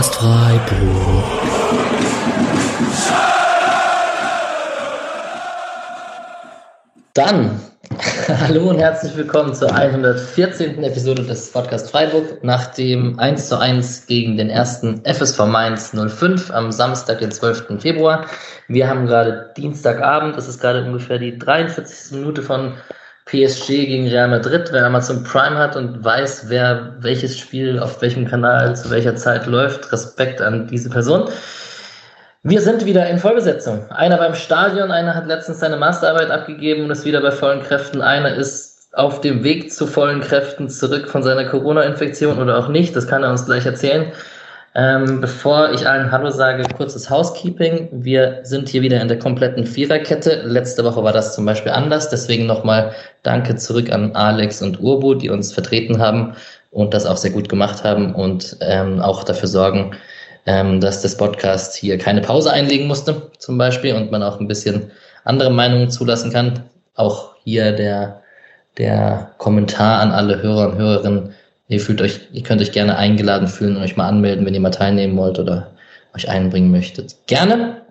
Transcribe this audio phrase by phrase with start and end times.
[0.00, 1.24] Podcast Freiburg.
[7.12, 7.60] Dann,
[8.40, 10.82] hallo und herzlich willkommen zur 114.
[10.82, 16.50] Episode des Podcast Freiburg nach dem 1 zu 1 gegen den ersten FSV Mainz 05
[16.50, 17.78] am Samstag, den 12.
[17.78, 18.24] Februar.
[18.68, 22.12] Wir haben gerade Dienstagabend, das ist gerade ungefähr die 43.
[22.12, 22.72] Minute von
[23.30, 24.70] PSG gegen Real Madrid.
[24.72, 29.46] Wer Amazon Prime hat und weiß, wer welches Spiel auf welchem Kanal zu welcher Zeit
[29.46, 31.28] läuft, Respekt an diese Person.
[32.42, 33.88] Wir sind wieder in Vollbesetzung.
[33.90, 38.02] Einer beim Stadion, einer hat letztens seine Masterarbeit abgegeben und ist wieder bei vollen Kräften.
[38.02, 42.96] Einer ist auf dem Weg zu vollen Kräften zurück von seiner Corona-Infektion oder auch nicht.
[42.96, 44.10] Das kann er uns gleich erzählen.
[44.76, 47.88] Ähm, bevor ich allen Hallo sage, kurzes Housekeeping.
[47.90, 50.42] Wir sind hier wieder in der kompletten Viererkette.
[50.44, 52.08] Letzte Woche war das zum Beispiel anders.
[52.08, 52.92] Deswegen nochmal
[53.24, 56.34] Danke zurück an Alex und Urbu, die uns vertreten haben
[56.70, 59.96] und das auch sehr gut gemacht haben und ähm, auch dafür sorgen,
[60.46, 64.46] ähm, dass das Podcast hier keine Pause einlegen musste, zum Beispiel, und man auch ein
[64.46, 64.92] bisschen
[65.24, 66.60] andere Meinungen zulassen kann.
[66.94, 68.22] Auch hier der,
[68.78, 71.34] der Kommentar an alle Hörer und Hörerinnen
[71.70, 74.60] Ihr fühlt euch, ihr könnt euch gerne eingeladen fühlen und euch mal anmelden, wenn ihr
[74.60, 75.70] mal teilnehmen wollt oder
[76.16, 77.14] euch einbringen möchtet.
[77.28, 77.82] Gerne.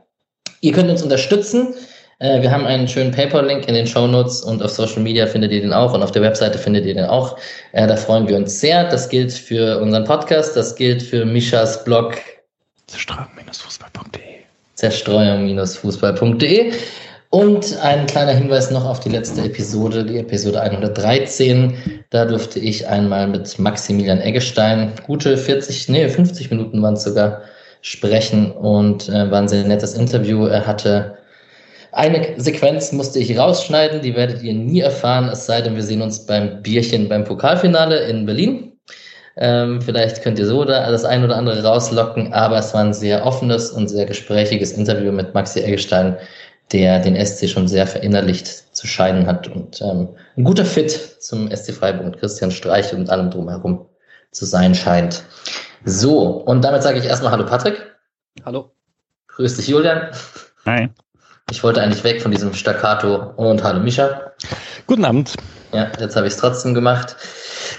[0.60, 1.74] Ihr könnt uns unterstützen.
[2.20, 5.54] Äh, wir haben einen schönen PayPal-Link in den Show Notes und auf Social Media findet
[5.54, 7.38] ihr den auch und auf der Webseite findet ihr den auch.
[7.72, 8.84] Äh, da freuen wir uns sehr.
[8.90, 12.18] Das gilt für unseren Podcast, das gilt für Mischas Blog
[12.88, 14.44] zerstreuung-fußball.de.
[14.76, 16.74] Zerstreuung-fußball.de.
[17.32, 21.78] Und ein kleiner Hinweis noch auf die letzte Episode, die Episode 113.
[22.10, 27.42] Da durfte ich einmal mit Maximilian Eggestein gute 40, nee, 50 Minuten waren es sogar
[27.82, 30.48] sprechen und äh, war ein sehr nettes Interview.
[30.48, 31.20] Er hatte
[31.92, 36.02] eine Sequenz musste ich rausschneiden, die werdet ihr nie erfahren, es sei denn, wir sehen
[36.02, 38.74] uns beim Bierchen beim Pokalfinale in Berlin.
[39.38, 42.94] Ähm, vielleicht könnt ihr so da das ein oder andere rauslocken, aber es war ein
[42.94, 46.18] sehr offenes und sehr gesprächiges Interview mit Maxi Eggestein
[46.72, 51.50] der den SC schon sehr verinnerlicht zu scheinen hat und ähm, ein guter Fit zum
[51.54, 53.88] SC Freiburg und Christian Streich und allem drumherum
[54.32, 55.24] zu sein scheint.
[55.86, 57.96] So, und damit sage ich erstmal Hallo Patrick.
[58.46, 58.72] Hallo.
[59.28, 60.10] Grüß dich Julian.
[60.66, 60.90] Hi.
[61.50, 64.32] Ich wollte eigentlich weg von diesem Staccato und Hallo Mischa.
[64.86, 65.36] Guten Abend.
[65.74, 67.16] Ja, jetzt habe ich es trotzdem gemacht.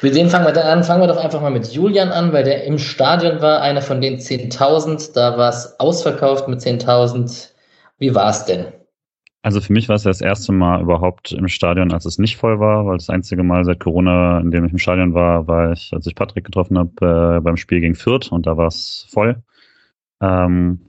[0.02, 0.84] Mit wem fangen wir dann an?
[0.84, 4.00] Fangen wir doch einfach mal mit Julian an, weil der im Stadion war, einer von
[4.00, 5.12] den 10.000.
[5.14, 7.48] Da war es ausverkauft mit 10.000.
[7.98, 8.72] Wie war es denn?
[9.42, 12.60] Also für mich war es das erste Mal überhaupt im Stadion, als es nicht voll
[12.60, 15.92] war, weil das einzige Mal seit Corona, in dem ich im Stadion war, war ich,
[15.94, 19.42] als ich Patrick getroffen habe, äh, beim Spiel gegen Fürth und da war es voll.
[20.20, 20.80] Ähm,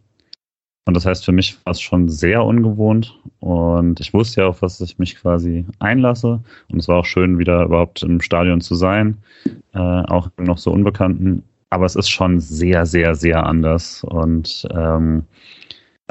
[0.85, 4.61] und das heißt, für mich war es schon sehr ungewohnt und ich wusste ja, auf
[4.61, 6.43] was ich mich quasi einlasse.
[6.69, 9.17] Und es war auch schön, wieder überhaupt im Stadion zu sein,
[9.73, 11.43] äh, auch noch so Unbekannten.
[11.69, 15.23] Aber es ist schon sehr, sehr, sehr anders und ähm,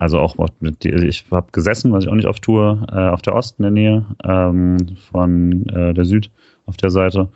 [0.00, 3.34] also auch mit, ich habe gesessen, was ich auch nicht auf Tour, äh, auf der
[3.34, 6.30] Ost in der Nähe ähm, von äh, der Süd
[6.64, 7.28] auf der Seite.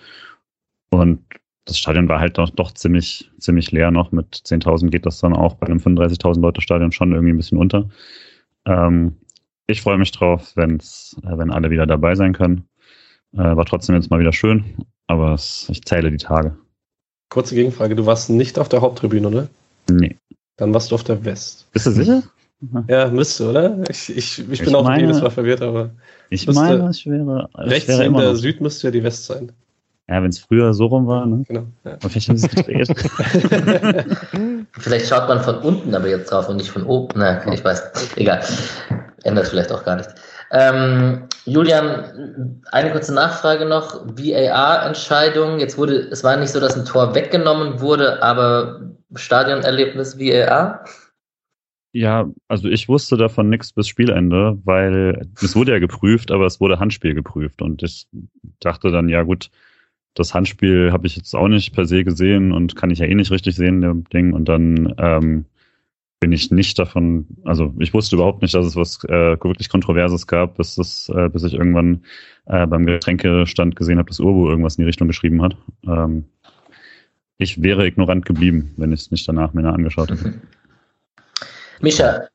[0.89, 1.23] Und
[1.67, 4.13] das Stadion war halt doch, doch ziemlich, ziemlich leer noch.
[4.13, 7.59] Mit 10.000 geht das dann auch bei einem 35.000 Leute Stadion schon irgendwie ein bisschen
[7.59, 7.91] unter.
[8.65, 9.19] Ähm,
[9.67, 12.65] ich freue mich drauf, wenn's, äh, wenn alle wieder dabei sein können.
[13.35, 14.65] Äh, war trotzdem jetzt mal wieder schön,
[15.07, 16.57] aber es, ich zähle die Tage.
[17.29, 19.49] Kurze Gegenfrage, du warst nicht auf der Haupttribüne, oder?
[19.91, 20.17] Nee.
[20.57, 21.69] Dann warst du auf der West.
[21.73, 22.23] Bist du sicher?
[22.89, 23.79] Ja, müsste, oder?
[23.89, 25.91] Ich, ich, ich bin ich auch meine, jedes Mal verwirrt, aber.
[26.31, 27.49] Ich meine, es wäre.
[27.57, 29.53] Rechts wäre in der Süd müsste ja die West sein.
[30.09, 31.45] Ja, wenn es früher so rum war, ne?
[31.49, 31.65] Genau.
[31.85, 31.97] Ja.
[32.07, 32.89] vielleicht haben sie es gedreht.
[34.73, 37.15] vielleicht schaut man von unten aber jetzt drauf und nicht von oben.
[37.17, 38.15] Na, ich weiß.
[38.17, 38.43] Egal.
[39.23, 40.11] Ändert vielleicht auch gar nicht.
[40.51, 44.05] Ähm, Julian, eine kurze Nachfrage noch.
[44.07, 45.59] VAR-Entscheidung.
[45.59, 48.81] Jetzt wurde, es war nicht so, dass ein Tor weggenommen wurde, aber
[49.15, 50.85] Stadionerlebnis VAR?
[51.97, 56.61] Ja, also ich wusste davon nichts bis Spielende, weil es wurde ja geprüft, aber es
[56.61, 58.09] wurde Handspiel geprüft und ich
[58.59, 59.49] dachte dann, ja gut,
[60.15, 63.15] das Handspiel habe ich jetzt auch nicht per se gesehen und kann ich ja eh
[63.15, 64.33] nicht richtig sehen, dem Ding.
[64.33, 65.45] Und dann ähm,
[66.19, 70.27] bin ich nicht davon, also ich wusste überhaupt nicht, dass es was äh, wirklich Kontroverses
[70.27, 72.03] gab, bis, das, äh, bis ich irgendwann
[72.47, 75.57] äh, beim Getränkestand gesehen habe, dass Urbu irgendwas in die Richtung geschrieben hat.
[75.87, 76.25] Ähm,
[77.39, 80.41] ich wäre ignorant geblieben, wenn ich es nicht danach mir angeschaut hätte.
[81.81, 82.29] Micha,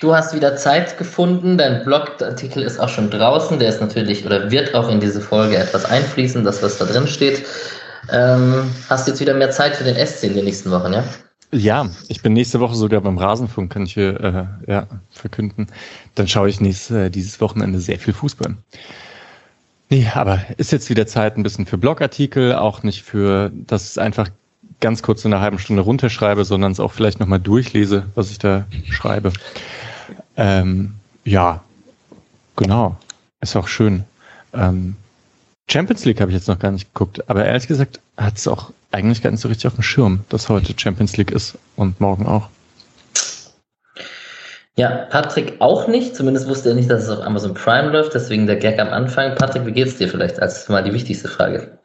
[0.00, 1.58] du hast wieder Zeit gefunden.
[1.58, 3.58] Dein Blogartikel ist auch schon draußen.
[3.58, 7.06] Der ist natürlich oder wird auch in diese Folge etwas einfließen, das, was da drin
[7.06, 7.44] steht.
[8.10, 11.04] Ähm, hast du jetzt wieder mehr Zeit für den SC in den nächsten Wochen, ja?
[11.50, 14.20] Ja, ich bin nächste Woche sogar beim Rasenfunk, kann ich hier
[14.66, 15.66] äh, ja, verkünden.
[16.14, 18.54] Dann schaue ich nächstes, äh, dieses Wochenende sehr viel Fußball.
[19.90, 23.98] Nee, aber ist jetzt wieder Zeit ein bisschen für Blogartikel, auch nicht für, dass es
[23.98, 24.28] einfach
[24.80, 28.38] ganz kurz in einer halben Stunde runterschreibe, sondern es auch vielleicht nochmal durchlese, was ich
[28.38, 29.32] da schreibe.
[30.36, 30.94] Ähm,
[31.24, 31.62] ja,
[32.56, 32.96] genau.
[33.40, 34.04] Ist auch schön.
[34.54, 34.96] Ähm,
[35.70, 38.72] Champions League habe ich jetzt noch gar nicht geguckt, aber ehrlich gesagt hat es auch
[38.90, 42.26] eigentlich gar nicht so richtig auf dem Schirm, dass heute Champions League ist und morgen
[42.26, 42.48] auch.
[44.76, 46.14] Ja, Patrick auch nicht.
[46.14, 48.14] Zumindest wusste er nicht, dass es auf Amazon Prime läuft.
[48.14, 49.34] Deswegen der Gag am Anfang.
[49.34, 50.40] Patrick, wie geht's dir vielleicht?
[50.40, 51.77] Als mal die wichtigste Frage.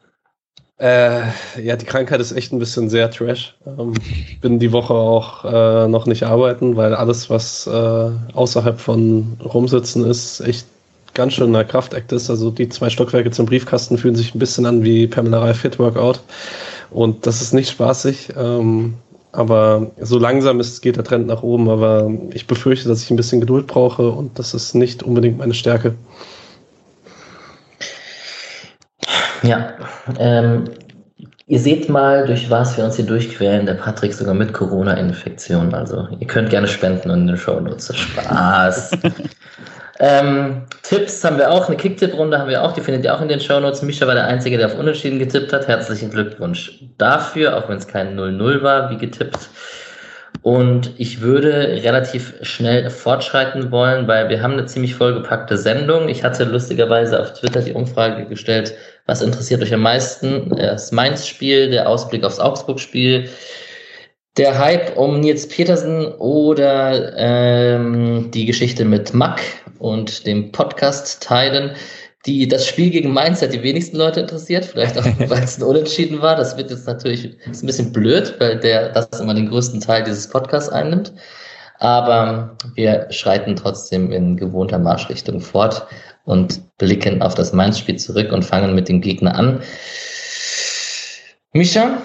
[0.84, 1.22] Äh,
[1.62, 3.54] ja, die Krankheit ist echt ein bisschen sehr trash.
[3.66, 3.94] Ähm,
[4.42, 10.04] bin die Woche auch äh, noch nicht arbeiten, weil alles, was äh, außerhalb von rumsitzen
[10.04, 10.66] ist, echt
[11.14, 12.28] ganz schön ein Kraftakt ist.
[12.28, 15.78] Also die zwei Stockwerke zum Briefkasten fühlen sich ein bisschen an wie Pamela Reif Fit
[15.78, 16.20] Workout.
[16.90, 18.34] Und das ist nicht spaßig.
[18.36, 18.92] Ähm,
[19.32, 21.70] aber so langsam ist, geht der Trend nach oben.
[21.70, 25.54] Aber ich befürchte, dass ich ein bisschen Geduld brauche und das ist nicht unbedingt meine
[25.54, 25.94] Stärke.
[29.44, 29.74] Ja,
[30.18, 30.64] ähm,
[31.46, 33.66] ihr seht mal, durch was wir uns hier durchquälen.
[33.66, 35.74] Der Patrick sogar mit Corona-Infektion.
[35.74, 37.94] Also ihr könnt gerne spenden und in den Show Notes.
[37.94, 38.90] Spaß.
[40.00, 43.28] Ähm, Tipps haben wir auch, eine Kicktipp-Runde haben wir auch, die findet ihr auch in
[43.28, 43.82] den Shownotes.
[43.82, 45.68] Mischa war der Einzige, der auf Unentschieden getippt hat.
[45.68, 49.48] Herzlichen Glückwunsch dafür, auch wenn es kein 0-0 war, wie getippt.
[50.44, 56.10] Und ich würde relativ schnell fortschreiten wollen, weil wir haben eine ziemlich vollgepackte Sendung.
[56.10, 58.74] Ich hatte lustigerweise auf Twitter die Umfrage gestellt,
[59.06, 60.50] was interessiert euch am meisten?
[60.54, 63.30] Das Mainz-Spiel, der Ausblick aufs Augsburg-Spiel,
[64.36, 69.40] der Hype um Nils Petersen oder ähm, die Geschichte mit Mack
[69.78, 71.74] und dem Podcast teilen,
[72.26, 75.62] die das Spiel gegen Mainz hat die wenigsten Leute interessiert, vielleicht auch, weil es ein
[75.62, 76.36] Unentschieden war.
[76.36, 80.04] Das wird jetzt natürlich ist ein bisschen blöd, weil der das immer den größten Teil
[80.04, 81.12] dieses Podcasts einnimmt.
[81.78, 85.86] Aber wir schreiten trotzdem in gewohnter Marschrichtung fort
[86.24, 89.60] und blicken auf das Mainz-Spiel zurück und fangen mit dem Gegner an.
[91.52, 91.98] Misha,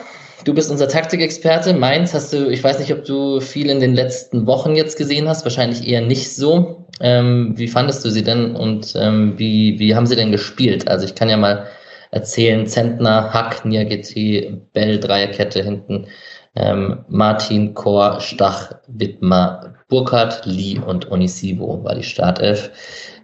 [0.45, 1.74] Du bist unser Taktikexperte.
[1.74, 5.27] Mainz hast du, ich weiß nicht, ob du viel in den letzten Wochen jetzt gesehen
[5.27, 6.88] hast, wahrscheinlich eher nicht so.
[7.01, 10.88] Ähm, wie fandest du sie denn und ähm, wie, wie haben sie denn gespielt?
[10.88, 11.68] Also ich kann ja mal
[12.12, 16.07] erzählen, Zentner, Hack, Niageti, Bell, Dreierkette hinten,
[16.56, 22.71] ähm, Martin, Chor, Stach, Wittmer, Burkhardt, Lee und Onisivo war die Startelf.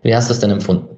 [0.03, 0.97] Wie hast du es denn empfunden?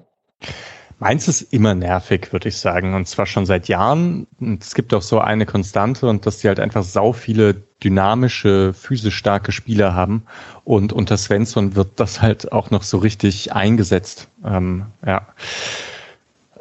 [0.99, 2.95] Meins ist immer nervig, würde ich sagen.
[2.95, 4.25] Und zwar schon seit Jahren.
[4.39, 8.73] Und es gibt auch so eine Konstante und dass die halt einfach sau viele dynamische,
[8.73, 10.23] physisch starke Spieler haben.
[10.63, 14.27] Und unter Svensson wird das halt auch noch so richtig eingesetzt.
[14.43, 15.27] Ähm, ja.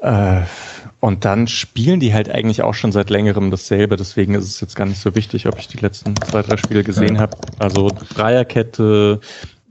[0.02, 0.42] Äh,
[1.00, 3.96] und dann spielen die halt eigentlich auch schon seit längerem dasselbe.
[3.96, 6.84] Deswegen ist es jetzt gar nicht so wichtig, ob ich die letzten zwei, drei Spiele
[6.84, 7.36] gesehen habe.
[7.58, 9.20] Also Dreierkette,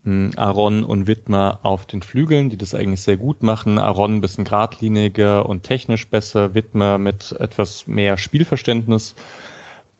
[0.05, 3.79] Aaron und Wittmer auf den Flügeln, die das eigentlich sehr gut machen.
[3.79, 9.15] Aaron ein bisschen geradliniger und technisch besser, Wittmer mit etwas mehr Spielverständnis.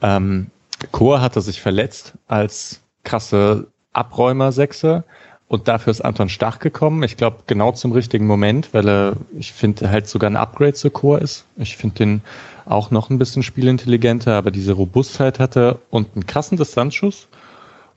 [0.02, 0.48] Ähm,
[0.92, 5.04] Chor hatte sich verletzt als krasse Abräumer-Sechser
[5.48, 7.04] und dafür ist Anton Stach gekommen.
[7.04, 10.90] Ich glaube, genau zum richtigen Moment, weil er, ich finde, halt sogar ein Upgrade zu
[10.90, 11.46] Chor ist.
[11.58, 12.22] Ich finde den
[12.66, 17.28] auch noch ein bisschen spielintelligenter, aber diese Robustheit hatte und einen krassen Distanzschuss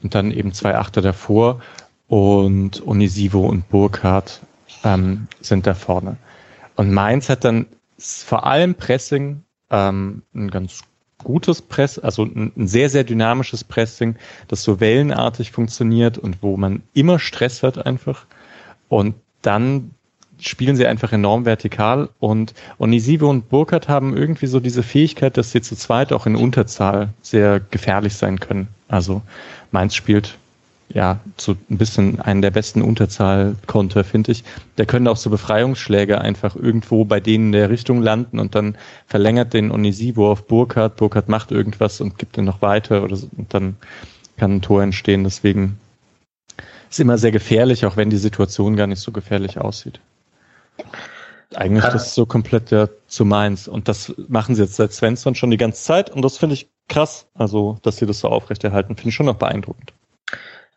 [0.03, 1.61] und dann eben zwei Achter davor
[2.09, 4.41] und Onisivo und Burkhardt
[4.85, 6.17] ähm, sind da vorne.
[6.77, 7.67] Und Mainz hat dann
[7.99, 10.83] vor allem Pressing ähm, ein ganz
[11.23, 16.57] gutes Press, also ein, ein, sehr, sehr dynamisches Pressing, das so wellenartig funktioniert und wo
[16.57, 18.27] man immer Stress hat einfach.
[18.89, 19.91] Und dann
[20.41, 25.51] spielen sie einfach enorm vertikal und Onisivo und Burkhardt haben irgendwie so diese Fähigkeit, dass
[25.51, 28.69] sie zu zweit auch in Unterzahl sehr gefährlich sein können.
[28.87, 29.23] Also
[29.73, 30.39] Mainz spielt
[30.91, 34.45] ja, so ein bisschen einen der besten Unterzahl-Konter, finde ich.
[34.79, 38.77] Der können auch so Befreiungsschläge einfach irgendwo bei denen in der Richtung landen und dann
[39.07, 40.97] verlängert den Onisivo auf Burkhardt.
[40.97, 43.77] Burkhardt macht irgendwas und gibt den noch weiter oder so, und dann
[44.39, 45.25] kann ein Tor entstehen.
[45.25, 45.79] Deswegen
[46.89, 50.01] ist immer sehr gefährlich, auch wenn die Situation gar nicht so gefährlich aussieht.
[51.55, 53.69] Eigentlich ist das so komplett ja zu meins.
[53.69, 56.11] Und das machen sie jetzt seit Svensson schon die ganze Zeit.
[56.11, 57.27] Und das finde ich krass.
[57.35, 59.93] Also, dass sie das so aufrechterhalten, finde ich schon noch beeindruckend.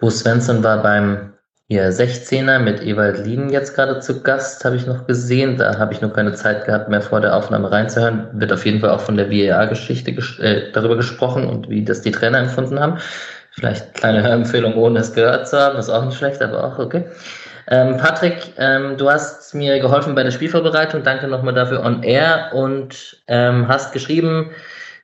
[0.02, 1.32] Bo Svensson war beim
[1.68, 5.58] hier 16er mit Ewald Lien jetzt gerade zu Gast, habe ich noch gesehen.
[5.58, 8.28] Da habe ich noch keine Zeit gehabt, mehr vor der Aufnahme reinzuhören.
[8.34, 12.02] Wird auf jeden Fall auch von der VAR-Geschichte ges äh, darüber gesprochen und wie das
[12.02, 12.98] die Trainer empfunden haben.
[13.52, 17.06] Vielleicht kleine Hörempfehlung, ohne es gehört zu haben, ist auch nicht schlecht, aber auch okay.
[17.68, 21.04] Ähm, Patrick, ähm, du hast mir geholfen bei der Spielvorbereitung.
[21.04, 24.50] Danke nochmal dafür on air und ähm, hast geschrieben,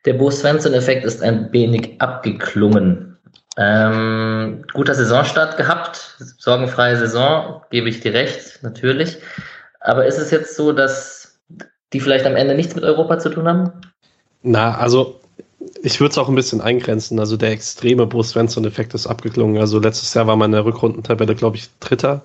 [0.05, 3.16] der Bo Svensson-Effekt ist ein wenig abgeklungen.
[3.57, 9.17] Ähm, guter Saisonstart gehabt, sorgenfreie Saison, gebe ich dir recht, natürlich.
[9.79, 11.39] Aber ist es jetzt so, dass
[11.93, 13.71] die vielleicht am Ende nichts mit Europa zu tun haben?
[14.43, 15.19] Na, also
[15.81, 17.19] ich würde es auch ein bisschen eingrenzen.
[17.19, 19.59] Also der extreme Bo Svensson-Effekt ist abgeklungen.
[19.59, 22.23] Also letztes Jahr war man in der Rückrundentabelle, glaube ich, Dritter.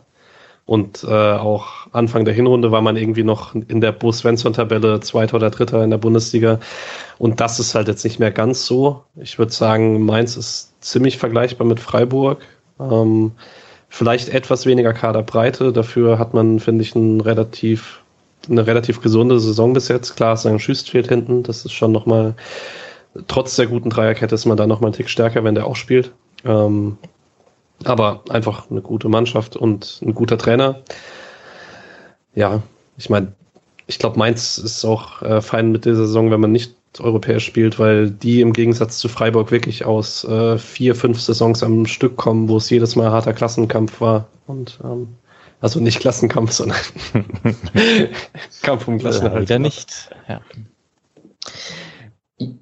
[0.65, 5.37] Und äh, auch Anfang der Hinrunde war man irgendwie noch in der Bo Svensson-Tabelle Zweiter
[5.37, 6.61] oder Dritter in der Bundesliga.
[7.19, 9.03] Und das ist halt jetzt nicht mehr ganz so.
[9.17, 12.43] Ich würde sagen, Mainz ist ziemlich vergleichbar mit Freiburg.
[12.79, 13.33] Ähm,
[13.89, 15.73] vielleicht etwas weniger Kaderbreite.
[15.73, 18.01] Dafür hat man, finde ich, ein relativ,
[18.49, 20.15] eine relativ gesunde Saison bis jetzt.
[20.15, 21.43] Klar, sein Schüst fehlt hinten.
[21.43, 22.35] Das ist schon nochmal,
[23.27, 26.13] trotz der guten Dreierkette ist man da nochmal einen Tick stärker, wenn der auch spielt.
[26.45, 26.99] Ähm,
[27.87, 30.83] aber einfach eine gute Mannschaft und ein guter Trainer.
[32.35, 32.63] Ja,
[32.97, 33.33] ich meine,
[33.87, 37.79] ich glaube, Mainz ist auch äh, fein mit dieser Saison, wenn man nicht europäisch spielt,
[37.79, 42.49] weil die im Gegensatz zu Freiburg wirklich aus äh, vier, fünf Saisons am Stück kommen,
[42.49, 44.29] wo es jedes Mal harter Klassenkampf war.
[44.47, 45.09] Und ähm,
[45.61, 46.79] also nicht Klassenkampf, sondern
[48.63, 49.43] Kampf um Klassenerhalt.
[49.43, 50.11] Wieder nicht.
[50.29, 50.41] Ja.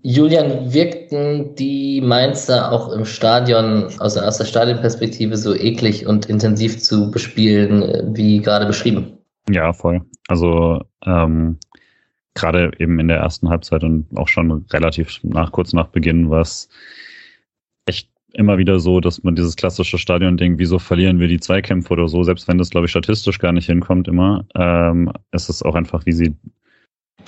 [0.03, 6.79] Julian, wirkten die Mainzer auch im Stadion, also aus der Stadionperspektive, so eklig und intensiv
[6.79, 9.19] zu bespielen, äh, wie gerade beschrieben?
[9.51, 10.03] Ja, voll.
[10.29, 11.59] Also ähm,
[12.35, 16.43] gerade eben in der ersten Halbzeit und auch schon relativ nach, kurz nach Beginn war
[16.43, 16.69] es
[17.87, 22.09] echt immer wieder so, dass man dieses klassische Stadion-Ding, wieso verlieren wir die Zweikämpfe oder
[22.09, 25.75] so, selbst wenn das, glaube ich, statistisch gar nicht hinkommt immer, ähm, ist es auch
[25.75, 26.37] einfach, wie sie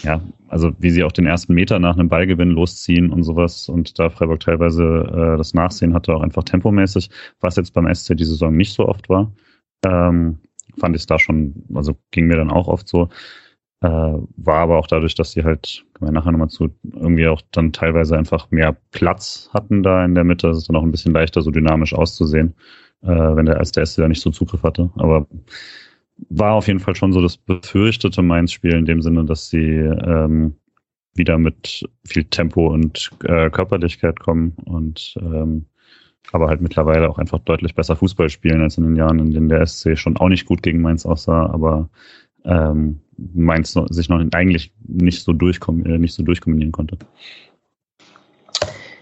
[0.00, 3.98] ja, also wie sie auch den ersten Meter nach einem Ballgewinn losziehen und sowas und
[3.98, 8.24] da Freiburg teilweise äh, das Nachsehen hatte, auch einfach tempomäßig, was jetzt beim SC die
[8.24, 9.32] Saison nicht so oft war,
[9.84, 10.38] ähm,
[10.78, 13.08] fand ich es da schon, also ging mir dann auch oft so,
[13.80, 17.42] äh, war aber auch dadurch, dass sie halt, kommen wir nachher nochmal zu, irgendwie auch
[17.50, 20.92] dann teilweise einfach mehr Platz hatten da in der Mitte, das ist dann auch ein
[20.92, 22.54] bisschen leichter so dynamisch auszusehen,
[23.02, 25.26] äh, wenn der als der SC da nicht so Zugriff hatte, aber
[26.28, 30.54] war auf jeden Fall schon so das befürchtete Mainz-Spiel in dem Sinne, dass sie ähm,
[31.14, 35.66] wieder mit viel Tempo und äh, Körperlichkeit kommen und ähm,
[36.30, 39.48] aber halt mittlerweile auch einfach deutlich besser Fußball spielen als in den Jahren, in denen
[39.48, 41.90] der SC schon auch nicht gut gegen Mainz aussah, aber
[42.44, 43.00] ähm,
[43.34, 46.96] Mainz sich noch eigentlich nicht so, durchkom äh, nicht so durchkombinieren konnte.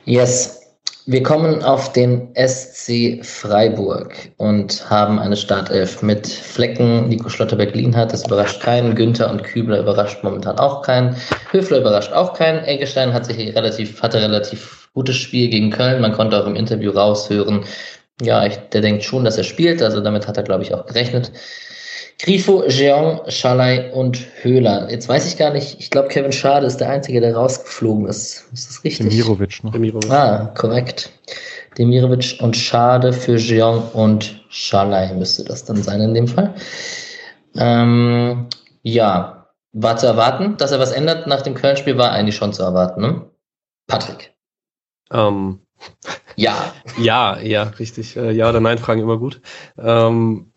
[0.05, 0.60] Yes,
[1.11, 7.09] wir kommen auf den SC Freiburg und haben eine Startelf mit Flecken.
[7.09, 8.95] Nico Schlotterbeck-Lienhardt, das überrascht keinen.
[8.95, 11.17] Günther und Kübler überrascht momentan auch keinen.
[11.51, 12.65] Höfler überrascht auch keinen.
[12.65, 16.01] Eggestein hat sich relativ, hatte relativ gutes Spiel gegen Köln.
[16.01, 17.65] Man konnte auch im Interview raushören,
[18.23, 19.83] ja, ich, der denkt schon, dass er spielt.
[19.83, 21.33] Also damit hat er, glaube ich, auch gerechnet.
[22.23, 24.91] Grifo, Jeong, Schalay und Höhler.
[24.91, 28.47] Jetzt weiß ich gar nicht, ich glaube, Kevin Schade ist der Einzige, der rausgeflogen ist.
[28.53, 29.09] Ist das richtig?
[29.09, 29.73] Demirovic noch.
[29.73, 30.11] Demirovic.
[30.11, 31.11] Ah, korrekt.
[31.79, 36.55] Demirovic und Schade für Jeong und Schalay müsste das dann sein in dem Fall.
[37.57, 38.49] Ähm,
[38.83, 42.63] ja, war zu erwarten, dass er was ändert nach dem Köln-Spiel, war eigentlich schon zu
[42.63, 43.31] erwarten, ne?
[43.87, 44.35] Patrick.
[45.11, 45.61] Ähm,
[46.37, 46.75] ja.
[46.99, 48.17] Ja, ja, richtig.
[48.17, 49.41] Äh, ja oder Nein fragen immer gut.
[49.79, 50.50] Ähm,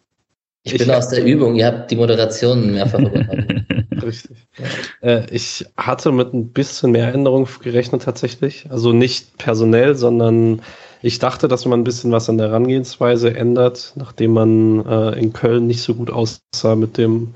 [0.64, 3.68] ich, ich bin aus der Übung, ihr habt die Moderationen mehrfach übernommen.
[4.02, 4.38] Richtig.
[5.02, 8.68] Äh, ich hatte mit ein bisschen mehr Änderung gerechnet tatsächlich.
[8.70, 10.62] Also nicht personell, sondern
[11.02, 15.34] ich dachte, dass man ein bisschen was an der Herangehensweise ändert, nachdem man äh, in
[15.34, 17.36] Köln nicht so gut aussah mit dem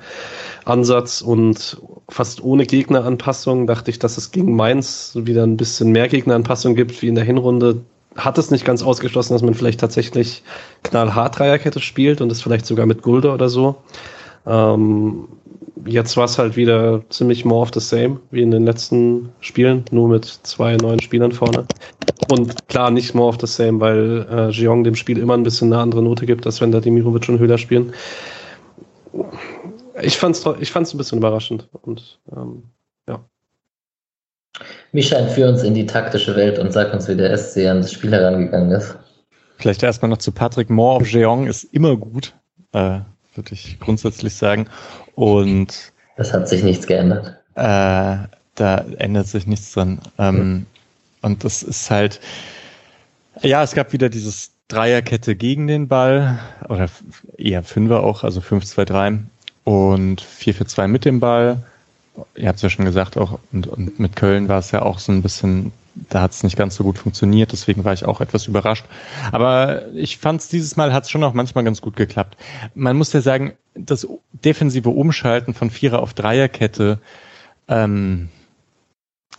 [0.63, 6.07] Ansatz und fast ohne Gegneranpassung, dachte ich, dass es gegen Mainz wieder ein bisschen mehr
[6.07, 7.81] Gegneranpassung gibt wie in der Hinrunde
[8.17, 10.43] hat es nicht ganz ausgeschlossen, dass man vielleicht tatsächlich
[10.83, 13.75] knallhart Dreierkette spielt und es vielleicht sogar mit Gulde oder so.
[14.45, 15.27] Ähm,
[15.85, 19.85] jetzt war es halt wieder ziemlich more of the same wie in den letzten Spielen,
[19.91, 21.65] nur mit zwei neuen Spielern vorne.
[22.29, 25.71] Und klar, nicht more of the same, weil äh, Jeong dem Spiel immer ein bisschen
[25.71, 27.93] eine andere Note gibt, als wenn da Dimirovic und Höhler spielen.
[30.01, 32.63] Ich fand's, ich fand's ein bisschen überraschend und ähm,
[35.01, 35.19] ja.
[35.19, 37.91] Micha, führ uns in die taktische Welt und sag uns, wie der SC an das
[37.91, 38.95] Spiel herangegangen ist.
[39.57, 40.69] Vielleicht erstmal noch zu Patrick.
[40.69, 42.33] More of Jeong ist immer gut,
[42.73, 42.99] äh,
[43.35, 44.67] würde ich grundsätzlich sagen.
[45.15, 47.37] Und das hat sich nichts geändert.
[47.55, 49.99] Äh, da ändert sich nichts dran.
[50.17, 50.65] Ähm, mhm.
[51.21, 52.19] Und das ist halt,
[53.41, 56.89] ja, es gab wieder dieses Dreierkette gegen den Ball, oder
[57.37, 59.19] eher Fünfer auch, also 5-2-3
[59.63, 61.63] und 4-4-2 mit dem Ball
[62.35, 64.99] ihr habt es ja schon gesagt, auch und, und mit Köln war es ja auch
[64.99, 65.71] so ein bisschen,
[66.09, 68.85] da hat es nicht ganz so gut funktioniert, deswegen war ich auch etwas überrascht.
[69.31, 72.37] Aber ich fand es dieses Mal hat es schon auch manchmal ganz gut geklappt.
[72.75, 76.99] Man muss ja sagen, das defensive Umschalten von Vierer auf Dreierkette,
[77.67, 78.29] ähm,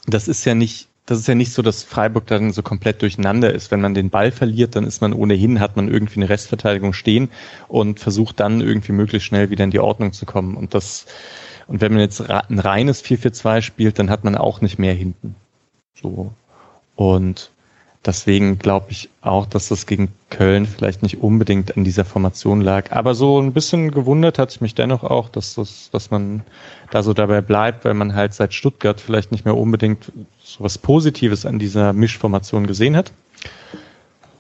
[0.07, 3.53] das ist ja nicht, das ist ja nicht so, dass Freiburg dann so komplett durcheinander
[3.53, 3.71] ist.
[3.71, 7.31] Wenn man den Ball verliert, dann ist man ohnehin, hat man irgendwie eine Restverteidigung stehen
[7.67, 10.55] und versucht dann irgendwie möglichst schnell wieder in die Ordnung zu kommen.
[10.55, 11.07] Und das
[11.69, 15.37] und wenn man jetzt ein reines 4-4-2 spielt, dann hat man auch nicht mehr hinten.
[15.95, 16.33] So.
[16.97, 17.51] Und
[18.07, 22.91] deswegen glaube ich auch, dass das gegen Köln vielleicht nicht unbedingt an dieser Formation lag.
[22.93, 26.43] Aber so ein bisschen gewundert hat es mich dennoch auch, dass das, dass man
[26.91, 30.11] da so dabei bleibt, weil man halt seit Stuttgart vielleicht nicht mehr unbedingt
[30.43, 33.13] so was Positives an dieser Mischformation gesehen hat.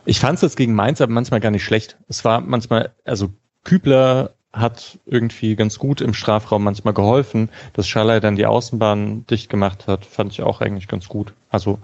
[0.06, 1.98] Ich fand es jetzt gegen Mainz aber manchmal gar nicht schlecht.
[2.08, 3.28] Es war manchmal, also
[3.64, 7.50] Kübler hat irgendwie ganz gut im Strafraum manchmal geholfen.
[7.74, 11.32] Dass Schaller dann die Außenbahn dicht gemacht hat, fand ich auch eigentlich ganz gut.
[11.50, 11.78] Also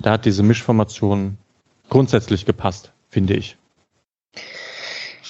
[0.00, 1.38] da hat diese Mischformation
[1.88, 3.56] grundsätzlich gepasst, finde ich.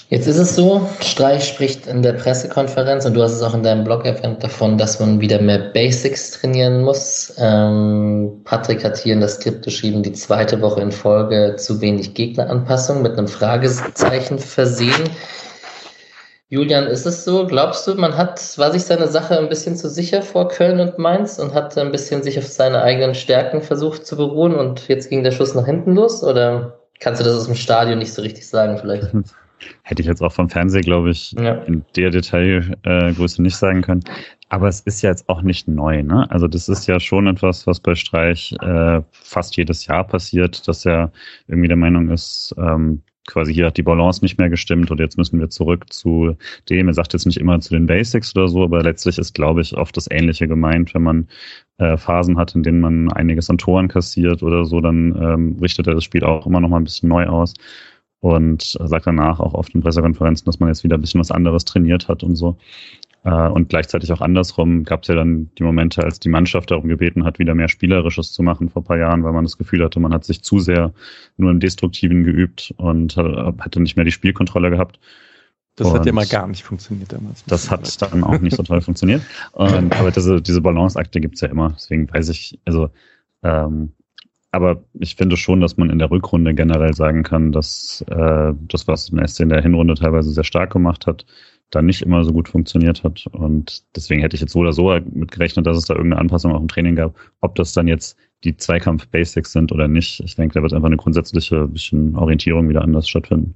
[0.08, 3.64] Jetzt ist es so, Streich spricht in der Pressekonferenz und du hast es auch in
[3.64, 7.34] deinem Blog erwähnt davon, dass man wieder mehr Basics trainieren muss.
[7.38, 12.14] Ähm, Patrick hat hier in das Skript geschrieben, die zweite Woche in Folge zu wenig
[12.14, 15.10] Gegneranpassung mit einem Fragezeichen versehen.
[16.48, 17.44] Julian, ist es so?
[17.46, 20.96] Glaubst du, man hat, war sich seine Sache ein bisschen zu sicher vor Köln und
[20.96, 25.10] Mainz und hat ein bisschen sich auf seine eigenen Stärken versucht zu beruhen und jetzt
[25.10, 26.22] ging der Schuss nach hinten los?
[26.22, 29.12] Oder kannst du das aus dem Stadion nicht so richtig sagen vielleicht?
[29.82, 31.54] Hätte ich jetzt auch vom Fernseher, glaube ich, ja.
[31.62, 34.04] in der Detailgröße nicht sagen können.
[34.48, 36.02] Aber es ist ja jetzt auch nicht neu.
[36.02, 36.30] Ne?
[36.30, 40.84] Also das ist ja schon etwas, was bei Streich äh, fast jedes Jahr passiert, dass
[40.84, 41.10] er
[41.48, 45.18] irgendwie der Meinung ist, ähm, quasi hier hat die Balance nicht mehr gestimmt und jetzt
[45.18, 46.36] müssen wir zurück zu
[46.68, 46.88] dem.
[46.88, 49.76] Er sagt jetzt nicht immer zu den Basics oder so, aber letztlich ist, glaube ich,
[49.76, 51.28] oft das Ähnliche gemeint, wenn man
[51.78, 55.86] äh, Phasen hat, in denen man einiges an Toren kassiert oder so, dann ähm, richtet
[55.86, 57.54] er das Spiel auch immer noch mal ein bisschen neu aus
[58.20, 61.64] und sagt danach auch oft in Pressekonferenzen, dass man jetzt wieder ein bisschen was anderes
[61.64, 62.56] trainiert hat und so.
[63.26, 66.86] Äh, und gleichzeitig auch andersrum gab es ja dann die Momente, als die Mannschaft darum
[66.86, 69.82] gebeten hat, wieder mehr Spielerisches zu machen vor ein paar Jahren, weil man das Gefühl
[69.82, 70.92] hatte, man hat sich zu sehr
[71.36, 75.00] nur im Destruktiven geübt und hatte nicht mehr die Spielkontrolle gehabt.
[75.74, 77.44] Das und hat ja mal gar nicht funktioniert damals.
[77.46, 79.22] Das hat dann auch nicht so toll funktioniert.
[79.52, 81.70] Und, aber diese, diese Balanceakte gibt's ja immer.
[81.70, 82.90] Deswegen weiß ich, also
[83.42, 83.92] ähm,
[84.52, 88.86] aber ich finde schon, dass man in der Rückrunde generell sagen kann, dass äh, das,
[88.86, 91.26] was Messi in der Hinrunde teilweise sehr stark gemacht hat,
[91.70, 93.26] dann nicht immer so gut funktioniert hat.
[93.32, 96.52] Und deswegen hätte ich jetzt so oder so mit gerechnet, dass es da irgendeine Anpassung
[96.52, 97.14] auch im Training gab.
[97.40, 100.96] Ob das dann jetzt die Zweikampf-Basics sind oder nicht, ich denke, da wird einfach eine
[100.96, 103.54] grundsätzliche bisschen Orientierung wieder anders stattfinden.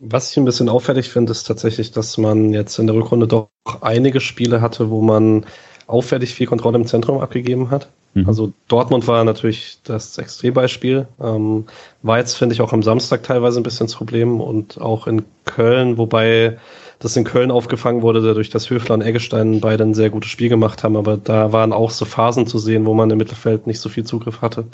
[0.00, 3.50] Was ich ein bisschen auffällig finde, ist tatsächlich, dass man jetzt in der Rückrunde doch
[3.80, 5.44] einige Spiele hatte, wo man
[5.88, 7.88] auffällig viel Kontrolle im Zentrum abgegeben hat.
[8.14, 8.26] Mhm.
[8.26, 11.06] Also Dortmund war natürlich das Extrembeispiel.
[11.20, 11.66] Ähm,
[12.02, 15.24] war jetzt, finde ich, auch am Samstag teilweise ein bisschen das Problem und auch in
[15.44, 16.58] Köln, wobei
[16.98, 20.48] das in Köln aufgefangen wurde, dadurch, dass Höfler und Eggestein beide ein sehr gutes Spiel
[20.48, 23.80] gemacht haben, aber da waren auch so Phasen zu sehen, wo man im Mittelfeld nicht
[23.80, 24.64] so viel Zugriff hatte.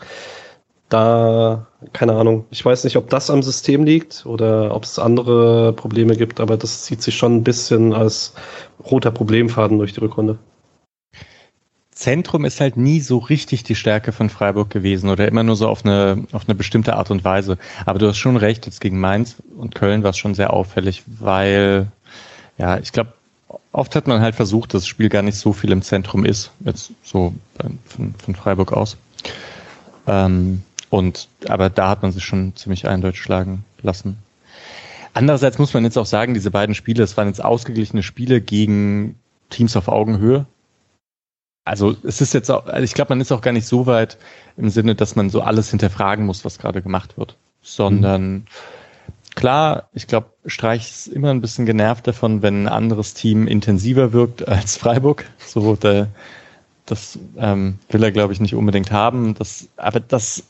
[0.89, 5.73] Da, keine Ahnung, ich weiß nicht, ob das am System liegt oder ob es andere
[5.73, 8.35] Probleme gibt, aber das zieht sich schon ein bisschen als
[8.91, 10.39] roter Problemfaden durch die Rückrunde.
[11.95, 15.69] Zentrum ist halt nie so richtig die Stärke von Freiburg gewesen oder immer nur so
[15.69, 17.57] auf eine, auf eine bestimmte Art und Weise.
[17.87, 21.05] Aber du hast schon recht, jetzt gegen Mainz und Köln war es schon sehr auffällig,
[21.07, 21.87] weil,
[22.59, 23.13] ja, ich glaube,
[23.71, 26.51] oft hat man halt versucht, dass das Spiel gar nicht so viel im Zentrum ist,
[26.65, 27.33] jetzt so
[27.87, 28.97] von, von Freiburg aus.
[30.09, 34.19] Ähm, und, aber da hat man sich schon ziemlich eindeutig schlagen lassen.
[35.13, 39.15] Andererseits muss man jetzt auch sagen, diese beiden Spiele, es waren jetzt ausgeglichene Spiele gegen
[39.49, 40.47] Teams auf Augenhöhe
[41.65, 44.19] also es ist jetzt auch, also ich glaube, man ist auch gar nicht so weit
[44.57, 48.45] im Sinne, dass man so alles hinterfragen muss, was gerade gemacht wird, sondern mhm.
[49.35, 54.13] klar, ich glaube, Streich ist immer ein bisschen genervt davon, wenn ein anderes Team intensiver
[54.13, 55.25] wirkt als Freiburg.
[55.39, 56.09] So, der,
[56.87, 59.35] das ähm, will er, glaube ich, nicht unbedingt haben.
[59.35, 60.45] Das, aber das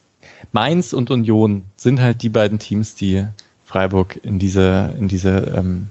[0.52, 3.24] Mainz und Union sind halt die beiden Teams, die
[3.64, 5.88] Freiburg in diese, in diese ähm,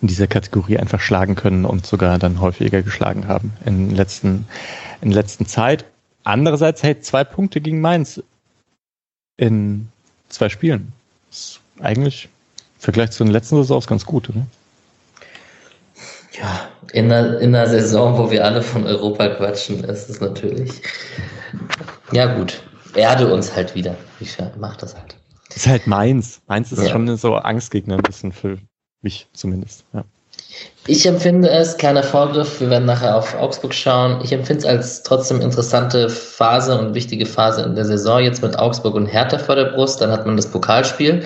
[0.00, 4.46] in dieser Kategorie einfach schlagen können und sogar dann häufiger geschlagen haben in letzten,
[5.00, 5.84] in letzten Zeit.
[6.24, 8.22] Andererseits hält zwei Punkte gegen Mainz
[9.36, 9.88] in
[10.28, 10.92] zwei Spielen.
[11.30, 14.46] Ist eigentlich im Vergleich zu den letzten Saisons ganz gut, oder?
[16.32, 20.82] Ja, in einer, in einer Saison, wo wir alle von Europa quatschen, ist es natürlich.
[22.12, 22.62] Ja, gut.
[22.94, 23.96] Erde uns halt wieder.
[24.20, 25.16] Ich mach das halt.
[25.48, 26.40] Das ist halt Mainz.
[26.46, 26.90] Mainz ist ja.
[26.90, 28.58] schon so Angstgegner ein bisschen für,
[29.06, 29.84] mich zumindest.
[29.94, 30.04] Ja.
[30.88, 34.20] Ich empfinde es, kleiner Vorgriff, wir werden nachher auf Augsburg schauen.
[34.22, 38.20] Ich empfinde es als trotzdem interessante Phase und wichtige Phase in der Saison.
[38.20, 41.22] Jetzt mit Augsburg und Hertha vor der Brust, dann hat man das Pokalspiel.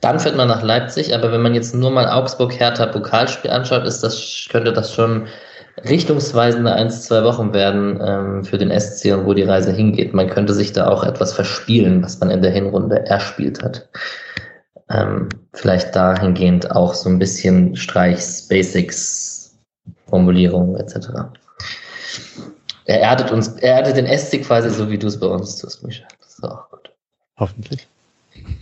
[0.00, 4.46] Dann fährt man nach Leipzig, aber wenn man jetzt nur mal Augsburg-Hertha-Pokalspiel anschaut, ist das,
[4.50, 5.26] könnte das schon
[5.88, 10.14] richtungsweisende eins, zwei Wochen werden ähm, für den SC und wo die Reise hingeht.
[10.14, 13.88] Man könnte sich da auch etwas verspielen, was man in der Hinrunde erspielt hat
[14.90, 19.56] ähm, vielleicht dahingehend auch so ein bisschen Streichs, Basics,
[20.08, 21.08] Formulierungen etc.
[22.86, 25.82] Er erdet uns, er erdet den SC quasi so, wie du es bei uns tust,
[25.84, 26.04] Micha.
[26.26, 26.90] So, gut.
[27.38, 27.88] Hoffentlich.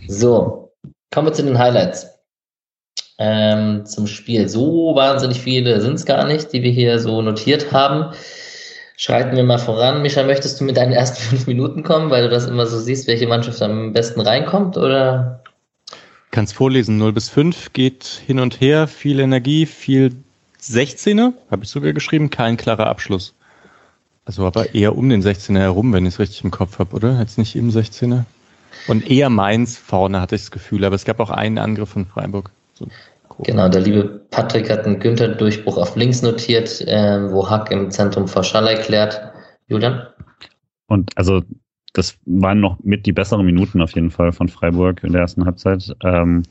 [0.07, 0.71] So,
[1.11, 2.07] kommen wir zu den Highlights.
[3.19, 4.49] Ähm, zum Spiel.
[4.49, 8.13] So wahnsinnig viele sind es gar nicht, die wir hier so notiert haben.
[8.97, 10.01] Schreiten wir mal voran.
[10.01, 13.07] Micha, möchtest du mit deinen ersten fünf Minuten kommen, weil du das immer so siehst,
[13.07, 14.77] welche Mannschaft am besten reinkommt?
[14.77, 15.43] Oder?
[16.33, 16.97] Kannst vorlesen.
[16.97, 18.87] 0 bis 5 geht hin und her.
[18.87, 20.15] Viel Energie, viel
[20.59, 22.31] 16er, habe ich sogar geschrieben.
[22.31, 23.35] Kein klarer Abschluss.
[24.25, 27.19] Also aber eher um den 16er herum, wenn ich es richtig im Kopf habe, oder?
[27.19, 28.23] Jetzt nicht im 16er.
[28.87, 32.07] Und eher Mainz vorne hatte ich das Gefühl, aber es gab auch einen Angriff von
[32.07, 32.49] Freiburg.
[32.73, 32.87] So.
[33.43, 38.27] Genau, der liebe Patrick hat einen Günther-Durchbruch auf links notiert, äh, wo Hack im Zentrum
[38.27, 39.21] vor Schall klärt.
[39.67, 40.07] Julian?
[40.87, 41.43] Und also
[41.93, 45.45] das waren noch mit die besseren Minuten auf jeden Fall von Freiburg in der ersten
[45.45, 45.95] Halbzeit.
[46.03, 46.43] Ähm,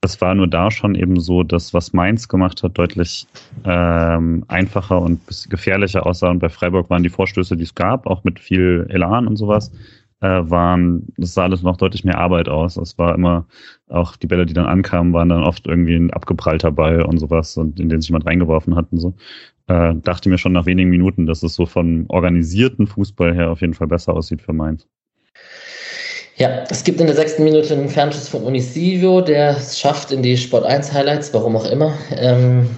[0.00, 3.26] das war nur da schon eben so, dass was Mainz gemacht hat, deutlich
[3.64, 6.30] ähm, einfacher und gefährlicher aussah.
[6.30, 9.72] Und bei Freiburg waren die Vorstöße, die es gab, auch mit viel Elan und sowas,
[10.20, 12.76] äh, waren, das sah alles noch deutlich mehr Arbeit aus.
[12.76, 13.46] Es war immer,
[13.88, 17.56] auch die Bälle, die dann ankamen, waren dann oft irgendwie ein abgeprallter Ball und sowas,
[17.56, 19.14] und in den sich jemand reingeworfen hat und so.
[19.68, 23.60] Äh, dachte mir schon nach wenigen Minuten, dass es so von organisierten Fußball her auf
[23.60, 24.86] jeden Fall besser aussieht für Mainz.
[26.38, 30.22] Ja, es gibt in der sechsten Minute einen Fernschuss von Unisivio, der es schafft in
[30.22, 31.94] die Sport 1 Highlights, warum auch immer.
[32.14, 32.68] Ähm,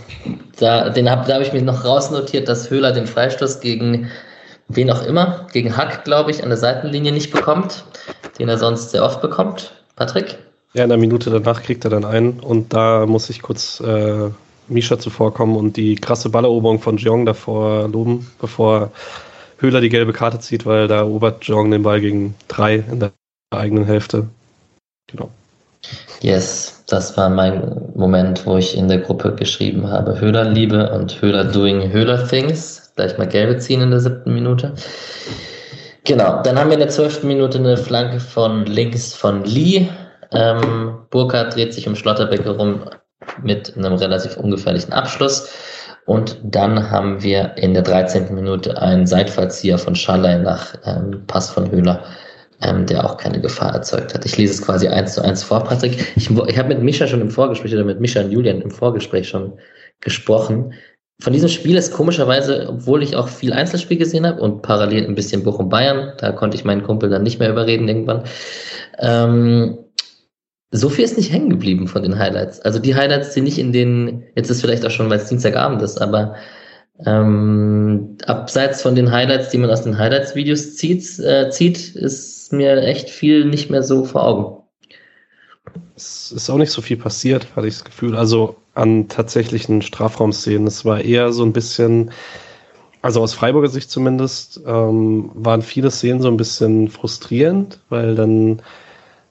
[0.61, 4.09] da den hab, da habe ich mir noch rausnotiert, dass Höhler den Freistoß gegen
[4.69, 7.85] wen auch immer, gegen Hack, glaube ich, an der Seitenlinie nicht bekommt,
[8.39, 9.73] den er sonst sehr oft bekommt.
[9.97, 10.39] Patrick?
[10.75, 14.29] Ja, in der Minute danach kriegt er dann einen und da muss ich kurz äh,
[14.69, 18.91] Misha zuvorkommen und die krasse Balleroberung von Jeong davor loben, bevor
[19.59, 23.13] Höhler die gelbe Karte zieht, weil da erobert Jeong den Ball gegen drei in der
[23.51, 24.29] eigenen Hälfte.
[25.11, 25.31] Genau.
[26.21, 31.45] Yes, das war mein Moment, wo ich in der Gruppe geschrieben habe, Höhler-Liebe und Höhler
[31.45, 32.88] doing Höhler-Things.
[32.99, 34.75] Gleich mal gelbe ziehen in der siebten Minute.
[36.03, 39.87] Genau, dann haben wir in der zwölften Minute eine Flanke von links von Lee.
[40.33, 42.81] Ähm, Burkhardt dreht sich um Schlotterbeck herum
[43.41, 45.49] mit einem relativ ungefährlichen Abschluss.
[46.07, 48.35] Und dann haben wir in der 13.
[48.35, 52.03] Minute einen Seitfallzieher von Schalay nach ähm, Pass von Höhler
[52.61, 54.25] ähm, der auch keine Gefahr erzeugt hat.
[54.25, 56.13] Ich lese es quasi eins zu eins vor, Patrick.
[56.17, 59.29] Ich, ich habe mit Mischa schon im Vorgespräch oder mit Mischa und Julian im Vorgespräch
[59.29, 59.59] schon
[60.01, 60.73] gesprochen.
[61.21, 65.17] Von diesem Spiel ist komischerweise, obwohl ich auch viel Einzelspiel gesehen habe und parallel ein
[65.17, 68.23] bisschen Bochum Bayern, da konnte ich meinen Kumpel dann nicht mehr überreden irgendwann.
[68.99, 69.79] Ähm,
[70.71, 72.61] so viel ist nicht hängen geblieben von den Highlights.
[72.61, 75.83] Also die Highlights, die nicht in den, jetzt ist vielleicht auch schon, weil es Dienstagabend
[75.83, 76.37] ist, aber
[77.05, 82.77] ähm, abseits von den Highlights, die man aus den Highlights-Videos zieht, äh, zieht, ist mir
[82.83, 84.63] echt viel nicht mehr so vor Augen.
[85.97, 88.17] Es ist auch nicht so viel passiert, hatte ich das Gefühl.
[88.17, 90.67] Also an tatsächlichen Strafraumszenen.
[90.67, 92.13] Es war eher so ein bisschen,
[93.03, 98.63] also aus Freiburger Sicht zumindest, ähm, waren viele Szenen so ein bisschen frustrierend, weil dann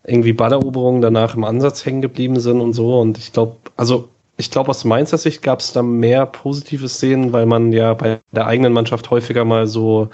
[0.03, 2.99] irgendwie Balleroberungen danach im Ansatz hängen geblieben sind und so.
[2.99, 7.33] Und ich glaube, also ich glaube, aus Mainzer Sicht gab es da mehr positive Szenen,
[7.33, 10.09] weil man ja bei der eigenen Mannschaft häufiger mal so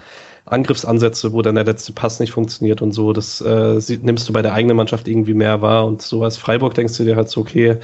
[0.45, 4.41] Angriffsansätze, wo dann der letzte Pass nicht funktioniert und so, das äh, nimmst du bei
[4.41, 5.85] der eigenen Mannschaft irgendwie mehr wahr.
[5.85, 7.79] Und so als Freiburg denkst du dir halt so, okay,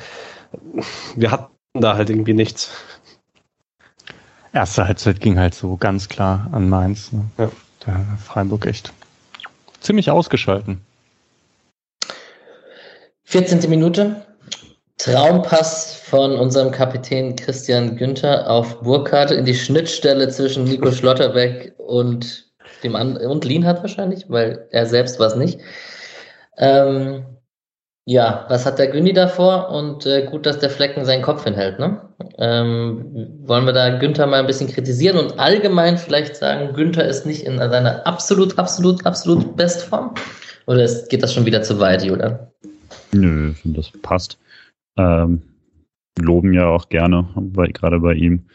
[1.15, 2.71] wir hatten da halt irgendwie nichts.
[4.53, 7.11] Erste Halbzeit ging halt so ganz klar an Mainz.
[7.11, 7.25] Ne?
[7.37, 7.51] Ja.
[7.85, 8.91] Der Freiburg echt
[9.79, 10.81] ziemlich ausgeschalten.
[13.23, 13.69] 14.
[13.69, 14.25] Minute,
[14.97, 22.49] Traumpass von unserem Kapitän Christian Günther auf Burkhardt in die Schnittstelle zwischen Nico Schlotterbeck und
[22.83, 25.59] dem anderen und Lienhardt wahrscheinlich, weil er selbst war es nicht.
[26.57, 27.25] Ähm,
[28.05, 29.69] ja, was hat der Günni davor?
[29.69, 31.79] Und äh, gut, dass der Flecken seinen Kopf hinhält.
[31.79, 32.01] Ne?
[32.37, 37.25] Ähm, wollen wir da Günther mal ein bisschen kritisieren und allgemein vielleicht sagen, Günther ist
[37.25, 40.13] nicht in seiner absolut, absolut, absolut Bestform?
[40.65, 42.39] Oder ist, geht das schon wieder zu weit, Julian?
[43.11, 44.37] Nö, das passt.
[44.97, 45.41] Ähm,
[46.17, 48.45] loben ja auch gerne, bei, gerade bei ihm.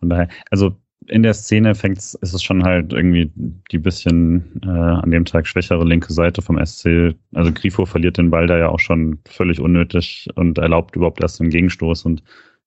[0.00, 0.76] Von daher, also
[1.08, 3.30] in der Szene fängt ist es schon halt irgendwie
[3.70, 7.14] die bisschen äh, an dem Tag schwächere linke Seite vom SC.
[7.34, 11.40] Also Grifo verliert den Ball da ja auch schon völlig unnötig und erlaubt überhaupt erst
[11.40, 12.22] einen Gegenstoß und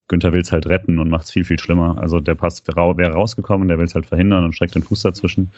[0.08, 1.98] Günther will es halt retten und macht es viel, viel schlimmer.
[2.00, 5.52] Also der Pass wäre rausgekommen, der will es halt verhindern und streckt den Fuß dazwischen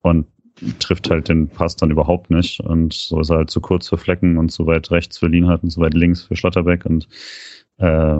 [0.00, 0.26] und
[0.78, 2.60] trifft halt den Pass dann überhaupt nicht.
[2.60, 5.62] Und so ist er halt zu kurz für Flecken und zu weit rechts für Lienhardt
[5.62, 6.84] und zu weit links für Schlotterbeck.
[6.84, 7.08] Und
[7.78, 8.18] äh,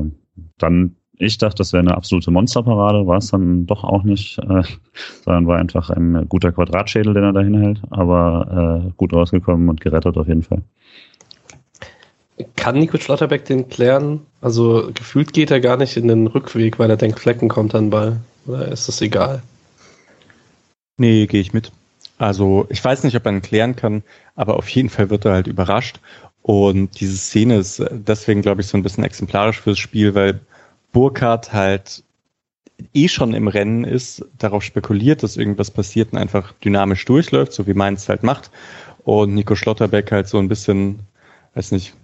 [0.59, 4.62] dann, ich dachte, das wäre eine absolute Monsterparade, war es dann doch auch nicht, äh,
[5.25, 9.81] sondern war einfach ein guter Quadratschädel, den er dahin hält, aber äh, gut rausgekommen und
[9.81, 10.62] gerettet auf jeden Fall.
[12.57, 14.20] Kann Nico Schlotterbeck den klären?
[14.40, 17.85] Also gefühlt geht er gar nicht in den Rückweg, weil er denkt, Flecken kommt an
[17.85, 18.20] den Ball.
[18.46, 19.42] Oder ist das egal?
[20.96, 21.70] Nee, gehe ich mit.
[22.18, 24.03] Also ich weiß nicht, ob er ihn klären kann,
[24.35, 26.01] aber auf jeden Fall wird er halt überrascht.
[26.42, 30.40] Und diese Szene ist deswegen, glaube ich, so ein bisschen exemplarisch fürs Spiel, weil
[30.93, 32.05] Burkhardt halt
[32.95, 37.67] eh schon im Rennen ist, darauf spekuliert, dass irgendwas passiert und einfach dynamisch durchläuft, so
[37.67, 38.51] wie Mainz halt macht.
[39.05, 41.01] Und Nico Schlotterbeck halt so ein bisschen,
[41.55, 41.95] weiß nicht,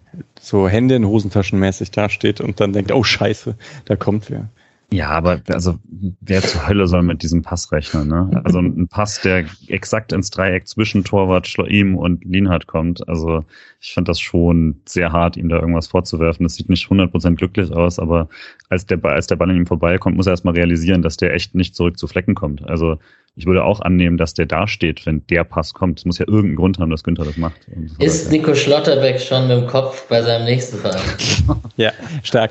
[0.41, 4.49] so Hände in Hosentaschen mäßig dasteht und dann denkt, oh scheiße, da kommt wer.
[4.91, 5.79] Ja, aber also
[6.21, 8.09] wer zur Hölle soll mit diesem Pass rechnen?
[8.09, 8.41] Ne?
[8.45, 13.07] Also ein Pass, der exakt ins Dreieck zwischen Torwart, Schloim und Lienhardt kommt.
[13.07, 13.45] Also
[13.81, 16.45] ich fand das schon sehr hart, ihm da irgendwas vorzuwerfen.
[16.45, 18.31] Das sieht nicht 100% glücklich aus, aber
[18.71, 21.55] als der, als der Ball an ihm vorbeikommt, muss er erstmal realisieren, dass der echt
[21.55, 22.67] nicht zurück zu Flecken kommt.
[22.67, 22.99] Also
[23.39, 26.01] ich würde auch annehmen, dass der da steht, wenn der Pass kommt.
[26.01, 27.57] Es muss ja irgendeinen Grund haben, dass Günther das macht.
[28.01, 31.01] Ist Nico Schlotterbeck schon mit dem Kopf bei seinem nächsten Verein?
[31.77, 31.93] ja,
[32.25, 32.51] stark.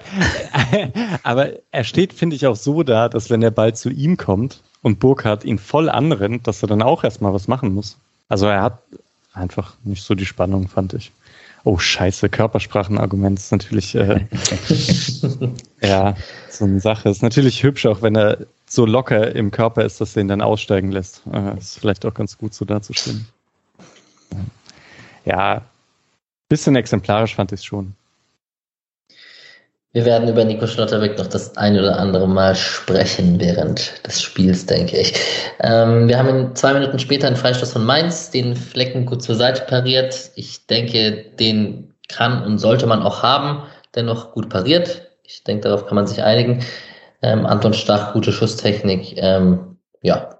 [1.23, 4.62] Aber er steht, finde ich, auch so da, dass wenn der Ball zu ihm kommt
[4.82, 7.97] und Burkhardt ihn voll anrennt, dass er dann auch erstmal was machen muss.
[8.30, 8.80] Also er hat
[9.34, 11.12] einfach nicht so die Spannung, fand ich.
[11.65, 14.21] Oh, scheiße, Körpersprachenargument ist natürlich, äh,
[15.82, 16.15] ja,
[16.50, 17.10] so eine Sache.
[17.10, 20.41] Ist natürlich hübsch, auch wenn er so locker im Körper ist, dass er ihn dann
[20.41, 21.21] aussteigen lässt.
[21.32, 23.27] Äh, ist vielleicht auch ganz gut so dazustehen.
[25.25, 25.62] Ja,
[26.49, 27.93] bisschen exemplarisch fand ich es schon.
[29.93, 34.65] Wir werden über Nico Schlotterbeck noch das ein oder andere Mal sprechen während des Spiels,
[34.65, 35.13] denke ich.
[35.60, 39.63] Ähm, wir haben zwei Minuten später einen Freistoß von Mainz, den Flecken gut zur Seite
[39.63, 40.32] pariert.
[40.36, 43.63] Ich denke, den kann und sollte man auch haben,
[43.95, 45.08] dennoch gut pariert.
[45.23, 46.63] Ich denke, darauf kann man sich einigen.
[47.21, 49.15] Ähm, Anton Stach, gute Schusstechnik.
[49.17, 50.38] Ähm, ja,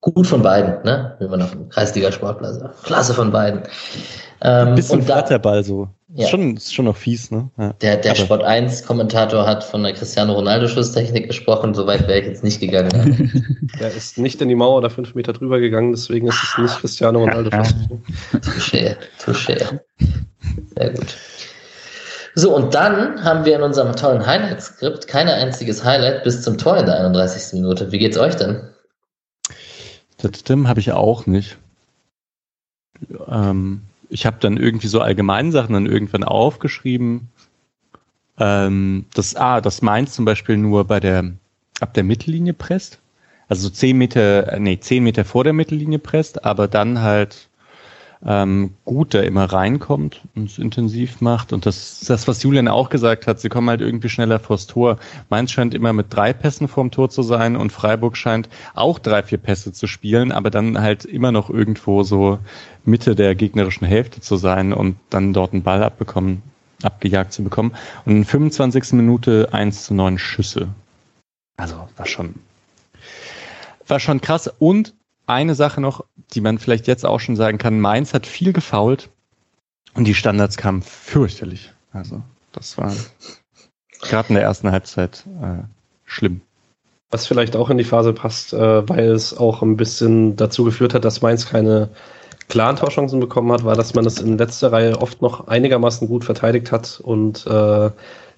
[0.00, 1.16] gut von beiden, ne?
[1.18, 3.62] Wie man auf dem Kreisliga-Sportplatz Klasse von beiden.
[4.42, 5.88] Ähm, bisschen Flatterball so.
[6.14, 6.24] Ja.
[6.24, 7.50] Ist, schon, ist schon noch fies, ne?
[7.58, 7.72] Ja.
[7.72, 12.60] Der, der Sport 1-Kommentator hat von der Cristiano Ronaldo-Schusstechnik gesprochen, soweit wäre ich jetzt nicht
[12.60, 13.68] gegangen.
[13.80, 16.78] der ist nicht in die Mauer oder fünf Meter drüber gegangen, deswegen ist es nicht
[16.78, 18.00] Cristiano Ronaldo-Schusstechnik.
[18.42, 19.80] touché, touché.
[20.76, 21.16] Sehr gut.
[22.34, 26.76] So, und dann haben wir in unserem tollen Highlight-Skript kein einziges Highlight bis zum Tor
[26.76, 27.52] in der 31.
[27.52, 27.92] Minute.
[27.92, 28.60] Wie geht's euch denn?
[30.18, 31.58] Das stimmt, habe ich auch nicht.
[33.28, 37.28] Ähm, ich habe dann irgendwie so allgemeine Sachen dann irgendwann aufgeschrieben.
[38.38, 41.32] Ähm, das, ah, das Mainz zum Beispiel nur bei der,
[41.80, 42.98] ab der Mittellinie presst.
[43.48, 47.48] Also so zehn Meter, äh, nee, zehn Meter vor der Mittellinie presst, aber dann halt
[48.26, 51.52] ähm, gut da immer reinkommt und es intensiv macht.
[51.52, 54.98] Und das das, was Julian auch gesagt hat, sie kommen halt irgendwie schneller vors Tor.
[55.28, 59.22] Mainz scheint immer mit drei Pässen vorm Tor zu sein und Freiburg scheint auch drei,
[59.22, 62.38] vier Pässe zu spielen, aber dann halt immer noch irgendwo so
[62.84, 66.42] Mitte der gegnerischen Hälfte zu sein und dann dort einen Ball abbekommen,
[66.82, 67.72] abgejagt zu bekommen.
[68.06, 68.92] Und in 25.
[68.92, 70.68] Minute 1 zu 9 Schüsse.
[71.56, 72.34] Also war schon,
[73.86, 74.50] war schon krass.
[74.58, 74.94] Und
[75.26, 79.10] eine Sache noch, die man vielleicht jetzt auch schon sagen kann, Mainz hat viel gefault
[79.94, 81.72] und die Standards kamen fürchterlich.
[81.92, 82.92] Also das war
[84.00, 85.62] gerade in der ersten Halbzeit äh,
[86.04, 86.40] schlimm.
[87.10, 90.94] Was vielleicht auch in die Phase passt, äh, weil es auch ein bisschen dazu geführt
[90.94, 91.90] hat, dass Mainz keine
[92.48, 96.24] klaren Torchancen bekommen hat, war, dass man es in letzter Reihe oft noch einigermaßen gut
[96.24, 97.90] verteidigt hat und äh,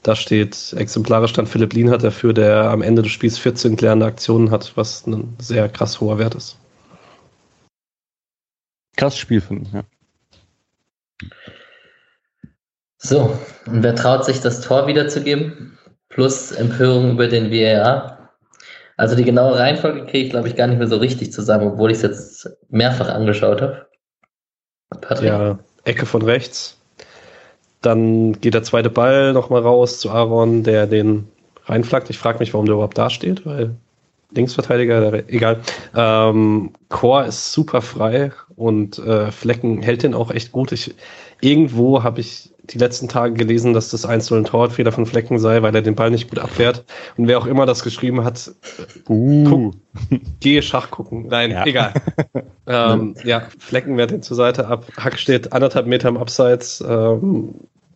[0.02, 4.52] da steht exemplarisch dann Philipp Lienhardt dafür, der am Ende des Spiels 14 klärende Aktionen
[4.52, 6.56] hat, was ein sehr krass hoher Wert ist.
[8.96, 9.84] Krasses Spiel finde ich, ja.
[12.98, 15.78] So, und wer traut sich das Tor wiederzugeben?
[16.08, 18.30] Plus Empörung über den VAR.
[18.96, 21.90] Also die genaue Reihenfolge kriege ich, glaube ich, gar nicht mehr so richtig zusammen, obwohl
[21.90, 23.86] ich es jetzt mehrfach angeschaut habe.
[25.00, 25.28] Patrick?
[25.28, 26.78] Ja, Ecke von rechts.
[27.82, 31.28] Dann geht der zweite Ball nochmal raus zu Aaron, der den
[31.66, 32.08] reinflaggt.
[32.10, 33.76] Ich frage mich, warum der überhaupt da steht, weil
[34.30, 35.60] Linksverteidiger, egal.
[35.94, 40.72] Ähm, Chor ist super frei und äh, Flecken hält den auch echt gut.
[40.72, 40.94] Ich,
[41.40, 45.62] irgendwo habe ich die letzten Tage gelesen, dass das 1 ein Torwartfehler von Flecken sei,
[45.62, 46.84] weil er den Ball nicht gut abwehrt.
[47.16, 48.50] Und wer auch immer das geschrieben hat,
[49.08, 49.44] uh.
[49.48, 49.74] guck,
[50.40, 51.26] gehe Schach gucken.
[51.28, 51.64] Nein, ja.
[51.64, 51.92] egal.
[52.66, 54.86] ähm, ja, Flecken wehrt den zur Seite ab.
[54.96, 57.54] Hack steht anderthalb Meter im Abseits, ähm,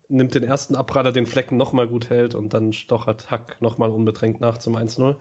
[0.09, 4.41] nimmt den ersten Abpraller, den Flecken nochmal gut hält und dann stochert Hack nochmal unbedrängt
[4.41, 5.17] nach zum 1-0.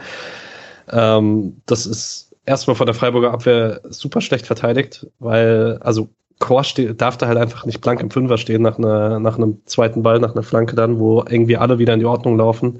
[0.91, 6.63] Ähm, das ist erstmal von der Freiburger Abwehr super schlecht verteidigt, weil, also Chor
[6.95, 10.19] darf da halt einfach nicht blank im Fünfer stehen nach, einer, nach einem zweiten Ball,
[10.19, 12.79] nach einer Flanke dann, wo irgendwie alle wieder in die Ordnung laufen.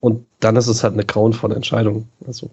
[0.00, 2.08] Und dann ist es halt eine grauenvolle Entscheidung.
[2.26, 2.50] Also.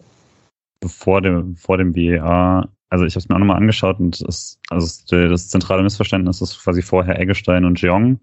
[0.86, 4.60] Vor dem, vor dem BEA, also ich habe es mir auch nochmal angeschaut und es,
[4.70, 8.20] also das zentrale Missverständnis ist quasi vorher Eggestein und Jeong,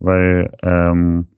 [0.00, 1.28] weil ähm,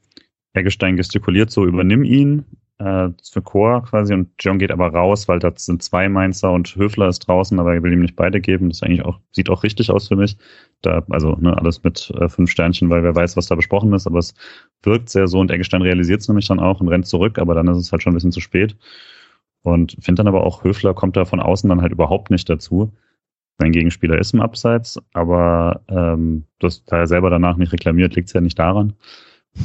[0.55, 2.45] Eggestein gestikuliert so, übernimm ihn
[2.79, 6.77] äh, für Chor quasi und John geht aber raus, weil das sind zwei Mainzer und
[6.77, 8.69] Höfler ist draußen, aber er will ihm nicht beide geben.
[8.69, 10.37] Das eigentlich auch, sieht auch richtig aus für mich.
[10.83, 14.07] Da, also ne, alles mit äh, fünf Sternchen, weil wer weiß, was da besprochen ist,
[14.07, 14.35] aber es
[14.83, 17.69] wirkt sehr so und Eggestein realisiert es nämlich dann auch und rennt zurück, aber dann
[17.69, 18.77] ist es halt schon ein bisschen zu spät.
[19.63, 22.93] Und finde dann aber auch, Höfler kommt da von außen dann halt überhaupt nicht dazu.
[23.59, 28.29] Sein Gegenspieler ist im Abseits, aber ähm, das, da er selber danach nicht reklamiert, liegt
[28.29, 28.95] es ja nicht daran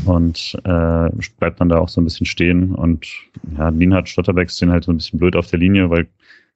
[0.06, 2.74] und äh, bleibt dann da auch so ein bisschen stehen.
[2.76, 3.08] Und
[3.58, 6.08] ja, Lienhardt, Stotterbeck stehen halt so ein bisschen blöd auf der Linie, weil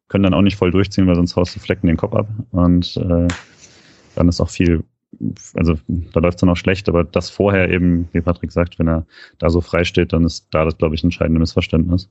[0.08, 2.28] können dann auch nicht voll durchziehen, weil sonst haust du Flecken den Kopf ab.
[2.52, 3.28] Und äh,
[4.16, 4.84] dann ist auch viel,
[5.56, 8.88] also da läuft es dann auch schlecht, aber das vorher eben, wie Patrick sagt, wenn
[8.88, 9.06] er
[9.40, 12.10] da so frei steht, dann ist da das, glaube ich, entscheidende Missverständnis.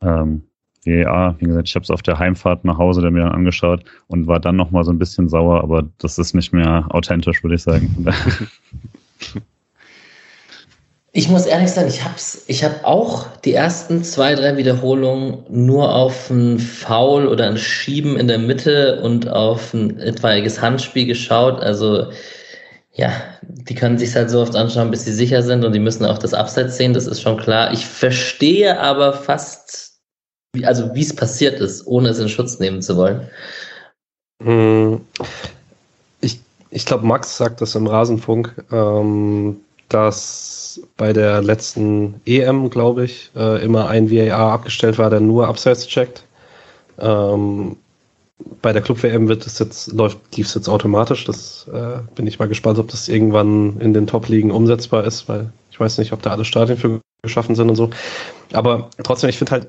[0.00, 0.42] Ähm,
[0.84, 4.26] ja, wie gesagt, ich habe es auf der Heimfahrt nach Hause dann mir angeschaut und
[4.26, 7.62] war dann nochmal so ein bisschen sauer, aber das ist nicht mehr authentisch, würde ich
[7.62, 8.06] sagen.
[11.14, 15.94] Ich muss ehrlich sagen, ich hab's, ich habe auch die ersten zwei, drei Wiederholungen nur
[15.94, 21.60] auf ein Foul oder ein Schieben in der Mitte und auf ein etwaiges Handspiel geschaut.
[21.60, 22.06] Also
[22.94, 26.06] ja, die können sich halt so oft anschauen, bis sie sicher sind und die müssen
[26.06, 27.72] auch das Abseits sehen, das ist schon klar.
[27.72, 29.98] Ich verstehe aber fast,
[30.54, 33.28] wie, also wie es passiert ist, ohne es in Schutz nehmen zu wollen.
[34.42, 35.02] Hm.
[36.22, 40.61] Ich, ich glaube, Max sagt das im Rasenfunk, ähm, dass
[40.96, 45.86] bei der letzten EM, glaube ich, äh, immer ein VAR abgestellt war, der nur Abseits
[45.86, 46.24] checkt.
[46.98, 47.76] Ähm,
[48.60, 51.24] bei der Club-WM wird es jetzt, läuft, lief es jetzt automatisch.
[51.24, 55.52] Das äh, bin ich mal gespannt, ob das irgendwann in den Top-Ligen umsetzbar ist, weil
[55.70, 57.90] ich weiß nicht, ob da alle Stadien für geschaffen sind und so.
[58.52, 59.68] Aber trotzdem, ich finde halt,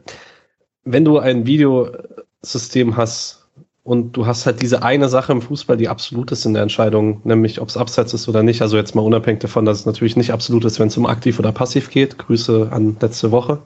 [0.83, 3.42] wenn du ein Videosystem hast,
[3.84, 7.19] und du hast halt diese eine Sache im Fußball, die absolut ist in der Entscheidung,
[7.26, 8.62] nämlich ob es abseits ist oder nicht.
[8.62, 11.38] Also jetzt mal unabhängig davon, dass es natürlich nicht absolut ist, wenn es um aktiv
[11.38, 12.17] oder passiv geht.
[12.17, 13.60] Grüße an letzte Woche.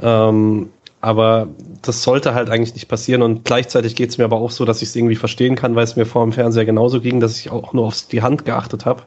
[0.00, 0.68] Ähm,
[1.00, 1.48] aber
[1.82, 4.82] das sollte halt eigentlich nicht passieren und gleichzeitig geht es mir aber auch so, dass
[4.82, 7.50] ich es irgendwie verstehen kann, weil es mir vor dem Fernseher genauso ging, dass ich
[7.50, 9.04] auch nur auf die Hand geachtet habe,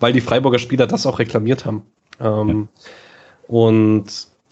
[0.00, 1.82] weil die Freiburger Spieler das auch reklamiert haben.
[2.20, 2.84] Ähm, ja.
[3.48, 4.04] Und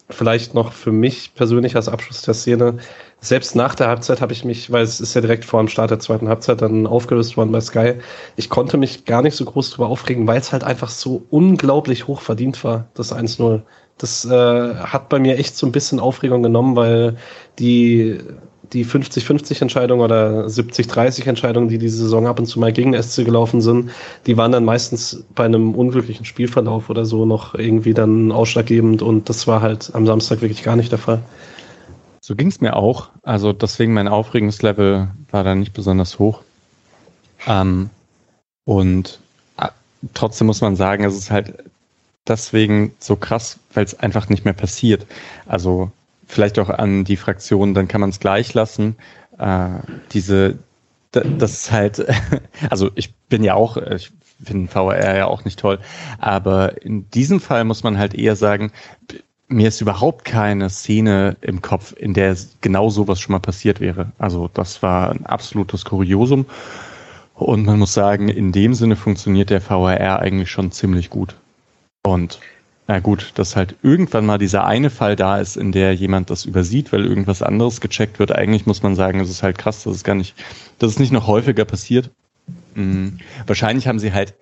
[0.09, 2.77] vielleicht noch für mich persönlich als Abschluss der Szene,
[3.21, 5.91] selbst nach der Halbzeit habe ich mich, weil es ist ja direkt vor dem Start
[5.91, 7.95] der zweiten Halbzeit dann aufgelöst worden bei Sky,
[8.37, 12.07] ich konnte mich gar nicht so groß drüber aufregen, weil es halt einfach so unglaublich
[12.07, 13.61] hoch verdient war, das 1-0.
[13.97, 17.17] Das äh, hat bei mir echt so ein bisschen Aufregung genommen, weil
[17.59, 18.19] die
[18.73, 23.91] die 50-50-Entscheidung oder 70-30-Entscheidung, die diese Saison ab und zu mal gegen SC gelaufen sind,
[24.27, 29.29] die waren dann meistens bei einem unglücklichen Spielverlauf oder so noch irgendwie dann ausschlaggebend und
[29.29, 31.21] das war halt am Samstag wirklich gar nicht der Fall.
[32.29, 33.09] So ging es mir auch.
[33.23, 36.43] Also deswegen mein Aufregungslevel war da nicht besonders hoch.
[37.47, 37.89] Ähm,
[38.65, 39.19] und
[39.57, 39.69] äh,
[40.13, 41.55] trotzdem muss man sagen, es ist halt
[42.27, 45.07] deswegen so krass, weil es einfach nicht mehr passiert.
[45.47, 45.91] Also
[46.27, 48.95] vielleicht auch an die Fraktion, dann kann man es gleich lassen.
[49.39, 49.79] Äh,
[50.11, 50.59] diese,
[51.09, 52.05] das ist halt,
[52.69, 54.11] also ich bin ja auch, ich
[54.43, 55.79] finde VR ja auch nicht toll,
[56.19, 58.71] aber in diesem Fall muss man halt eher sagen,
[59.49, 64.11] mir ist überhaupt keine Szene im Kopf, in der genau sowas schon mal passiert wäre.
[64.19, 66.45] Also das war ein absolutes Kuriosum.
[67.33, 71.35] Und man muss sagen, in dem Sinne funktioniert der VRR eigentlich schon ziemlich gut.
[72.03, 72.39] Und
[72.87, 76.45] na gut, dass halt irgendwann mal dieser eine Fall da ist, in der jemand das
[76.45, 78.31] übersieht, weil irgendwas anderes gecheckt wird.
[78.31, 80.35] Eigentlich muss man sagen, es ist halt krass, dass es gar nicht,
[80.79, 82.11] dass es nicht noch häufiger passiert.
[82.75, 83.19] Mhm.
[83.47, 84.35] Wahrscheinlich haben sie halt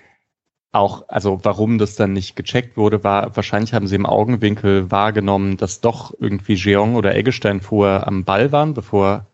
[0.72, 5.58] auch, also warum das dann nicht gecheckt wurde, war, wahrscheinlich haben sie im Augenwinkel wahrgenommen,
[5.58, 9.26] dass doch irgendwie Jeong oder Eggestein vorher am Ball waren, bevor,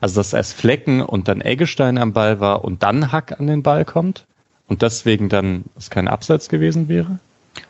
[0.00, 3.62] also dass erst Flecken und dann Eggestein am Ball war und dann Hack an den
[3.62, 4.26] Ball kommt
[4.68, 7.20] und deswegen dann es kein Abseits gewesen wäre?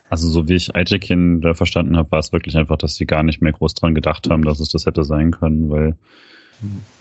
[0.09, 3.22] Also so wie ich Aitekin da verstanden habe, war es wirklich einfach, dass sie gar
[3.22, 5.96] nicht mehr groß dran gedacht haben, dass es das hätte sein können, weil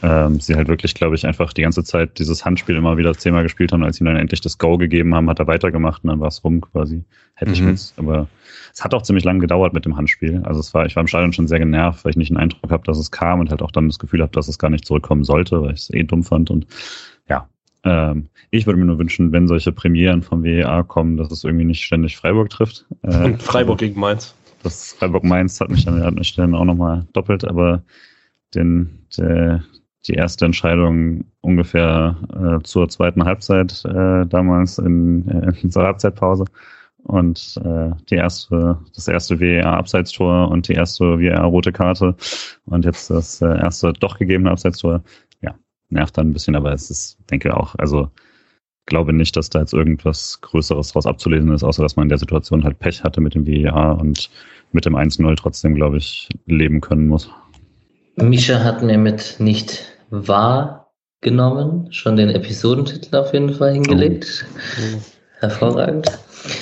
[0.04, 3.44] ähm, sie halt wirklich, glaube ich, einfach die ganze Zeit dieses Handspiel immer wieder zehnmal
[3.44, 3.84] gespielt haben.
[3.84, 6.44] Als sie dann endlich das Go gegeben haben, hat er weitergemacht und dann war es
[6.44, 7.04] rum quasi.
[7.36, 7.56] Hätte mhm.
[7.56, 7.94] ich mit.
[7.98, 8.28] Aber
[8.74, 10.42] es hat auch ziemlich lange gedauert mit dem Handspiel.
[10.44, 12.72] Also es war, ich war im Stadion schon sehr genervt, weil ich nicht den Eindruck
[12.72, 14.86] habe, dass es kam und halt auch dann das Gefühl habe, dass es gar nicht
[14.86, 16.50] zurückkommen sollte, weil ich es eh dumm fand.
[16.52, 16.68] Und
[17.30, 17.48] ja,
[17.86, 21.66] ähm, ich würde mir nur wünschen, wenn solche Premieren vom WEA kommen, dass es irgendwie
[21.66, 22.86] nicht ständig Freiburg trifft.
[23.04, 24.36] Äh, und Freiburg gegen Mainz.
[24.64, 27.84] Das Freiburg-Mainz hat mich dann an der Stelle auch nochmal doppelt, aber
[28.56, 29.64] den, der,
[30.08, 36.46] die erste Entscheidung ungefähr äh, zur zweiten Halbzeit äh, damals in, äh, in der Halbzeitpause
[37.04, 42.16] und äh, die erste, das erste WER-Abseitstor und die erste WER-rote Karte
[42.66, 45.04] und jetzt das äh, erste doch gegebene Abseitstor.
[45.42, 45.56] Ja,
[45.90, 48.10] nervt dann ein bisschen, aber es ist, denke auch, also
[48.88, 52.18] glaube nicht, dass da jetzt irgendwas Größeres draus abzulesen ist, außer dass man in der
[52.18, 54.30] Situation halt Pech hatte mit dem WER und
[54.72, 57.30] mit dem 1-0 trotzdem, glaube ich, leben können muss.
[58.16, 64.46] Misha hat mir mit nicht wahrgenommen schon den Episodentitel auf jeden Fall hingelegt.
[64.80, 65.00] Oh.
[65.40, 66.08] Hervorragend.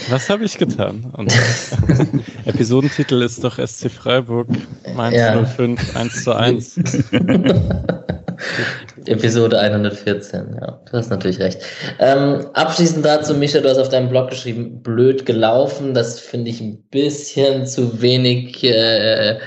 [0.10, 1.14] Was habe ich getan?
[2.46, 4.48] Episodentitel ist doch SC Freiburg
[4.96, 5.44] Mainz ja.
[5.46, 6.80] 05 1 zu 1.
[9.06, 11.62] Episode 114, ja, du hast natürlich recht.
[12.00, 15.94] Ähm, abschließend dazu, Micha, du hast auf deinem Blog geschrieben, blöd gelaufen.
[15.94, 19.38] Das finde ich ein bisschen zu wenig äh,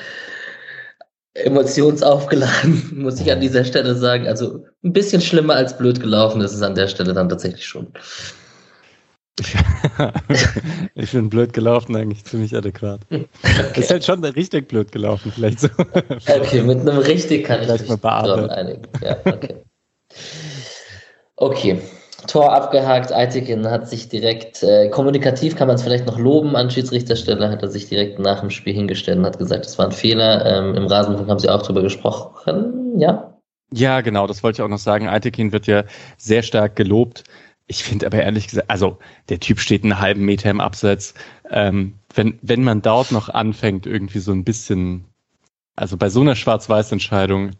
[1.45, 4.26] emotionsaufgeladen, muss ich an dieser Stelle sagen.
[4.26, 7.89] Also ein bisschen schlimmer als blöd gelaufen ist es an der Stelle dann tatsächlich schon.
[10.95, 13.03] ich bin blöd gelaufen eigentlich ziemlich adäquat.
[13.11, 13.80] Okay.
[13.80, 15.68] Ist halt schon richtig blöd gelaufen, vielleicht so.
[15.78, 18.82] Okay, mit einem richtig kann ich mich einigen.
[19.03, 19.62] Ja, okay.
[21.37, 21.80] okay.
[22.27, 26.70] Tor abgehakt, Eitikin hat sich direkt, äh, kommunikativ kann man es vielleicht noch loben an
[26.70, 29.93] Schiedsrichterstelle, hat er sich direkt nach dem Spiel hingestellt und hat gesagt, es war ein
[29.93, 30.45] Fehler.
[30.45, 33.33] Ähm, Im Rasenfunk haben sie auch drüber gesprochen, ja?
[33.72, 35.09] Ja, genau, das wollte ich auch noch sagen.
[35.09, 35.85] Eitikin wird ja
[36.18, 37.24] sehr stark gelobt
[37.66, 38.99] ich finde aber ehrlich gesagt, also
[39.29, 41.14] der Typ steht einen halben Meter im Abseits.
[41.51, 45.05] Ähm, wenn, wenn man dort noch anfängt, irgendwie so ein bisschen,
[45.74, 47.51] also bei so einer Schwarz-Weiß-Entscheidung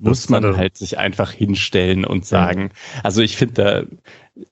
[0.00, 2.70] muss man halt sich einfach hinstellen und sagen,
[3.02, 3.82] also ich finde da,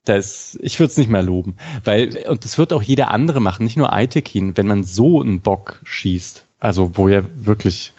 [0.03, 3.63] das, ich würde es nicht mehr loben, weil, und das wird auch jeder andere machen,
[3.63, 7.93] nicht nur Aitekin, wenn man so einen Bock schießt, also wo ja wirklich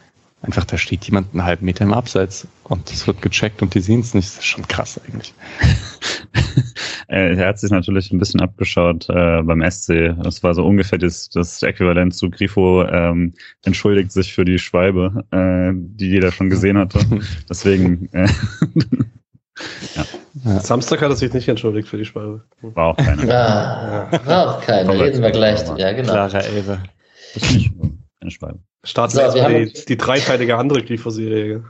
[0.46, 3.80] einfach, da steht jemand einen halben Meter im Abseits und das wird gecheckt und die
[3.80, 5.34] sehen es nicht, das ist schon krass eigentlich.
[7.08, 10.14] er hat sich natürlich ein bisschen abgeschaut äh, beim SC.
[10.22, 13.34] Das war so ungefähr das, das Äquivalent zu Grifo ähm,
[13.64, 17.00] entschuldigt sich für die Schwalbe, äh, die jeder schon gesehen hatte.
[17.50, 18.08] Deswegen.
[18.12, 18.28] Äh,
[19.96, 20.60] ja.
[20.60, 22.44] Samstag hat er sich nicht entschuldigt für die Schwalbe.
[22.62, 23.26] War auch keine.
[23.26, 24.92] Ja, war auch keine.
[24.98, 25.60] Reden wir gleich.
[25.76, 26.12] Ja, genau.
[26.12, 26.82] Klare Elbe.
[27.34, 27.72] Das ist nicht
[28.20, 28.60] eine Schwalbe.
[28.86, 31.64] Starten so, wir die, die dreiteilige andere Grifo-Serie.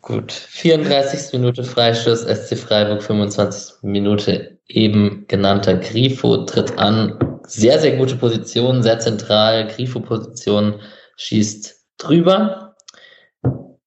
[0.00, 1.32] Gut, 34.
[1.32, 3.82] Minute Freistoß, SC Freiburg, 25.
[3.82, 7.40] Minute eben genannter Grifo tritt an.
[7.46, 9.66] Sehr, sehr gute Position, sehr zentral.
[9.66, 10.80] Grifo-Position
[11.16, 12.76] schießt drüber.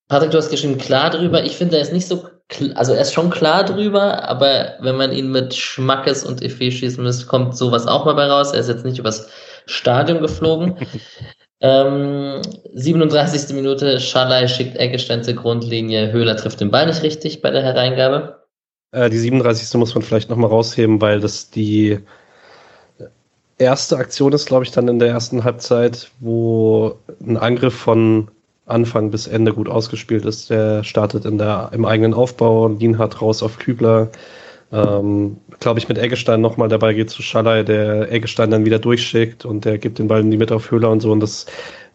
[0.07, 1.43] Patrick, du hast geschrieben, klar drüber.
[1.43, 2.28] Ich finde, er ist nicht so,
[2.76, 7.03] also er ist schon klar drüber, aber wenn man ihn mit Schmackes und Effet schießen
[7.03, 8.51] müsste, kommt sowas auch mal bei raus.
[8.51, 9.30] Er ist jetzt nicht übers
[9.66, 10.76] Stadion geflogen.
[11.61, 12.41] Ähm,
[12.74, 13.55] 37.
[13.55, 18.43] Minute, Schalay schickt Eggestein zur Grundlinie, Höhler trifft den Ball nicht richtig bei der Hereingabe.
[18.91, 19.74] Äh, die 37.
[19.80, 21.99] muss man vielleicht nochmal rausheben, weil das die
[23.57, 28.30] erste Aktion ist, glaube ich, dann in der ersten Halbzeit, wo ein Angriff von
[28.66, 30.49] Anfang bis Ende gut ausgespielt ist.
[30.49, 34.09] Der startet in der, im eigenen Aufbau, Lienhardt raus auf Kübler,
[34.76, 39.45] ähm, glaube ich, mit Eggestein nochmal dabei geht zu Schallei, der Eggestein dann wieder durchschickt
[39.45, 41.11] und der gibt den Ball in die Mitte auf Höhler und so.
[41.11, 41.45] Und das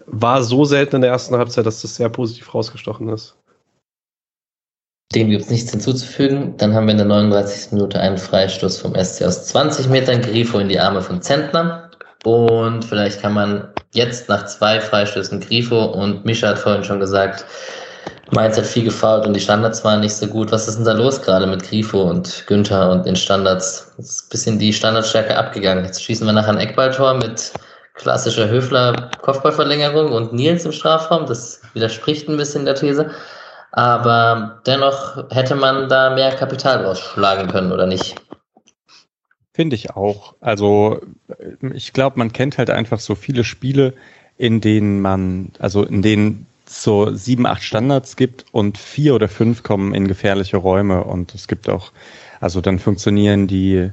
[0.07, 3.37] war so selten in der ersten Halbzeit, dass das sehr positiv rausgestochen ist.
[5.15, 6.57] Dem gibt es nichts hinzuzufügen.
[6.57, 7.73] Dann haben wir in der 39.
[7.73, 11.91] Minute einen Freistoß vom SC aus 20 Metern, Grifo in die Arme von Zentner.
[12.25, 17.45] Und vielleicht kann man jetzt nach zwei Freistößen Grifo und Mischa hat vorhin schon gesagt,
[18.33, 20.53] Mainz hat viel gefault und die Standards waren nicht so gut.
[20.53, 23.93] Was ist denn da los gerade mit Grifo und Günther und den Standards?
[23.99, 25.85] Ist ein bisschen die Standardstärke abgegangen.
[25.85, 27.53] Jetzt schießen wir nachher ein Eckballtor mit
[27.95, 31.27] klassischer Höfler Kopfballverlängerung und Nils im Strafraum.
[31.27, 33.11] Das widerspricht ein bisschen der These.
[33.73, 38.15] Aber dennoch hätte man da mehr Kapital rausschlagen können, oder nicht?
[39.53, 40.35] Finde ich auch.
[40.41, 41.01] Also
[41.75, 43.95] ich glaube, man kennt halt einfach so viele Spiele,
[44.39, 49.63] in denen man, also in denen so sieben, acht Standards gibt und vier oder fünf
[49.63, 51.93] kommen in gefährliche Räume und es gibt auch,
[52.41, 53.91] also dann funktionieren die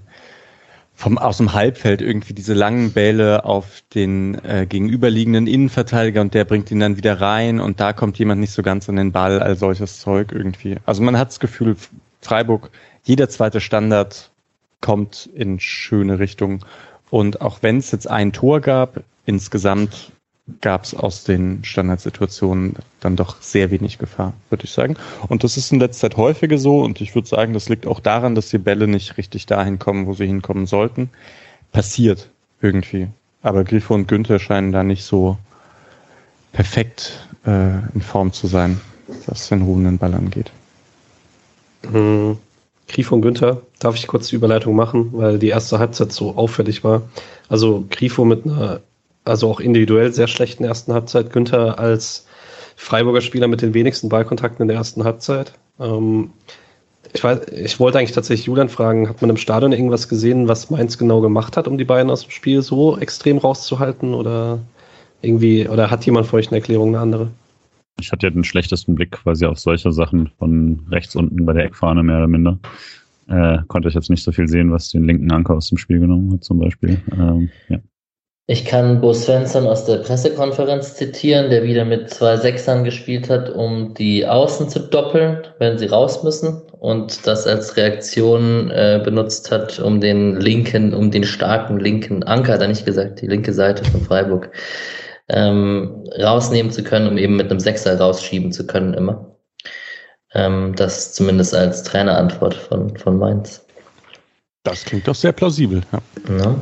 [0.93, 6.43] vom aus dem Halbfeld irgendwie diese langen Bälle auf den äh, gegenüberliegenden Innenverteidiger und der
[6.43, 9.39] bringt ihn dann wieder rein und da kommt jemand nicht so ganz an den Ball,
[9.39, 10.77] all solches Zeug irgendwie.
[10.85, 11.75] Also man hat das Gefühl,
[12.21, 12.71] Freiburg,
[13.03, 14.31] jeder zweite Standard
[14.81, 16.65] kommt in schöne Richtung
[17.09, 20.11] und auch wenn es jetzt ein Tor gab, insgesamt
[20.61, 24.95] gab es aus den Standardsituationen dann doch sehr wenig Gefahr, würde ich sagen.
[25.27, 27.99] Und das ist in letzter Zeit häufiger so und ich würde sagen, das liegt auch
[27.99, 31.09] daran, dass die Bälle nicht richtig dahin kommen, wo sie hinkommen sollten.
[31.71, 32.29] Passiert
[32.61, 33.07] irgendwie.
[33.41, 35.37] Aber Grifo und Günther scheinen da nicht so
[36.53, 38.79] perfekt äh, in Form zu sein,
[39.25, 40.51] was den ruhenden Ball angeht.
[41.91, 42.37] Mhm.
[42.87, 46.85] Grifo und Günther, darf ich kurz die Überleitung machen, weil die erste Halbzeit so auffällig
[46.85, 47.01] war.
[47.49, 48.79] Also Grifo mit einer
[49.27, 51.31] also auch individuell sehr schlechten ersten Halbzeit.
[51.31, 52.25] Günther als
[52.75, 55.53] Freiburger Spieler mit den wenigsten Ballkontakten in der ersten Halbzeit.
[55.79, 56.31] Ähm,
[57.13, 60.69] Ich, weiß, ich wollte eigentlich tatsächlich Julian fragen, hat man im Stadion irgendwas gesehen, was
[60.69, 64.13] Mainz genau gemacht hat, um die beiden aus dem Spiel so extrem rauszuhalten?
[64.13, 64.59] Oder
[65.21, 67.31] irgendwie, oder hat jemand für euch eine Erklärung, eine andere?
[67.99, 71.65] Ich hatte ja den schlechtesten Blick quasi auf solche Sachen von rechts unten bei der
[71.65, 72.59] Eckfahne mehr oder minder.
[73.27, 75.99] Äh, konnte ich jetzt nicht so viel sehen, was den linken Anker aus dem Spiel
[75.99, 77.01] genommen hat, zum Beispiel.
[77.17, 77.79] Ähm, ja.
[78.49, 83.49] Ich kann Bo Svensson aus der Pressekonferenz zitieren, der wieder mit zwei Sechsern gespielt hat,
[83.49, 89.51] um die Außen zu doppeln, wenn sie raus müssen und das als Reaktion äh, benutzt
[89.51, 93.51] hat, um den linken, um den starken linken Anker, hat er nicht gesagt, die linke
[93.51, 94.49] Seite von Freiburg,
[95.27, 99.35] ähm, rausnehmen zu können, um eben mit einem Sechser rausschieben zu können immer.
[100.33, 103.65] Ähm, das zumindest als Trainerantwort von, von Mainz.
[104.63, 105.81] Das klingt doch sehr plausibel.
[105.91, 105.99] Ja.
[106.37, 106.55] ja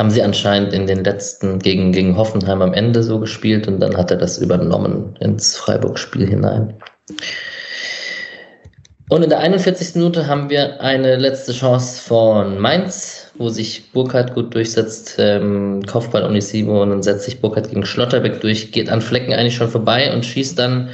[0.00, 3.98] haben sie anscheinend in den letzten gegen, gegen Hoffenheim am Ende so gespielt und dann
[3.98, 6.72] hat er das übernommen ins Freiburg-Spiel hinein.
[9.10, 9.96] Und in der 41.
[9.96, 15.16] Minute haben wir eine letzte Chance von Mainz, wo sich Burkhardt gut durchsetzt.
[15.18, 19.56] Ähm, Kopfball Unisimo und dann setzt sich Burkhardt gegen Schlotterbeck durch, geht an Flecken eigentlich
[19.56, 20.88] schon vorbei und schießt dann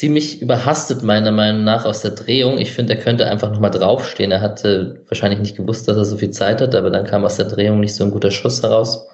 [0.00, 2.56] ziemlich überhastet, meiner Meinung nach, aus der Drehung.
[2.56, 4.30] Ich finde, er könnte einfach nochmal draufstehen.
[4.30, 7.36] Er hatte wahrscheinlich nicht gewusst, dass er so viel Zeit hat, aber dann kam aus
[7.36, 9.06] der Drehung nicht so ein guter Schuss heraus.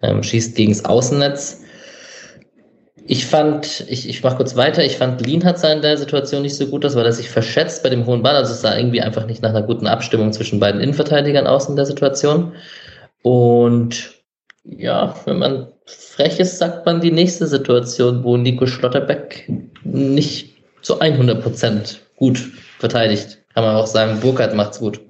[0.00, 1.60] Ähm, schießt gegens Außennetz.
[3.04, 6.56] Ich fand, ich, ich mach kurz weiter, ich fand, Lean hat in der Situation nicht
[6.56, 8.36] so gut aus, weil er sich verschätzt bei dem hohen Ball.
[8.36, 11.76] Also es sah irgendwie einfach nicht nach einer guten Abstimmung zwischen beiden Innenverteidigern aus in
[11.76, 12.54] der Situation.
[13.20, 14.21] Und
[14.64, 19.50] ja, wenn man frech ist, sagt man die nächste Situation, wo Nico Schlotterbeck
[19.84, 22.38] nicht zu 100% gut
[22.78, 23.38] verteidigt.
[23.54, 25.00] Kann man auch sagen, Burkhardt macht's gut.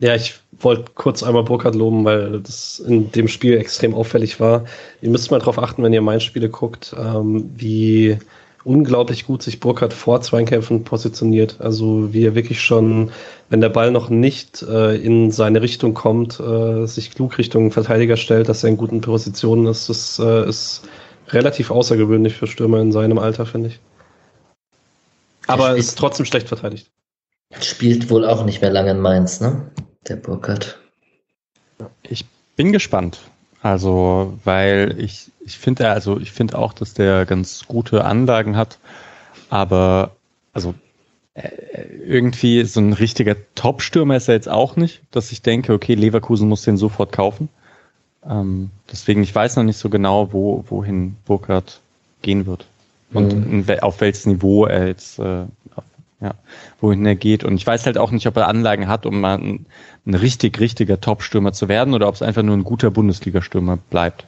[0.00, 4.64] Ja, ich wollte kurz einmal Burkhardt loben, weil das in dem Spiel extrem auffällig war.
[5.02, 8.18] Ihr müsst mal darauf achten, wenn ihr mein Spiele guckt, ähm, wie
[8.64, 11.60] unglaublich gut sich Burkhardt vor Zweikämpfen positioniert.
[11.60, 13.12] Also wie er wirklich schon,
[13.50, 18.16] wenn der Ball noch nicht äh, in seine Richtung kommt, äh, sich klug Richtung Verteidiger
[18.16, 19.88] stellt, dass er in guten Positionen ist.
[19.88, 20.82] Das äh, ist
[21.28, 23.80] relativ außergewöhnlich für Stürmer in seinem Alter, finde ich.
[25.46, 26.90] Aber ist trotzdem schlecht verteidigt.
[27.60, 29.70] Spielt wohl auch nicht mehr lange in Mainz, ne?
[30.08, 30.78] Der Burkhardt.
[32.02, 32.24] Ich
[32.56, 33.20] bin gespannt.
[33.62, 38.78] Also, weil ich, ich finde, also ich finde auch, dass der ganz gute Anlagen hat,
[39.50, 40.12] aber
[40.52, 40.74] also
[41.34, 41.48] äh,
[42.06, 46.48] irgendwie so ein richtiger Top-Stürmer ist er jetzt auch nicht, dass ich denke, okay, Leverkusen
[46.48, 47.48] muss den sofort kaufen.
[48.28, 51.80] Ähm, deswegen, ich weiß noch nicht so genau, wo, wohin Burkhardt
[52.22, 52.66] gehen wird
[53.12, 53.78] und mhm.
[53.80, 55.44] auf welches Niveau er jetzt, äh,
[56.20, 56.34] ja,
[56.80, 57.44] wohin er geht.
[57.44, 59.66] Und ich weiß halt auch nicht, ob er Anlagen hat, um mal ein,
[60.06, 64.26] ein richtig, richtiger Top-Stürmer zu werden oder ob es einfach nur ein guter Bundesliga-Stürmer bleibt.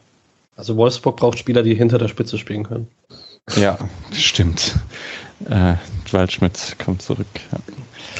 [0.56, 2.88] Also Wolfsburg braucht Spieler, die hinter der Spitze spielen können.
[3.56, 3.78] Ja,
[4.12, 4.76] stimmt.
[5.48, 5.74] Äh,
[6.10, 7.26] Waldschmidt kommt zurück.
[7.52, 7.58] Ja.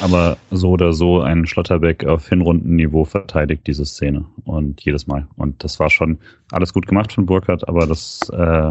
[0.01, 5.27] Aber so oder so ein Schlotterbeck auf Hinrundenniveau verteidigt diese Szene und jedes Mal.
[5.35, 6.19] Und das war schon
[6.51, 8.69] alles gut gemacht von Burkhardt, aber das äh,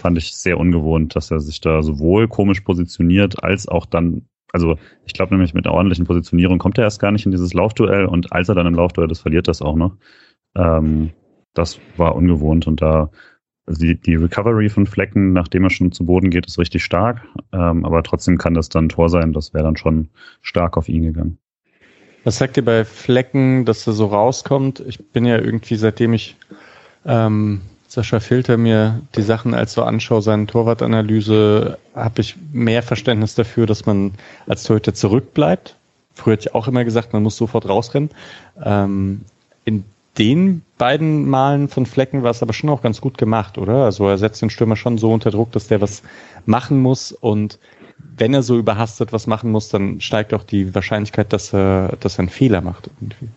[0.00, 4.76] fand ich sehr ungewohnt, dass er sich da sowohl komisch positioniert, als auch dann, also
[5.04, 8.06] ich glaube nämlich mit einer ordentlichen Positionierung kommt er erst gar nicht in dieses Laufduell
[8.06, 9.96] und als er dann im Laufduell ist, verliert das auch noch.
[10.56, 11.10] Ähm,
[11.58, 13.10] das war ungewohnt und da
[13.68, 17.20] also die, die Recovery von Flecken, nachdem er schon zu Boden geht, ist richtig stark.
[17.52, 19.34] Ähm, aber trotzdem kann das dann ein Tor sein.
[19.34, 20.08] Das wäre dann schon
[20.40, 21.36] stark auf ihn gegangen.
[22.24, 24.80] Was sagt ihr bei Flecken, dass er so rauskommt?
[24.80, 26.36] Ich bin ja irgendwie, seitdem ich
[27.04, 33.34] ähm, Sascha Filter mir die Sachen als so anschaue, seine Torwartanalyse, habe ich mehr Verständnis
[33.34, 34.12] dafür, dass man
[34.46, 35.76] als Torhüter zurückbleibt.
[36.14, 38.10] Früher hätte ich auch immer gesagt, man muss sofort rausrennen.
[38.64, 39.20] Ähm,
[39.66, 39.84] in
[40.18, 43.84] den beiden Malen von Flecken war es aber schon auch ganz gut gemacht, oder?
[43.84, 46.02] Also er setzt den Stürmer schon so unter Druck, dass der was
[46.46, 47.58] machen muss und
[48.16, 52.16] wenn er so überhastet was machen muss, dann steigt auch die Wahrscheinlichkeit, dass er, dass
[52.16, 53.28] er einen Fehler macht irgendwie.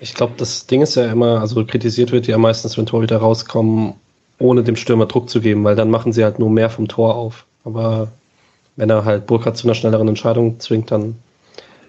[0.00, 3.94] Ich glaube, das Ding ist ja immer, also kritisiert wird ja meistens, wenn Torhüter rauskommen,
[4.38, 7.14] ohne dem Stürmer Druck zu geben, weil dann machen sie halt nur mehr vom Tor
[7.14, 7.46] auf.
[7.64, 8.08] Aber
[8.76, 11.16] wenn er halt Burkhardt zu einer schnelleren Entscheidung zwingt, dann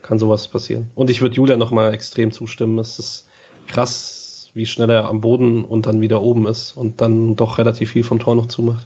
[0.01, 0.91] kann sowas passieren.
[0.95, 2.77] Und ich würde Julia nochmal extrem zustimmen.
[2.77, 3.27] Es ist
[3.67, 4.22] krass,
[4.53, 8.03] wie schnell er am Boden und dann wieder oben ist und dann doch relativ viel
[8.03, 8.85] vom Tor noch zumacht.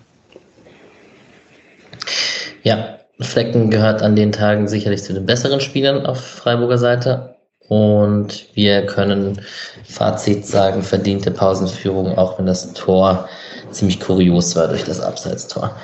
[2.64, 7.36] Ja, Flecken gehört an den Tagen sicherlich zu den besseren Spielern auf Freiburger Seite.
[7.68, 9.42] Und wir können
[9.84, 13.28] Fazit sagen, verdiente Pausenführung, auch wenn das Tor
[13.72, 15.76] ziemlich kurios war durch das Abseitstor.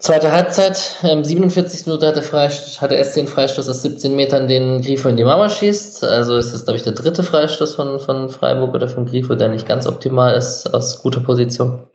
[0.00, 4.80] Zweite Halbzeit, ähm, 47 Minuten hatte, Freistoß, hatte SC den Freistoß aus 17 Metern, den
[4.80, 6.04] Grifo in die Mauer schießt.
[6.04, 9.50] Also ist das, glaube ich, der dritte Freistoß von, von Freiburg oder von Grifo, der
[9.50, 11.86] nicht ganz optimal ist aus guter Position.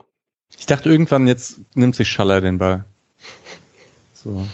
[0.55, 2.85] Ich dachte irgendwann, jetzt nimmt sich Schaller den Ball.
[4.13, 4.45] So.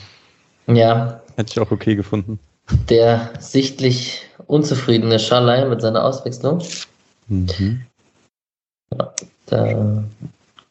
[0.67, 1.21] Ja.
[1.35, 2.39] Hätte ich auch okay gefunden.
[2.89, 6.63] Der sichtlich unzufriedene Schalai mit seiner Auswechslung.
[7.27, 7.81] Mhm.
[8.93, 9.13] Ja,
[9.47, 10.03] da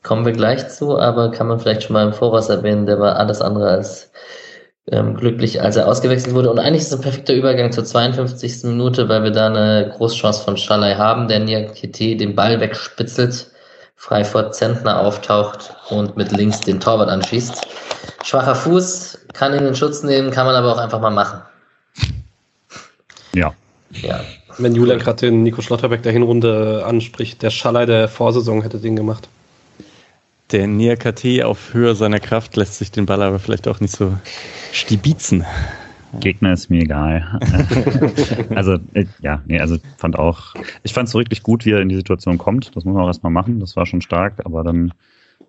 [0.03, 3.17] kommen wir gleich zu, aber kann man vielleicht schon mal im Voraus erwähnen, der war
[3.17, 4.11] alles andere als
[4.91, 6.51] ähm, glücklich, als er ausgewechselt wurde.
[6.51, 8.65] Und eigentlich ist es ein perfekter Übergang zur 52.
[8.65, 13.51] Minute, weil wir da eine Großchance von Schalai haben, der Niakite den Ball wegspitzelt,
[13.97, 17.67] frei vor Zentner auftaucht und mit links den Torwart anschießt.
[18.25, 21.41] Schwacher Fuß, kann ihn in Schutz nehmen, kann man aber auch einfach mal machen.
[23.35, 23.53] Ja.
[23.91, 24.21] Ja.
[24.59, 28.97] Wenn Julian gerade den Nico Schlotterbeck der Hinrunde anspricht, der Schallei der Vorsaison hätte den
[28.97, 29.29] gemacht.
[30.53, 34.17] Der Niakate auf Höhe seiner Kraft lässt sich den Ball aber vielleicht auch nicht so
[34.73, 35.45] stibitzen.
[36.19, 37.39] Gegner ist mir egal.
[38.57, 41.81] also, äh, ja, nee, also fand auch, ich fand es so wirklich gut, wie er
[41.81, 42.75] in die Situation kommt.
[42.75, 43.61] Das muss man auch erstmal machen.
[43.61, 44.93] Das war schon stark, aber dann,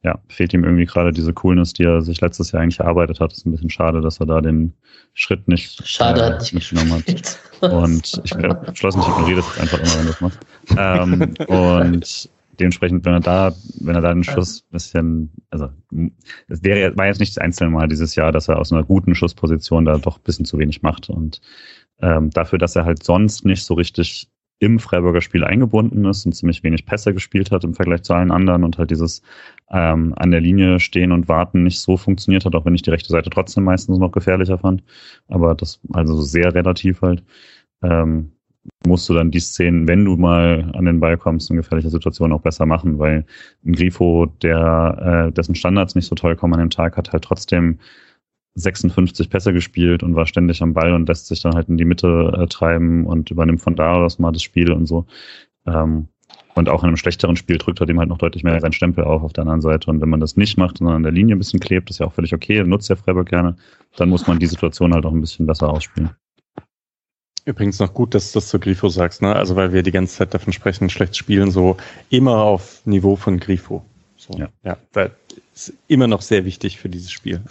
[0.04, 3.34] ja, fehlt ihm irgendwie gerade diese Coolness, die er sich letztes Jahr eigentlich erarbeitet hat.
[3.34, 4.74] Ist ein bisschen schade, dass er da den
[5.16, 7.72] Schritt nicht, schade, äh, nicht genommen hat.
[7.72, 10.40] Und ich glaube, geschlossen, ich ignoriere das einfach immer, wenn das macht.
[10.78, 12.30] Ähm, und
[12.60, 15.70] dementsprechend, wenn er da, wenn er da den Schuss ein bisschen, also
[16.48, 19.16] es wäre war jetzt nicht das einzelne Mal dieses Jahr, dass er aus einer guten
[19.16, 21.10] Schussposition da doch ein bisschen zu wenig macht.
[21.10, 21.42] Und
[22.02, 24.30] ähm, dafür, dass er halt sonst nicht so richtig
[24.60, 28.30] im Freiburger Spiel eingebunden ist und ziemlich wenig Pässe gespielt hat im Vergleich zu allen
[28.32, 29.24] anderen und halt dieses
[29.72, 32.92] ähm, an der Linie stehen und warten nicht so funktioniert hat, auch wenn ich die
[32.92, 34.84] rechte Seite trotzdem meistens noch gefährlicher fand.
[35.28, 37.24] Aber das also sehr relativ halt.
[37.82, 38.34] Ähm,
[38.86, 42.32] musst du dann die Szenen, wenn du mal an den Ball kommst, in gefährlicher Situation
[42.32, 43.26] auch besser machen, weil
[43.66, 47.24] ein Grifo, der äh, dessen Standards nicht so toll kommen an dem Tag, hat halt
[47.24, 47.80] trotzdem
[48.56, 51.86] 56 Pässe gespielt und war ständig am Ball und lässt sich dann halt in die
[51.86, 55.06] Mitte äh, treiben und übernimmt von da aus mal das Spiel und so.
[55.66, 56.08] Ähm,
[56.54, 59.06] und auch in einem schlechteren Spiel drückt er dem halt noch deutlich mehr seinen Stempel
[59.06, 59.90] auf auf der anderen Seite.
[59.90, 62.08] Und wenn man das nicht macht, sondern an der Linie ein bisschen klebt, ist ja
[62.08, 63.56] auch völlig okay, nutzt ja Freiburg gerne,
[63.96, 66.10] dann muss man die Situation halt auch ein bisschen besser ausspielen.
[67.46, 69.36] Übrigens noch gut, dass du das zu Grifo sagst, ne?
[69.36, 71.78] Also weil wir die ganze Zeit davon sprechen, schlecht spielen, so
[72.10, 73.84] immer auf Niveau von Grifo.
[74.16, 74.50] So, ja.
[74.64, 75.12] ja, weil
[75.54, 77.42] ist immer noch sehr wichtig für dieses Spiel.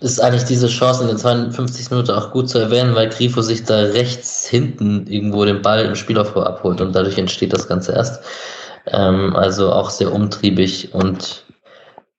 [0.00, 1.90] Ist eigentlich diese Chance in der 52.
[1.90, 5.94] Minute auch gut zu erwähnen, weil Grifo sich da rechts hinten irgendwo den Ball im
[5.94, 8.22] Spielaufbau abholt und dadurch entsteht das Ganze erst.
[8.86, 11.44] Ähm, also auch sehr umtriebig und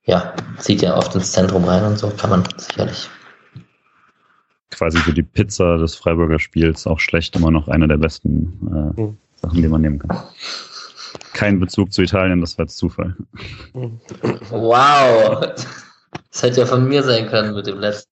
[0.05, 3.09] ja, zieht ja oft ins Zentrum rein und so kann man sicherlich
[4.75, 9.01] quasi für die Pizza des Freiburger Spiels auch schlecht immer noch eine der besten äh,
[9.01, 9.17] mhm.
[9.41, 10.17] Sachen, die man nehmen kann.
[11.33, 13.15] Kein Bezug zu Italien, das war jetzt Zufall.
[14.49, 15.45] Wow!
[16.31, 18.09] Das hätte ja von mir sein können mit dem letzten.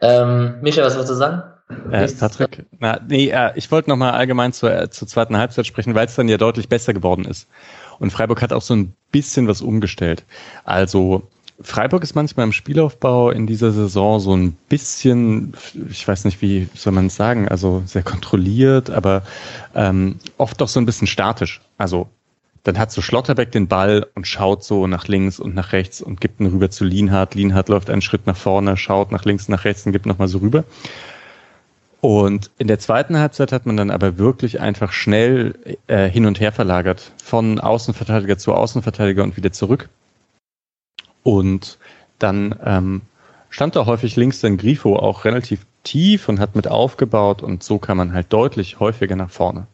[0.00, 1.42] Ähm, Micha, was wolltest du sagen?
[1.90, 5.94] Äh, Patrick, na, nee, äh, ich wollte nochmal allgemein zur, äh, zur zweiten Halbzeit sprechen,
[5.96, 7.48] weil es dann ja deutlich besser geworden ist.
[7.98, 10.24] Und Freiburg hat auch so ein bisschen was umgestellt.
[10.64, 11.28] Also
[11.60, 15.54] Freiburg ist manchmal im Spielaufbau in dieser Saison so ein bisschen,
[15.90, 19.22] ich weiß nicht, wie soll man es sagen, also sehr kontrolliert, aber
[19.74, 21.62] ähm, oft auch so ein bisschen statisch.
[21.78, 22.08] Also
[22.64, 26.20] dann hat so Schlotterbeck den Ball und schaut so nach links und nach rechts und
[26.20, 27.34] gibt ihn rüber zu Lienhardt.
[27.34, 30.38] Lienhardt läuft einen Schritt nach vorne, schaut nach links, nach rechts und gibt nochmal so
[30.38, 30.64] rüber.
[32.00, 35.54] Und in der zweiten Halbzeit hat man dann aber wirklich einfach schnell
[35.86, 37.12] äh, hin und her verlagert.
[37.22, 39.88] Von Außenverteidiger zu Außenverteidiger und wieder zurück.
[41.26, 41.78] Und
[42.20, 43.02] dann ähm,
[43.50, 47.78] stand da häufig links dann Grifo auch relativ tief und hat mit aufgebaut und so
[47.78, 49.66] kam man halt deutlich häufiger nach vorne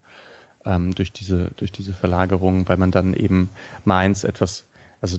[0.64, 3.50] ähm, durch diese durch diese Verlagerung, weil man dann eben
[3.84, 4.64] Mainz etwas,
[5.02, 5.18] also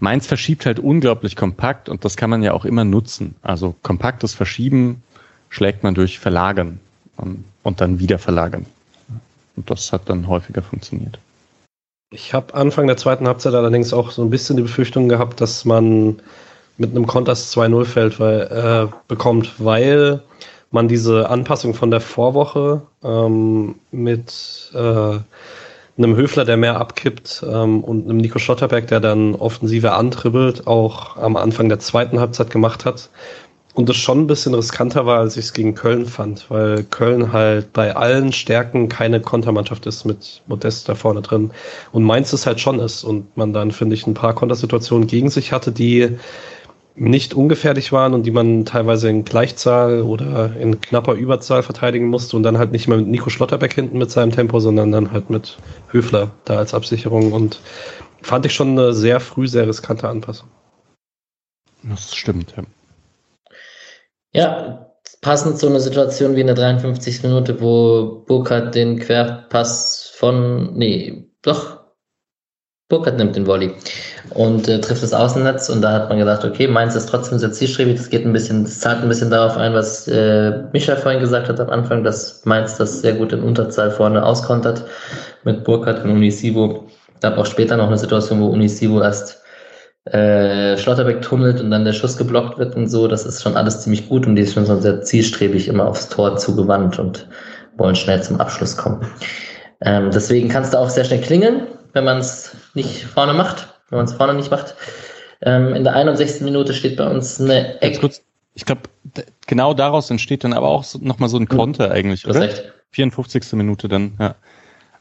[0.00, 3.36] Mainz verschiebt halt unglaublich kompakt und das kann man ja auch immer nutzen.
[3.42, 5.04] Also kompaktes Verschieben
[5.48, 6.80] schlägt man durch Verlagern
[7.22, 8.66] ähm, und dann wieder verlagern.
[9.54, 11.20] Und das hat dann häufiger funktioniert.
[12.10, 15.64] Ich habe Anfang der zweiten Halbzeit allerdings auch so ein bisschen die Befürchtung gehabt, dass
[15.64, 16.20] man
[16.78, 20.22] mit einem Konters 2-0 fällt, weil, äh, bekommt, weil
[20.70, 25.18] man diese Anpassung von der Vorwoche ähm, mit äh,
[25.98, 31.16] einem Höfler, der mehr abkippt ähm, und einem Nico Schotterberg, der dann offensiver antribbelt, auch
[31.16, 33.08] am Anfang der zweiten Halbzeit gemacht hat.
[33.76, 37.34] Und das schon ein bisschen riskanter war, als ich es gegen Köln fand, weil Köln
[37.34, 41.50] halt bei allen Stärken keine Kontermannschaft ist mit Modest da vorne drin.
[41.92, 43.04] Und Mainz es halt schon ist.
[43.04, 46.16] Und man dann, finde ich, ein paar Kontersituationen gegen sich hatte, die
[46.94, 52.38] nicht ungefährlich waren und die man teilweise in Gleichzahl oder in knapper Überzahl verteidigen musste
[52.38, 55.28] und dann halt nicht mehr mit Nico Schlotterbeck hinten mit seinem Tempo, sondern dann halt
[55.28, 55.58] mit
[55.90, 57.60] Höfler da als Absicherung und
[58.22, 60.48] fand ich schon eine sehr früh sehr riskante Anpassung.
[61.82, 62.62] Das stimmt, ja.
[64.32, 67.22] Ja, passend zu einer Situation wie in der 53.
[67.22, 71.76] Minute, wo Burkhardt den Querpass von, nee, doch,
[72.88, 73.72] Burkhardt nimmt den Volley
[74.30, 77.50] und äh, trifft das Außennetz und da hat man gedacht, okay, Mainz ist trotzdem sehr
[77.50, 81.20] zielstrebig, das geht ein bisschen, das zahlt ein bisschen darauf ein, was äh, Michael vorhin
[81.20, 84.84] gesagt hat am Anfang, dass Mainz das sehr gut in Unterzahl vorne auskontert
[85.42, 86.86] mit Burkhardt und Unisivo.
[87.20, 89.42] Gab auch später noch eine Situation, wo Unisivo erst
[90.06, 93.08] äh, Schlotterbeck tunnelt und dann der Schuss geblockt wird und so.
[93.08, 96.08] Das ist schon alles ziemlich gut und die ist schon so sehr zielstrebig immer aufs
[96.08, 97.28] Tor zugewandt und
[97.76, 99.06] wollen schnell zum Abschluss kommen.
[99.80, 103.98] Ähm, deswegen kannst du auch sehr schnell klingeln, wenn man es nicht vorne macht, wenn
[103.98, 104.74] man es vorne nicht macht.
[105.42, 106.42] Ähm, in der 61.
[106.42, 108.10] Minute steht bei uns eine Ecke.
[108.54, 108.82] Ich glaube,
[109.46, 111.58] genau daraus entsteht dann aber auch so, nochmal so ein hm.
[111.58, 112.40] Konter eigentlich, oder?
[112.40, 112.72] Recht.
[112.92, 113.52] 54.
[113.52, 114.36] Minute dann, ja.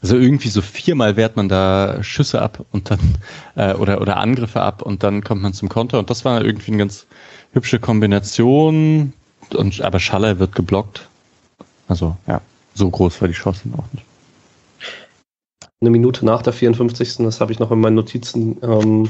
[0.06, 3.00] Also irgendwie so viermal wehrt man da Schüsse ab und dann
[3.56, 6.68] äh, oder oder Angriffe ab und dann kommt man zum Konter und das war irgendwie
[6.68, 7.08] eine ganz
[7.54, 9.14] hübsche Kombination
[9.56, 11.08] und aber Schaller wird geblockt.
[11.88, 12.40] Also ja,
[12.76, 14.06] so groß war die Chance auch nicht.
[15.82, 17.18] Eine Minute nach der 54.
[17.18, 18.58] Das habe ich noch in meinen Notizen.
[18.62, 19.10] Ähm,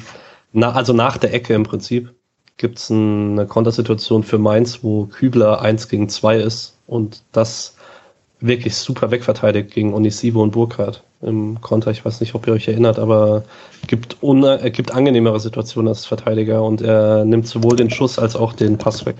[0.54, 2.16] na, also nach der Ecke im Prinzip
[2.56, 7.75] gibt es eine Kontersituation für Mainz, wo Kübler 1 gegen 2 ist und das
[8.48, 11.92] wirklich super wegverteidigt gegen Onisivo und Burkhardt im Konter.
[11.92, 13.44] Ich weiß nicht, ob ihr euch erinnert, aber
[13.88, 18.54] gibt, er gibt angenehmere Situationen als Verteidiger und er nimmt sowohl den Schuss als auch
[18.54, 19.16] den Pass weg.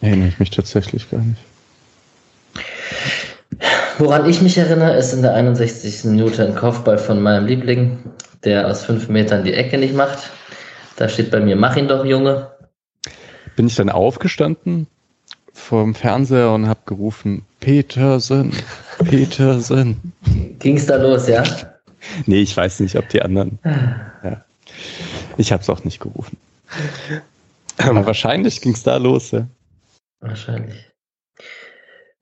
[0.00, 1.40] Erinnere ich mich tatsächlich gar nicht.
[3.98, 6.04] Woran ich mich erinnere, ist in der 61.
[6.04, 7.98] Minute ein Kopfball von meinem Liebling,
[8.44, 10.30] der aus fünf Metern die Ecke nicht macht.
[10.96, 12.50] Da steht bei mir, mach ihn doch, Junge.
[13.56, 14.86] Bin ich dann aufgestanden
[15.52, 18.52] vom Fernseher und habe gerufen, Petersen,
[19.04, 20.12] Petersen.
[20.58, 21.44] Ging's da los, ja?
[22.26, 23.58] Nee, ich weiß nicht, ob die anderen.
[23.64, 24.44] Ja.
[25.36, 26.36] Ich habe es auch nicht gerufen.
[27.78, 29.46] Aber wahrscheinlich ging's da los, ja.
[30.20, 30.90] Wahrscheinlich.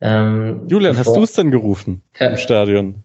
[0.01, 2.28] Ähm, Julian, hast du es denn gerufen ja.
[2.28, 3.03] im Stadion?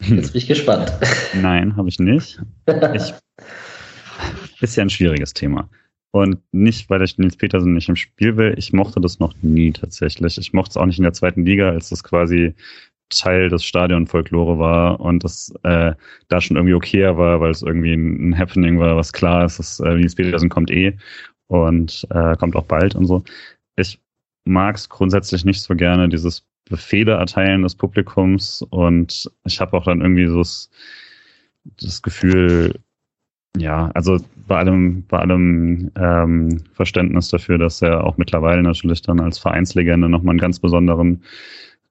[0.00, 0.92] Jetzt bin ich gespannt.
[1.34, 2.40] Nein, habe ich nicht.
[2.94, 5.68] Ich, ist ja ein schwieriges Thema.
[6.16, 8.54] Und nicht, weil ich Nils Petersen nicht im Spiel will.
[8.56, 10.38] Ich mochte das noch nie tatsächlich.
[10.38, 12.54] Ich mochte es auch nicht in der zweiten Liga, als das quasi
[13.10, 15.92] Teil des Stadionfolklore war und das äh,
[16.28, 19.78] da schon irgendwie okay war, weil es irgendwie ein, Happening war, was klar ist, dass
[19.80, 20.96] äh, Nils Petersen kommt eh
[21.48, 23.22] und äh, kommt auch bald und so.
[23.76, 24.00] Ich
[24.46, 29.84] mag es grundsätzlich nicht so gerne, dieses Befehle erteilen des Publikums und ich habe auch
[29.84, 32.74] dann irgendwie so das Gefühl,
[33.56, 39.20] ja, also bei allem, bei allem ähm, Verständnis dafür, dass er auch mittlerweile natürlich dann
[39.20, 41.22] als Vereinslegende nochmal einen ganz besonderen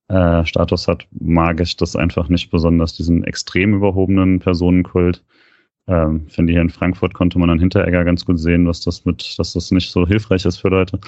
[0.07, 5.24] äh, Status hat, mag ich das einfach nicht besonders, diesen extrem überhobenen Personenkult.
[5.88, 9.38] Ähm, finde hier in Frankfurt konnte man an Hinteregger ganz gut sehen, was das mit,
[9.38, 10.99] dass das nicht so hilfreich ist für Leute.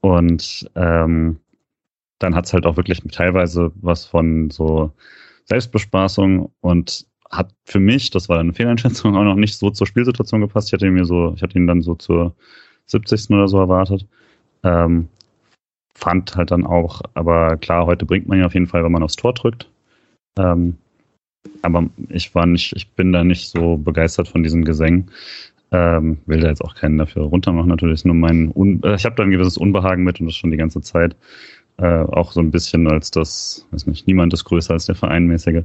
[0.00, 1.38] Und ähm,
[2.18, 4.92] dann hat's halt auch wirklich teilweise was von so
[5.44, 10.40] Selbstbespaßung und hat für mich, das war eine Fehleinschätzung, auch noch nicht so zur Spielsituation
[10.40, 10.68] gepasst.
[10.68, 12.34] Ich hatte ihn mir so, ich hatte ihn dann so zur
[12.86, 13.30] 70.
[13.30, 14.06] oder so erwartet.
[14.62, 15.08] Ähm,
[15.94, 19.02] fand halt dann auch, aber klar, heute bringt man ja auf jeden Fall, wenn man
[19.02, 19.68] aufs Tor drückt.
[20.38, 20.76] Ähm,
[21.62, 25.10] aber ich war nicht, ich bin da nicht so begeistert von diesen Gesängen.
[25.72, 27.94] Ähm, will da jetzt auch keinen dafür runtermachen, natürlich.
[27.94, 30.50] Ist nur mein Un äh, ich habe da ein gewisses Unbehagen mit und das schon
[30.50, 31.16] die ganze Zeit.
[31.78, 35.64] Äh, auch so ein bisschen als das, weiß nicht, niemand ist größer als der Vereinmäßige.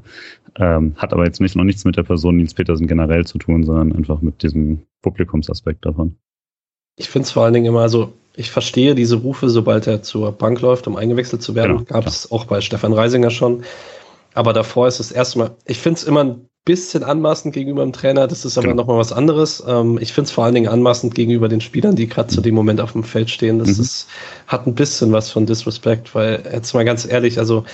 [0.58, 3.64] Ähm, hat aber jetzt nicht noch nichts mit der Person Nils Petersen generell zu tun,
[3.64, 6.18] sondern einfach mit diesem Publikumsaspekt davon.
[6.98, 10.34] Ich finde es vor allen Dingen immer so, ich verstehe diese Rufe, sobald er zur
[10.34, 11.78] Bank läuft, um eingewechselt zu werden.
[11.78, 13.64] Genau, Gab es auch bei Stefan Reisinger schon.
[14.34, 18.28] Aber davor ist es erstmal, ich finde es immer ein bisschen anmaßend gegenüber dem Trainer,
[18.28, 18.82] das ist aber genau.
[18.82, 19.64] nochmal was anderes.
[19.68, 22.54] Ähm, ich finde es vor allen Dingen anmaßend gegenüber den Spielern, die gerade zu dem
[22.54, 23.60] Moment auf dem Feld stehen.
[23.60, 23.84] Das mhm.
[23.84, 24.08] ist,
[24.48, 27.66] hat ein bisschen was von Disrespect, weil jetzt mal ganz ehrlich, also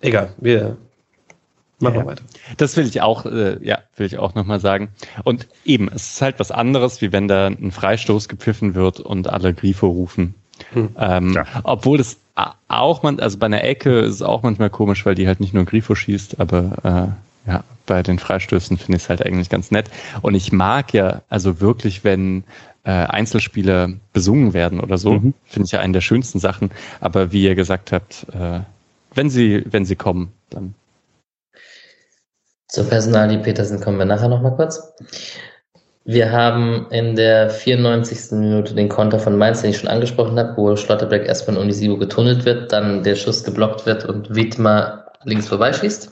[0.00, 0.78] egal, wir
[1.78, 2.22] machen ja, weiter.
[2.56, 4.88] Das will ich auch, äh, ja, will ich auch nochmal sagen.
[5.24, 9.28] Und eben, es ist halt was anderes, wie wenn da ein Freistoß gepfiffen wird und
[9.28, 10.34] alle Grifo rufen.
[10.72, 10.88] Hm.
[10.98, 11.44] Ähm, ja.
[11.64, 12.16] Obwohl das
[12.68, 15.54] auch man, also bei einer Ecke ist es auch manchmal komisch, weil die halt nicht
[15.54, 19.70] nur Grifo schießt, aber äh, ja, bei den Freistößen finde ich es halt eigentlich ganz
[19.70, 19.90] nett.
[20.22, 22.44] Und ich mag ja, also wirklich, wenn
[22.84, 25.34] äh, Einzelspieler besungen werden oder so, mhm.
[25.44, 26.70] finde ich ja eine der schönsten Sachen.
[27.00, 28.60] Aber wie ihr gesagt habt, äh,
[29.14, 30.74] wenn sie, wenn sie kommen, dann.
[32.68, 34.92] Zur Personalie Petersen kommen wir nachher nochmal kurz.
[36.04, 38.38] Wir haben in der 94.
[38.38, 41.96] Minute den Konter von Mainz, den ich schon angesprochen habe, wo Schlotterberg erst von Unisivo
[41.96, 46.10] getunnelt wird, dann der Schuss geblockt wird und Wiedmer links vorbeischießt.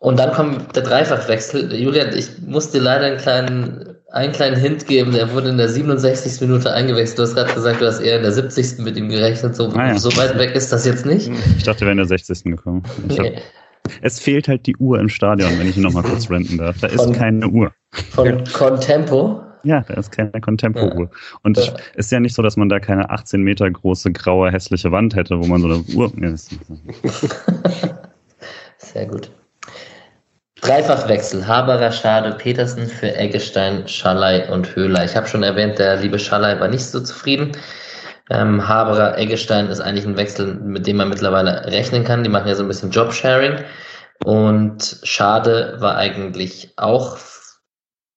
[0.00, 1.74] Und dann kommt der Dreifachwechsel.
[1.74, 5.12] Julian, ich musste leider einen kleinen, einen kleinen Hint geben.
[5.12, 6.40] Der wurde in der 67.
[6.40, 7.18] Minute eingewechselt.
[7.18, 8.78] Du hast gerade gesagt, du hast eher in der 70.
[8.78, 9.56] mit ihm gerechnet.
[9.56, 9.98] So, ah, ja.
[9.98, 11.28] so weit weg ist das jetzt nicht.
[11.56, 12.44] Ich dachte, wir wären in der 60.
[12.44, 12.84] gekommen.
[13.08, 13.38] Nee.
[14.02, 16.78] Es fehlt halt die Uhr im Stadion, wenn ich noch mal kurz renten darf.
[16.80, 17.72] Da ist von, keine Uhr.
[18.10, 19.42] Von Contempo?
[19.64, 21.04] Ja, da ist keine Contempo-Uhr.
[21.04, 21.38] Ja.
[21.42, 21.74] Und es ja.
[21.94, 25.40] ist ja nicht so, dass man da keine 18 Meter große, graue, hässliche Wand hätte,
[25.40, 26.12] wo man so eine Uhr.
[28.78, 29.30] Sehr gut.
[30.60, 31.46] Dreifachwechsel.
[31.46, 35.04] Haberer, Schade, Petersen für Eggestein, Schallei und Höhler.
[35.04, 37.52] Ich habe schon erwähnt, der liebe Schallei war nicht so zufrieden.
[38.30, 42.24] Ähm, Haberer, Eggestein ist eigentlich ein Wechsel, mit dem man mittlerweile rechnen kann.
[42.24, 43.64] Die machen ja so ein bisschen Jobsharing.
[44.24, 47.18] Und Schade war eigentlich auch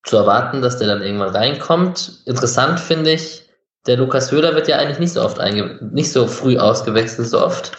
[0.03, 2.23] zu erwarten, dass der dann irgendwann reinkommt.
[2.25, 3.47] Interessant finde ich,
[3.85, 7.43] der Lukas Höhler wird ja eigentlich nicht so oft einge nicht so früh ausgewechselt, so
[7.43, 7.71] oft.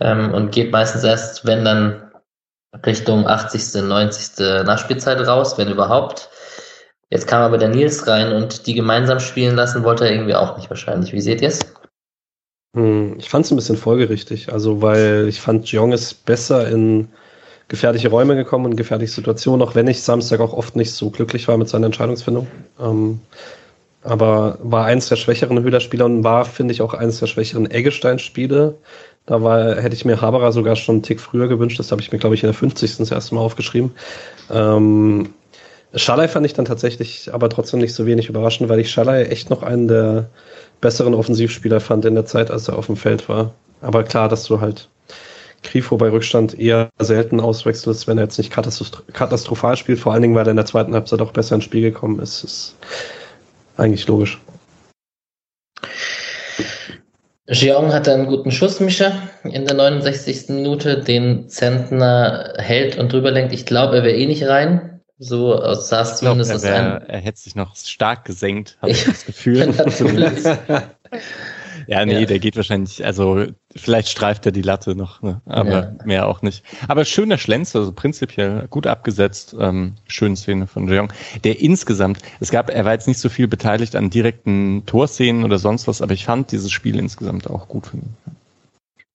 [0.00, 2.09] Ähm, und geht meistens erst, wenn dann
[2.84, 4.64] Richtung 80., 90.
[4.64, 6.30] Nachspielzeit raus, wenn überhaupt.
[7.10, 10.56] Jetzt kam aber der Nils rein und die gemeinsam spielen lassen wollte er irgendwie auch
[10.56, 11.12] nicht wahrscheinlich.
[11.12, 11.58] Wie seht ihr es?
[12.76, 17.08] Hm, ich fand es ein bisschen folgerichtig, also weil ich fand, Jong ist besser in
[17.66, 21.48] gefährliche Räume gekommen und gefährliche Situationen, auch wenn ich Samstag auch oft nicht so glücklich
[21.48, 22.46] war mit seiner Entscheidungsfindung.
[22.78, 23.20] Ähm,
[24.02, 28.76] aber war eins der schwächeren Höhler-Spieler und war, finde ich, auch eines der schwächeren Eggestein-Spiele.
[29.30, 31.78] Da war, hätte ich mir Haberer sogar schon einen Tick früher gewünscht.
[31.78, 32.96] Das habe ich mir, glaube ich, in der 50.
[32.96, 33.92] das erste Mal aufgeschrieben.
[34.50, 35.28] Ähm,
[35.94, 39.48] Schalay fand ich dann tatsächlich aber trotzdem nicht so wenig überraschend, weil ich Schalay echt
[39.48, 40.30] noch einen der
[40.80, 43.54] besseren Offensivspieler fand in der Zeit, als er auf dem Feld war.
[43.82, 44.88] Aber klar, dass du halt
[45.62, 50.34] Grifo bei Rückstand eher selten auswechselst, wenn er jetzt nicht katastrophal spielt, vor allen Dingen,
[50.34, 52.42] weil er in der zweiten Halbzeit auch besser ins Spiel gekommen ist.
[52.42, 52.74] ist
[53.76, 54.40] eigentlich logisch.
[57.50, 59.12] Jeong hatte einen guten Schussmischer
[59.44, 60.50] in der 69.
[60.50, 63.52] Minute, den Zentner hält und drüber lenkt.
[63.52, 65.00] Ich glaube, er wäre eh nicht rein.
[65.18, 66.62] So sah es zumindest aus.
[66.62, 69.74] Er, er hätte sich noch stark gesenkt, habe ich das Gefühl.
[71.90, 72.24] Ja, nee, ja.
[72.24, 75.40] der geht wahrscheinlich, also vielleicht streift er die Latte noch, ne?
[75.44, 75.92] aber ja.
[76.04, 76.62] mehr auch nicht.
[76.86, 81.12] Aber schöner Schlenzer, also prinzipiell gut abgesetzt, ähm, schöne Szene von Jeong.
[81.42, 85.58] Der insgesamt, es gab, er war jetzt nicht so viel beteiligt an direkten Torszenen oder
[85.58, 88.34] sonst was, aber ich fand dieses Spiel insgesamt auch gut von ihm.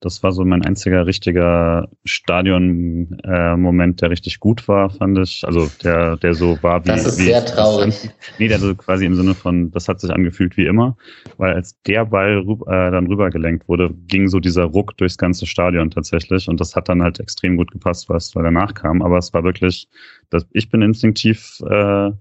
[0.05, 5.43] Das war so mein einziger richtiger Stadion-Moment, äh, der richtig gut war, fand ich.
[5.43, 6.89] Also der, der so war wie.
[6.89, 8.11] Das ist wie sehr traurig.
[8.37, 10.95] Nee, der so quasi im Sinne von, das hat sich angefühlt wie immer,
[11.37, 15.89] weil als der Ball äh, dann rübergelenkt wurde, ging so dieser Ruck durchs ganze Stadion
[15.89, 16.47] tatsächlich.
[16.47, 19.01] Und das hat dann halt extrem gut gepasst, was weil danach kam.
[19.01, 19.87] Aber es war wirklich,
[20.29, 22.11] das, ich bin instinktiv äh,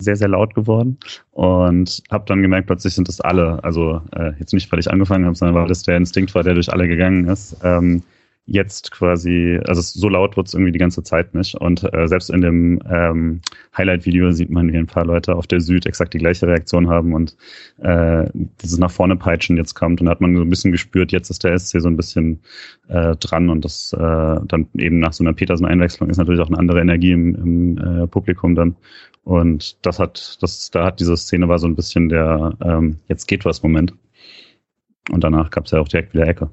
[0.00, 0.98] sehr, sehr laut geworden
[1.32, 5.24] und habe dann gemerkt, plötzlich sind das alle, also äh, jetzt nicht, weil ich angefangen
[5.24, 7.56] habe, sondern weil das der Instinkt war, der durch alle gegangen ist.
[7.62, 8.02] Ähm,
[8.50, 11.54] jetzt quasi, also so laut wird es irgendwie die ganze Zeit nicht.
[11.54, 13.40] Und äh, selbst in dem ähm,
[13.78, 17.14] Highlight-Video sieht man, wie ein paar Leute auf der Süd exakt die gleiche Reaktion haben
[17.14, 17.36] und
[17.78, 18.28] äh,
[18.60, 20.00] dieses nach vorne peitschen jetzt kommt.
[20.00, 22.40] Und da hat man so ein bisschen gespürt, jetzt ist der SC so ein bisschen
[22.88, 26.58] äh, dran und das äh, dann eben nach so einer Petersen-Einwechslung ist natürlich auch eine
[26.58, 28.74] andere Energie im, im äh, Publikum dann.
[29.22, 33.28] Und das hat, das, da hat diese Szene war so ein bisschen der ähm, jetzt
[33.28, 33.94] geht was Moment.
[35.08, 36.50] Und danach gab es ja auch direkt wieder Ecke.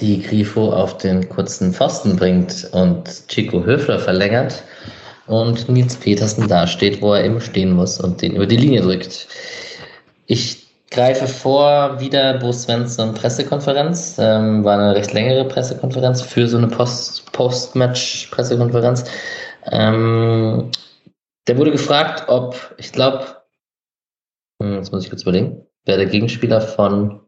[0.00, 4.62] Die Grifo auf den kurzen Pfosten bringt und Chico Höfler verlängert
[5.26, 8.82] und Nils Petersen da steht, wo er eben stehen muss und den über die Linie
[8.82, 9.26] drückt.
[10.26, 14.16] Ich greife vor, wieder Bo Svensson Pressekonferenz.
[14.18, 19.04] Ähm, war eine recht längere Pressekonferenz für so eine Post-Match-Pressekonferenz.
[19.70, 20.70] Ähm,
[21.46, 23.26] der wurde gefragt, ob, ich glaube,
[24.62, 27.20] hm, jetzt muss ich kurz überlegen, wer der Gegenspieler von,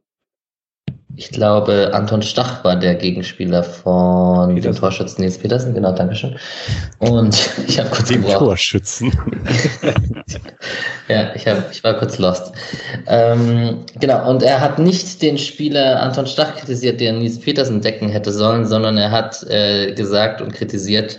[1.17, 4.75] ich glaube, Anton Stach war der Gegenspieler von Petersen.
[4.75, 6.37] dem Torschützen Nils Petersen, genau, Dankeschön.
[6.99, 7.37] Und
[7.67, 8.39] ich habe kurz dem gebraucht.
[8.39, 9.11] Torschützen.
[11.09, 12.53] ja, ich, hab, ich war kurz lost.
[13.07, 18.11] Ähm, genau, und er hat nicht den Spieler Anton Stach kritisiert, der Nils Petersen decken
[18.11, 21.19] hätte sollen, sondern er hat äh, gesagt und kritisiert,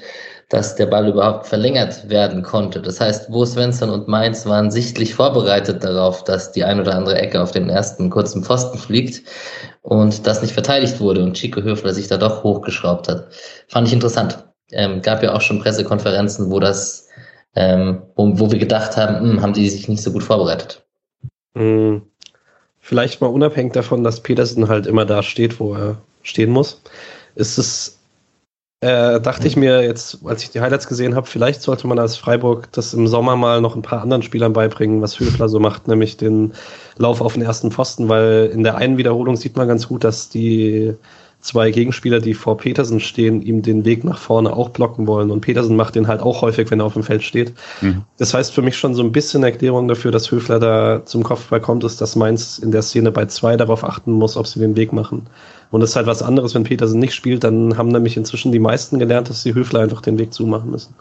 [0.50, 2.82] dass der Ball überhaupt verlängert werden konnte.
[2.82, 7.20] Das heißt, Bo Svensson und Mainz waren sichtlich vorbereitet darauf, dass die ein oder andere
[7.20, 9.22] Ecke auf den ersten kurzen Pfosten fliegt
[9.82, 13.28] und das nicht verteidigt wurde und Chico Höfler sich da doch hochgeschraubt hat.
[13.68, 14.44] Fand ich interessant.
[14.72, 17.08] Ähm, gab ja auch schon Pressekonferenzen, wo das,
[17.56, 20.86] ähm, wo, wo wir gedacht haben, mh, hm, haben die sich nicht so gut vorbereitet.
[21.56, 22.04] Mhm.
[22.80, 26.82] Vielleicht mal unabhängig davon, dass Petersen halt immer da steht, wo er stehen muss,
[27.36, 28.00] ist es
[28.82, 32.16] äh, dachte ich mir jetzt, als ich die Highlights gesehen habe, vielleicht sollte man als
[32.16, 35.90] Freiburg das im Sommer mal noch ein paar anderen Spielern beibringen, was Höfler so macht,
[35.90, 36.54] nämlich den
[37.00, 40.30] Lauf auf den ersten Pfosten, weil in der einen Wiederholung sieht man ganz gut, dass
[40.30, 40.94] die
[41.42, 45.32] zwei Gegenspieler, die vor Petersen stehen, ihm den Weg nach vorne auch blocken wollen.
[45.32, 47.54] Und Petersen macht den halt auch häufig, wenn er auf dem Feld steht.
[47.82, 48.04] Mhm.
[48.18, 51.62] Das heißt für mich schon so ein bisschen Erklärung dafür, dass Höfler da zum Kopfball
[51.62, 54.76] kommt, ist, dass Mainz in der Szene bei zwei darauf achten muss, ob sie den
[54.76, 55.28] Weg machen.
[55.72, 58.60] Und es ist halt was anderes, wenn Petersen nicht spielt, dann haben nämlich inzwischen die
[58.60, 60.94] meisten gelernt, dass die Höfler einfach den Weg zumachen müssen.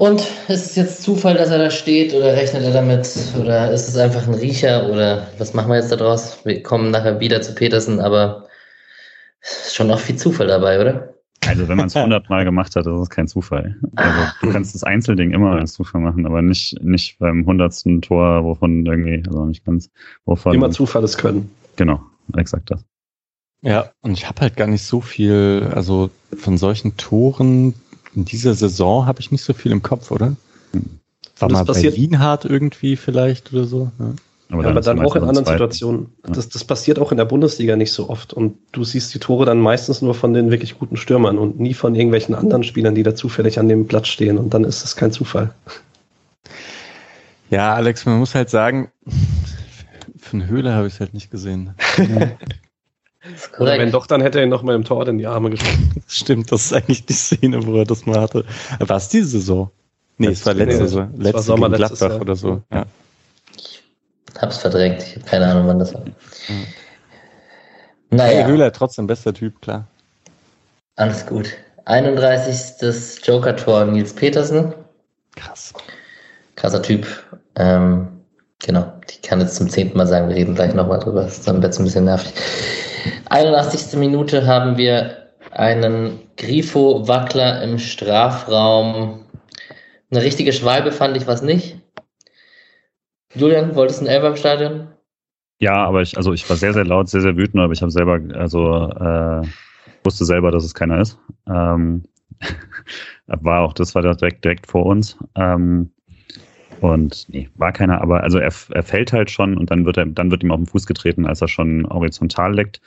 [0.00, 3.06] Und ist es jetzt Zufall, dass er da steht oder rechnet er damit?
[3.38, 4.88] Oder ist es einfach ein Riecher?
[4.88, 6.38] Oder was machen wir jetzt daraus?
[6.42, 8.46] Wir kommen nachher wieder zu Petersen, aber
[9.42, 11.12] ist schon noch viel Zufall dabei, oder?
[11.46, 13.76] Also wenn man es hundertmal gemacht hat, ist es kein Zufall.
[13.96, 18.42] Also du kannst das Einzelding immer als Zufall machen, aber nicht, nicht beim hundertsten Tor,
[18.42, 19.90] wovon irgendwie, also nicht ganz,
[20.24, 20.54] wovon.
[20.54, 21.50] Immer Zufall ist können.
[21.76, 22.00] Genau,
[22.38, 22.82] exakt das.
[23.60, 27.74] Ja, und ich habe halt gar nicht so viel, also von solchen Toren
[28.14, 30.36] in dieser Saison habe ich nicht so viel im Kopf, oder?
[31.38, 33.90] War Das mal bei passiert- Lienhardt irgendwie vielleicht oder so.
[33.98, 34.12] Ja.
[34.52, 36.08] Ja, aber ist dann auch in anderen zwei- Situationen.
[36.24, 38.32] Das, das passiert auch in der Bundesliga nicht so oft.
[38.34, 41.72] Und du siehst die Tore dann meistens nur von den wirklich guten Stürmern und nie
[41.72, 44.38] von irgendwelchen anderen Spielern, die da zufällig an dem Platz stehen.
[44.38, 45.54] Und dann ist es kein Zufall.
[47.48, 48.90] ja, Alex, man muss halt sagen,
[50.18, 51.74] für einen Höhle habe ich es halt nicht gesehen.
[53.58, 55.90] Oder wenn doch, dann hätte er ihn noch mal im Tor in die Arme geschossen.
[56.08, 58.44] Stimmt, das ist eigentlich die Szene, wo er das mal hatte.
[58.78, 59.70] War es diese Saison?
[60.18, 61.10] Nee, es war letzte Nee, Saison.
[61.12, 62.20] war Letzte Sommer letztes Jahr.
[62.20, 62.62] oder so.
[62.72, 62.86] Ja.
[64.38, 65.02] Hab's verdrängt.
[65.02, 66.02] Ich habe keine Ahnung, wann das war.
[66.06, 66.66] Hey,
[68.10, 69.86] Naja, Höhler trotzdem bester Typ, klar.
[70.96, 71.56] alles gut.
[71.86, 73.20] 31.
[73.24, 74.74] Joker-Tor Nils Petersen.
[75.36, 75.72] Krass.
[76.56, 77.06] Krasser Typ.
[77.56, 78.08] Ähm,
[78.58, 78.99] genau.
[79.22, 81.22] Ich kann jetzt zum zehnten Mal sagen, wir reden gleich nochmal drüber.
[81.22, 82.32] Das ist dann jetzt ein bisschen nervig.
[83.28, 83.98] 81.
[83.98, 89.26] Minute haben wir einen Grifo-Wackler im Strafraum.
[90.10, 91.78] Eine richtige Schwalbe fand ich was nicht.
[93.34, 94.88] Julian, wolltest du einen Elfer im Stadion?
[95.60, 97.90] Ja, aber ich, also ich war sehr, sehr laut, sehr, sehr wütend, aber ich habe
[97.90, 99.46] selber, also äh,
[100.02, 101.18] wusste selber, dass es keiner ist.
[101.46, 102.04] Ähm,
[103.26, 105.18] war auch, das war direkt, direkt vor uns.
[105.36, 105.90] Ähm,
[106.80, 110.06] und nee, war keiner, aber also er, er fällt halt schon und dann wird er,
[110.06, 112.80] dann wird ihm auf den Fuß getreten, als er schon horizontal liegt.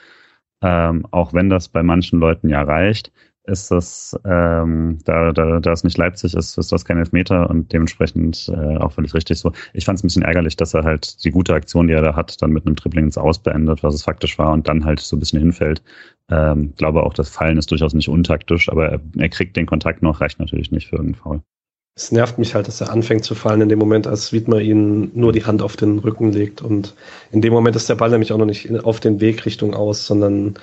[0.62, 3.12] Ähm, auch wenn das bei manchen Leuten ja reicht,
[3.46, 7.72] ist das, ähm, da, da, da es nicht Leipzig ist, ist das kein Elfmeter und
[7.72, 9.52] dementsprechend äh, auch völlig richtig so.
[9.74, 12.16] Ich fand es ein bisschen ärgerlich, dass er halt die gute Aktion, die er da
[12.16, 15.00] hat, dann mit einem Dribbling ins Aus beendet, was es faktisch war, und dann halt
[15.00, 15.82] so ein bisschen hinfällt.
[16.30, 20.02] Ähm, glaube auch, das Fallen ist durchaus nicht untaktisch, aber er, er kriegt den Kontakt
[20.02, 21.42] noch, reicht natürlich nicht für irgendeinen Foul.
[21.96, 25.12] Es nervt mich halt, dass er anfängt zu fallen in dem Moment, als Wiedmer ihn
[25.14, 26.60] nur die Hand auf den Rücken legt.
[26.60, 26.94] Und
[27.30, 30.04] in dem Moment ist der Ball nämlich auch noch nicht auf den Weg Richtung aus,
[30.04, 30.54] sondern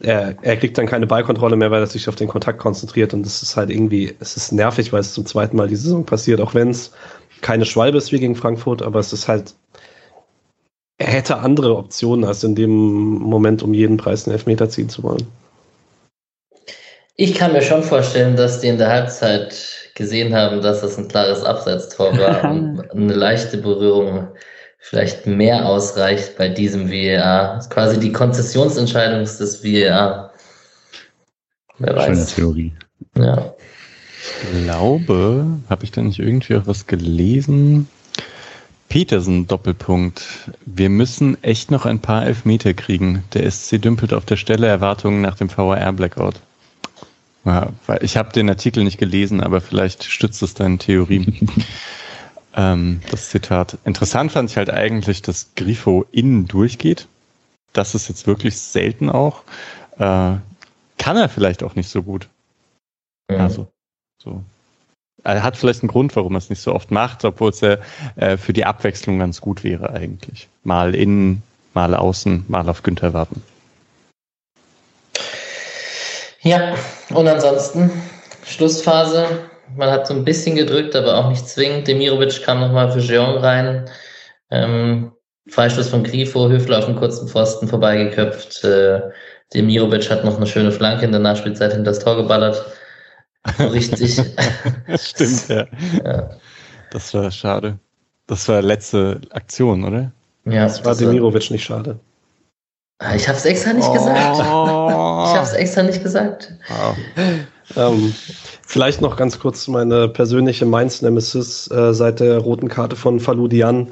[0.00, 3.14] er, er kriegt dann keine Ballkontrolle mehr, weil er sich auf den Kontakt konzentriert.
[3.14, 6.04] Und das ist halt irgendwie, es ist nervig, weil es zum zweiten Mal die Saison
[6.04, 6.92] passiert, auch wenn es
[7.40, 9.54] keine Schwalbe ist wie gegen Frankfurt, aber es ist halt,
[10.98, 15.02] er hätte andere Optionen, als in dem Moment um jeden Preis einen Elfmeter ziehen zu
[15.02, 15.26] wollen.
[17.16, 21.08] Ich kann mir schon vorstellen, dass die in der Halbzeit gesehen haben, dass das ein
[21.08, 24.28] klares Abseitstor war und eine leichte Berührung
[24.78, 27.58] vielleicht mehr ausreicht bei diesem VAR.
[27.58, 30.32] Ist quasi die Konzessionsentscheidung des VAR.
[31.78, 32.34] Wer Schöne weiß.
[32.34, 32.72] Theorie.
[33.16, 33.54] Ja.
[34.52, 37.88] glaube, habe ich da nicht irgendwie auch was gelesen?
[38.88, 40.22] Petersen Doppelpunkt.
[40.66, 43.24] Wir müssen echt noch ein paar Elfmeter kriegen.
[43.32, 46.34] Der SC dümpelt auf der Stelle Erwartungen nach dem VAR Blackout.
[47.44, 51.40] Ja, weil ich habe den Artikel nicht gelesen, aber vielleicht stützt es deine Theorie.
[52.56, 53.78] ähm, das Zitat.
[53.84, 57.06] Interessant fand ich halt eigentlich, dass Grifo innen durchgeht.
[57.72, 59.42] Das ist jetzt wirklich selten auch.
[59.98, 60.36] Äh,
[60.96, 62.28] kann er vielleicht auch nicht so gut.
[63.28, 63.40] Mhm.
[63.40, 63.68] Also,
[64.18, 64.42] so.
[65.22, 67.78] Er hat vielleicht einen Grund, warum er es nicht so oft macht, obwohl es ja
[68.16, 70.48] äh, für die Abwechslung ganz gut wäre eigentlich.
[70.62, 71.42] Mal innen,
[71.72, 73.42] mal außen, mal auf Günther warten.
[76.44, 76.74] Ja,
[77.12, 77.90] und ansonsten
[78.44, 79.26] Schlussphase.
[79.76, 81.88] Man hat so ein bisschen gedrückt, aber auch nicht zwingend.
[81.88, 83.86] Demirovic kam nochmal für Jean rein.
[84.50, 85.12] Ähm,
[85.48, 88.62] Freistoß von Grifo, Höfler auf dem kurzen Pfosten vorbeigeköpft.
[88.64, 89.00] Äh,
[89.54, 92.64] Demirovic hat noch eine schöne Flanke in der Nachspielzeit hinter das Tor geballert.
[93.58, 94.16] Richtig.
[94.98, 95.66] Stimmt, ja.
[96.04, 96.30] ja,
[96.90, 97.78] Das war schade.
[98.26, 100.12] Das war letzte Aktion, oder?
[100.46, 101.98] ja, Das war das war- Demirovic nicht schade.
[102.98, 104.38] Ah, Ich habe es extra nicht gesagt.
[104.40, 104.80] Oh.
[105.26, 106.52] Ich habe es extra nicht gesagt.
[106.68, 106.96] Wow.
[107.76, 108.14] Ähm,
[108.66, 113.88] vielleicht noch ganz kurz meine persönliche Mainz-Nemesis äh, seit der roten Karte von Faludian.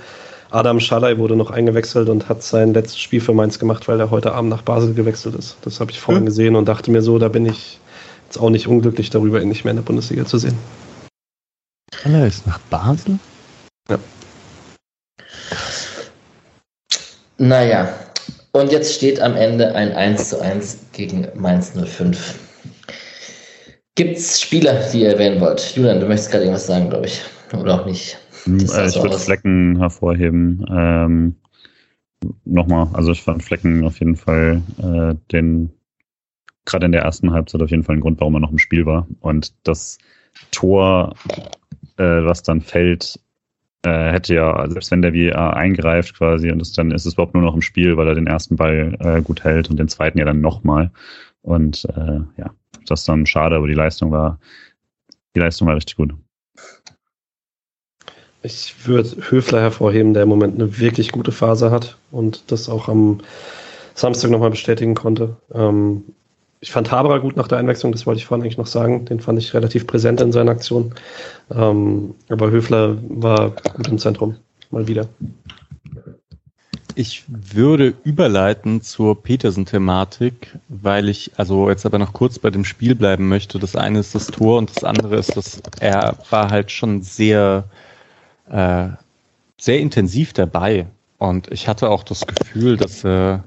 [0.51, 4.11] Adam Schalay wurde noch eingewechselt und hat sein letztes Spiel für Mainz gemacht, weil er
[4.11, 5.57] heute Abend nach Basel gewechselt ist.
[5.63, 6.27] Das habe ich vorhin Hm.
[6.27, 7.81] gesehen und dachte mir so, da bin ich
[8.27, 10.57] jetzt auch nicht unglücklich darüber, ihn nicht mehr in der Bundesliga zu sehen.
[12.05, 13.19] Haller ist nach Basel?
[17.39, 17.89] Naja,
[18.53, 22.39] und jetzt steht am Ende ein 1 zu 1 gegen Mainz 05.
[23.95, 25.75] Gibt es Spieler, die ihr erwähnen wollt?
[25.77, 27.23] Julian, du möchtest gerade irgendwas sagen, glaube ich.
[27.53, 28.19] Oder auch nicht.
[28.31, 29.19] Sah Äh, ich würde.
[29.19, 30.65] Flecken hervorheben.
[30.71, 31.37] Ähm,
[32.45, 35.71] nochmal, also ich fand Flecken auf jeden Fall äh, den,
[36.65, 38.87] gerade in der ersten Halbzeit auf jeden Fall ein Grund, warum er noch im Spiel
[38.87, 39.07] war.
[39.21, 39.99] Und das
[40.51, 41.15] Tor,
[41.99, 43.21] äh, was dann fällt,
[43.85, 47.35] äh, hätte ja, selbst wenn der VR eingreift quasi und es dann ist es überhaupt
[47.35, 50.19] nur noch im Spiel, weil er den ersten Ball äh, gut hält und den zweiten
[50.19, 50.91] ja dann nochmal.
[51.43, 52.55] Und äh, ja,
[52.87, 54.39] das ist dann schade, aber die Leistung war,
[55.35, 56.15] die Leistung war richtig gut.
[58.45, 62.89] Ich würde Höfler hervorheben, der im Moment eine wirklich gute Phase hat und das auch
[62.89, 63.21] am
[63.95, 65.37] Samstag nochmal bestätigen konnte.
[65.53, 66.05] Ähm,
[66.63, 69.05] ich fand Haberer gut nach der Einwechslung, das wollte ich vorhin eigentlich noch sagen.
[69.05, 70.95] Den fand ich relativ präsent in seiner Aktion.
[71.53, 74.37] Ähm, aber Höfler war gut im Zentrum,
[74.71, 75.09] mal wieder.
[76.95, 82.95] Ich würde überleiten zur Petersen-Thematik, weil ich also jetzt aber noch kurz bei dem Spiel
[82.95, 83.59] bleiben möchte.
[83.59, 87.65] Das eine ist das Tor und das andere ist, dass er war halt schon sehr
[88.49, 88.89] äh,
[89.59, 90.87] sehr intensiv dabei.
[91.19, 93.39] Und ich hatte auch das Gefühl, dass, äh,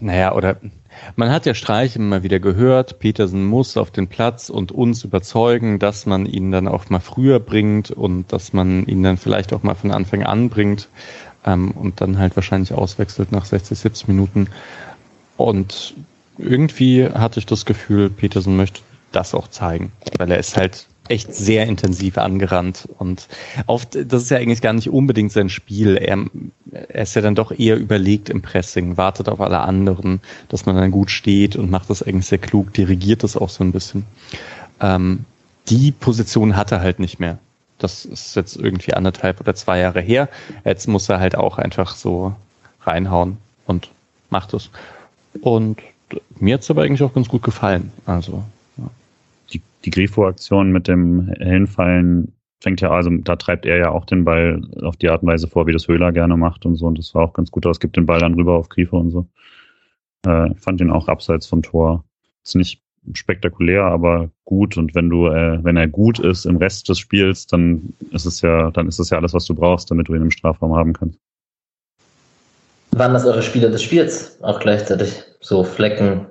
[0.00, 0.56] naja, oder
[1.16, 5.78] man hat ja Streich immer wieder gehört, Petersen muss auf den Platz und uns überzeugen,
[5.78, 9.62] dass man ihn dann auch mal früher bringt und dass man ihn dann vielleicht auch
[9.62, 10.88] mal von Anfang an bringt
[11.44, 14.48] ähm, und dann halt wahrscheinlich auswechselt nach 60, 70 Minuten.
[15.36, 15.94] Und
[16.38, 18.80] irgendwie hatte ich das Gefühl, Petersen möchte
[19.12, 23.26] das auch zeigen, weil er ist halt echt sehr intensiv angerannt und
[23.66, 25.96] oft, das ist ja eigentlich gar nicht unbedingt sein Spiel.
[25.96, 26.24] Er,
[26.70, 30.76] er ist ja dann doch eher überlegt im Pressing, wartet auf alle anderen, dass man
[30.76, 34.06] dann gut steht und macht das eigentlich sehr klug, dirigiert das auch so ein bisschen.
[34.80, 35.24] Ähm,
[35.68, 37.38] die Position hat er halt nicht mehr.
[37.78, 40.28] Das ist jetzt irgendwie anderthalb oder zwei Jahre her.
[40.64, 42.34] Jetzt muss er halt auch einfach so
[42.82, 43.90] reinhauen und
[44.28, 44.70] macht es.
[45.40, 45.80] Und
[46.38, 47.92] mir hat es aber eigentlich auch ganz gut gefallen.
[48.06, 48.44] Also
[49.84, 54.60] die, Grifo-Aktion mit dem Hinfallen fängt ja, also da treibt er ja auch den Ball
[54.82, 56.86] auf die Art und Weise vor, wie das Höhler gerne macht und so.
[56.86, 59.10] Und das war auch ganz gut aus, gibt den Ball dann rüber auf Grifo und
[59.10, 59.26] so.
[60.26, 62.04] Äh, fand ihn auch abseits vom Tor.
[62.44, 62.82] Ist nicht
[63.14, 64.76] spektakulär, aber gut.
[64.76, 68.42] Und wenn du, äh, wenn er gut ist im Rest des Spiels, dann ist es
[68.42, 70.92] ja, dann ist es ja alles, was du brauchst, damit du ihn im Strafraum haben
[70.92, 71.18] kannst.
[72.92, 75.22] Waren das eure Spieler des Spiels auch gleichzeitig?
[75.40, 76.26] So Flecken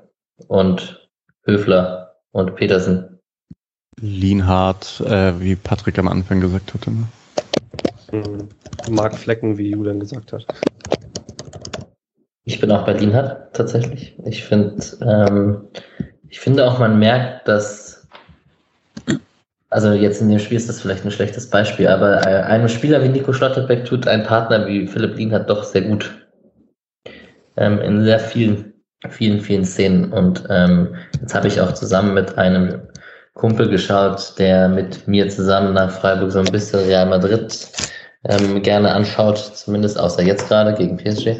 [0.47, 1.09] und
[1.43, 3.08] Höfler und Petersen?
[4.01, 6.91] Lienhardt, äh, wie Patrick am Anfang gesagt hatte.
[6.91, 7.07] Ne?
[8.11, 8.49] Mhm.
[8.89, 10.45] Mark Flecken, wie Julian gesagt hat.
[12.45, 14.15] Ich bin auch bei Lienhardt tatsächlich.
[14.25, 15.67] Ich finde, ähm,
[16.29, 18.07] ich finde auch, man merkt, dass,
[19.69, 23.09] also jetzt in dem Spiel ist das vielleicht ein schlechtes Beispiel, aber einem Spieler wie
[23.09, 26.27] Nico Schlotterbeck tut ein Partner wie Philipp Lienhardt doch sehr gut.
[27.57, 28.73] Ähm, in sehr vielen,
[29.09, 30.11] vielen, vielen Szenen.
[30.11, 32.81] Und ähm, jetzt habe ich auch zusammen mit einem
[33.39, 37.69] Kumpel geschaut, der mit mir zusammen nach Freiburg so ein bisschen Real Madrid
[38.25, 41.39] ähm, gerne anschaut, zumindest außer jetzt gerade gegen PSG.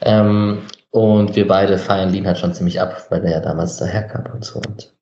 [0.00, 4.24] Ähm, und wir beide feiern Lien halt schon ziemlich ab, weil der ja damals daherkam
[4.32, 4.60] und so.
[4.66, 4.94] Und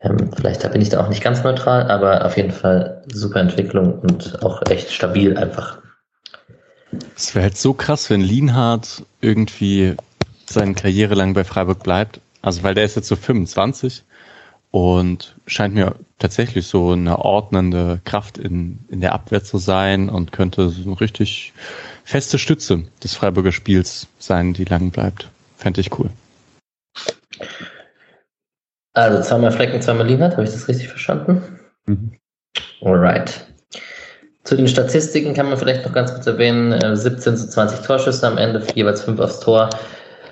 [0.00, 4.00] ähm, vielleicht bin ich da auch nicht ganz neutral, aber auf jeden Fall super Entwicklung
[4.00, 5.78] und auch echt stabil einfach.
[7.16, 9.94] Es wäre halt so krass, wenn Lienhardt irgendwie
[10.46, 12.20] seine Karriere lang bei Freiburg bleibt.
[12.42, 14.04] Also weil der ist jetzt so 25
[14.70, 20.32] und scheint mir tatsächlich so eine ordnende Kraft in, in der Abwehr zu sein und
[20.32, 21.52] könnte so eine richtig
[22.04, 25.30] feste Stütze des Freiburger Spiels sein, die lang bleibt.
[25.56, 26.10] Fände ich cool.
[28.94, 31.60] Also zweimal Flecken, zweimal Lienhardt, habe ich das richtig verstanden?
[31.86, 32.12] Mhm.
[32.80, 33.46] Alright.
[34.42, 38.26] Zu den Statistiken kann man vielleicht noch ganz kurz erwähnen, 17 äh, zu 20 Torschüsse
[38.26, 39.70] am Ende, jeweils 5 aufs Tor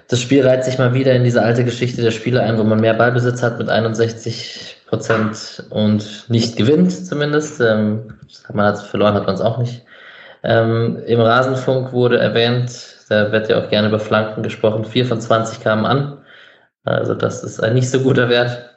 [0.08, 2.80] das Spiel reiht sich mal wieder in diese alte Geschichte der Spiele ein, wo man
[2.80, 7.60] mehr Ballbesitz hat mit 61 Prozent und nicht gewinnt zumindest.
[7.60, 8.14] Ähm,
[8.52, 9.84] man hat verloren, hat man es auch nicht.
[10.44, 12.70] Ähm, Im Rasenfunk wurde erwähnt,
[13.08, 16.18] da wird ja auch gerne über Flanken gesprochen, 4 von 20 kamen an.
[16.84, 18.76] Also das ist ein nicht so guter Wert.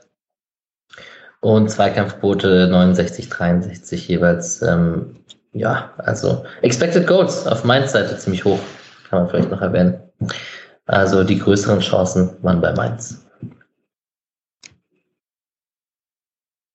[1.41, 4.61] Und Zweikampfquote 69, 63 jeweils.
[4.61, 5.15] Ähm,
[5.53, 8.59] ja, also Expected Goals auf Mainz Seite ziemlich hoch,
[9.09, 9.99] kann man vielleicht noch erwähnen.
[10.89, 13.23] Also die größeren Chancen waren bei Mainz.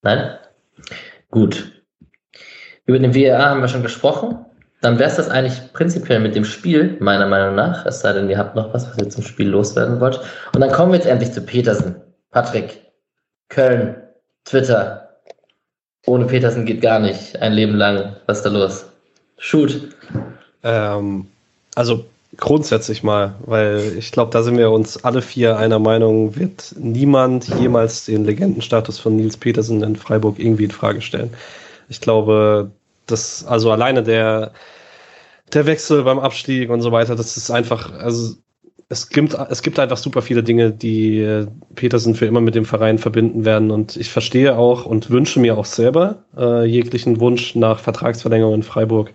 [0.03, 0.37] Nein?
[1.29, 1.83] Gut.
[2.85, 4.37] Über den VAR haben wir schon gesprochen.
[4.79, 7.85] Dann wäre es das eigentlich prinzipiell mit dem Spiel, meiner Meinung nach.
[7.85, 10.21] Es sei denn, ihr habt noch was, was ihr zum Spiel loswerden wollt.
[10.53, 11.95] Und dann kommen wir jetzt endlich zu Petersen.
[12.31, 12.85] Patrick,
[13.49, 14.01] Köln,
[14.45, 15.09] Twitter.
[16.05, 17.41] Ohne Petersen geht gar nicht.
[17.41, 18.15] Ein Leben lang.
[18.27, 18.85] Was ist da los?
[19.39, 19.89] Shoot.
[20.63, 21.27] Ähm,
[21.75, 22.05] also
[22.37, 27.47] Grundsätzlich mal, weil ich glaube, da sind wir uns alle vier einer Meinung, wird niemand
[27.59, 31.31] jemals den Legendenstatus von Nils Petersen in Freiburg irgendwie in Frage stellen.
[31.87, 32.71] Ich glaube,
[33.05, 34.51] dass, also alleine der,
[35.53, 38.35] der Wechsel beim Abstieg und so weiter, das ist einfach, also
[38.89, 42.65] es gibt, es gibt einfach super viele Dinge, die äh, Petersen für immer mit dem
[42.65, 43.71] Verein verbinden werden.
[43.71, 48.63] Und ich verstehe auch und wünsche mir auch selber äh, jeglichen Wunsch nach Vertragsverlängerung in
[48.63, 49.11] Freiburg.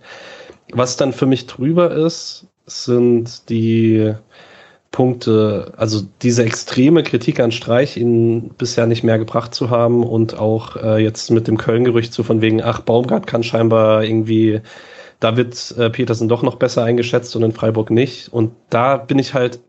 [0.73, 4.13] Was dann für mich drüber ist, sind die
[4.91, 10.37] Punkte, also diese extreme Kritik an Streich, ihn bisher nicht mehr gebracht zu haben und
[10.37, 14.61] auch äh, jetzt mit dem Köln-Gerücht so von wegen, ach, Baumgart kann scheinbar irgendwie
[15.21, 18.33] da wird äh, Petersen doch noch besser eingeschätzt und in Freiburg nicht.
[18.33, 19.61] Und da bin ich halt,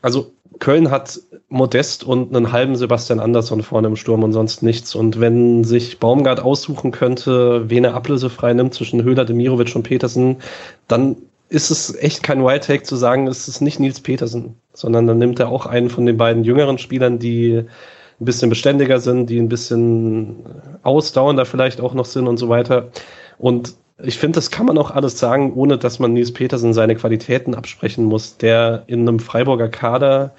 [0.00, 4.94] also Köln hat Modest und einen halben Sebastian Andersson vorne im Sturm und sonst nichts.
[4.94, 10.38] Und wenn sich Baumgart aussuchen könnte, wen er ablösefrei nimmt zwischen Höhler, Demirovic und Petersen,
[10.88, 11.16] dann
[11.48, 15.18] ist es echt kein Wild Take zu sagen, es ist nicht Nils Petersen, sondern dann
[15.18, 17.64] nimmt er auch einen von den beiden jüngeren Spielern, die
[18.20, 20.44] ein bisschen beständiger sind, die ein bisschen
[20.82, 22.90] ausdauernder vielleicht auch noch sind und so weiter.
[23.38, 26.96] Und ich finde, das kann man auch alles sagen, ohne dass man Nils Petersen seine
[26.96, 30.34] Qualitäten absprechen muss, der in einem Freiburger Kader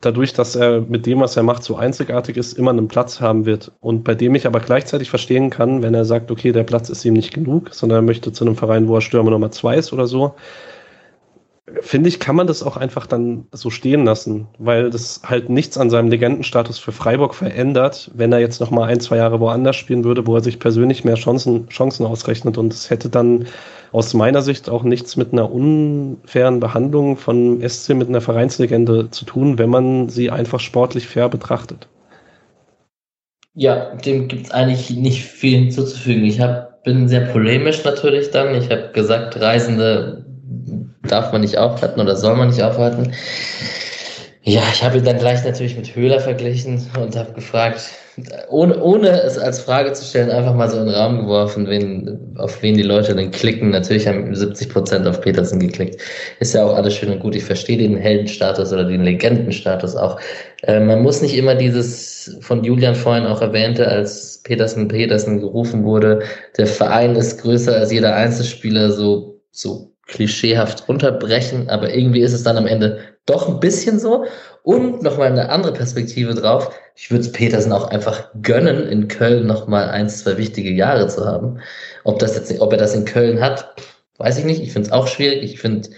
[0.00, 3.46] dadurch, dass er mit dem, was er macht, so einzigartig ist, immer einen Platz haben
[3.46, 3.72] wird.
[3.80, 7.04] Und bei dem ich aber gleichzeitig verstehen kann, wenn er sagt, okay, der Platz ist
[7.04, 9.92] ihm nicht genug, sondern er möchte zu einem Verein, wo er Stürmer Nummer zwei ist
[9.92, 10.34] oder so,
[11.80, 15.78] finde ich, kann man das auch einfach dann so stehen lassen, weil das halt nichts
[15.78, 19.76] an seinem Legendenstatus für Freiburg verändert, wenn er jetzt noch mal ein, zwei Jahre woanders
[19.76, 22.58] spielen würde, wo er sich persönlich mehr Chancen, Chancen ausrechnet.
[22.58, 23.46] Und es hätte dann
[23.92, 29.24] aus meiner Sicht auch nichts mit einer unfairen Behandlung von SC mit einer Vereinslegende zu
[29.24, 31.88] tun, wenn man sie einfach sportlich fair betrachtet.
[33.54, 36.24] Ja, dem gibt es eigentlich nicht viel hinzuzufügen.
[36.24, 38.54] Ich hab, bin sehr polemisch natürlich dann.
[38.54, 40.27] Ich habe gesagt, Reisende
[41.08, 43.12] darf man nicht aufhalten oder soll man nicht aufhalten.
[44.42, 47.82] Ja, ich habe ihn dann gleich natürlich mit Höhler verglichen und habe gefragt,
[48.48, 52.34] ohne, ohne es als Frage zu stellen, einfach mal so in den Raum geworfen, wen,
[52.38, 53.70] auf wen die Leute denn klicken.
[53.70, 56.00] Natürlich haben 70 Prozent auf Petersen geklickt.
[56.40, 57.34] Ist ja auch alles schön und gut.
[57.34, 60.18] Ich verstehe den Heldenstatus oder den Legendenstatus auch.
[60.62, 65.84] Äh, man muss nicht immer dieses von Julian vorhin auch erwähnte, als Petersen Petersen gerufen
[65.84, 66.20] wurde,
[66.56, 72.42] der Verein ist größer als jeder Einzelspieler, so, so klischeehaft runterbrechen, aber irgendwie ist es
[72.42, 74.24] dann am Ende doch ein bisschen so.
[74.62, 76.74] Und nochmal eine andere Perspektive drauf.
[76.94, 81.24] Ich würde es Petersen auch einfach gönnen, in Köln nochmal ein, zwei wichtige Jahre zu
[81.24, 81.60] haben.
[82.04, 83.76] Ob das jetzt, ob er das in Köln hat,
[84.18, 84.62] weiß ich nicht.
[84.62, 85.42] Ich finde es auch schwierig.
[85.42, 85.88] Ich finde,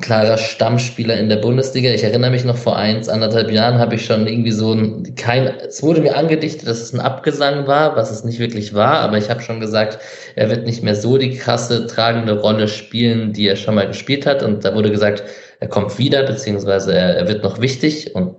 [0.00, 1.90] klarer Stammspieler in der Bundesliga.
[1.90, 5.46] Ich erinnere mich noch vor eins, anderthalb Jahren habe ich schon irgendwie so ein, kein,
[5.46, 9.16] es wurde mir angedichtet, dass es ein Abgesang war, was es nicht wirklich war, aber
[9.16, 9.98] ich habe schon gesagt,
[10.36, 14.26] er wird nicht mehr so die krasse tragende Rolle spielen, die er schon mal gespielt
[14.26, 14.42] hat.
[14.42, 15.24] Und da wurde gesagt,
[15.60, 18.36] er kommt wieder, beziehungsweise er, er wird noch wichtig und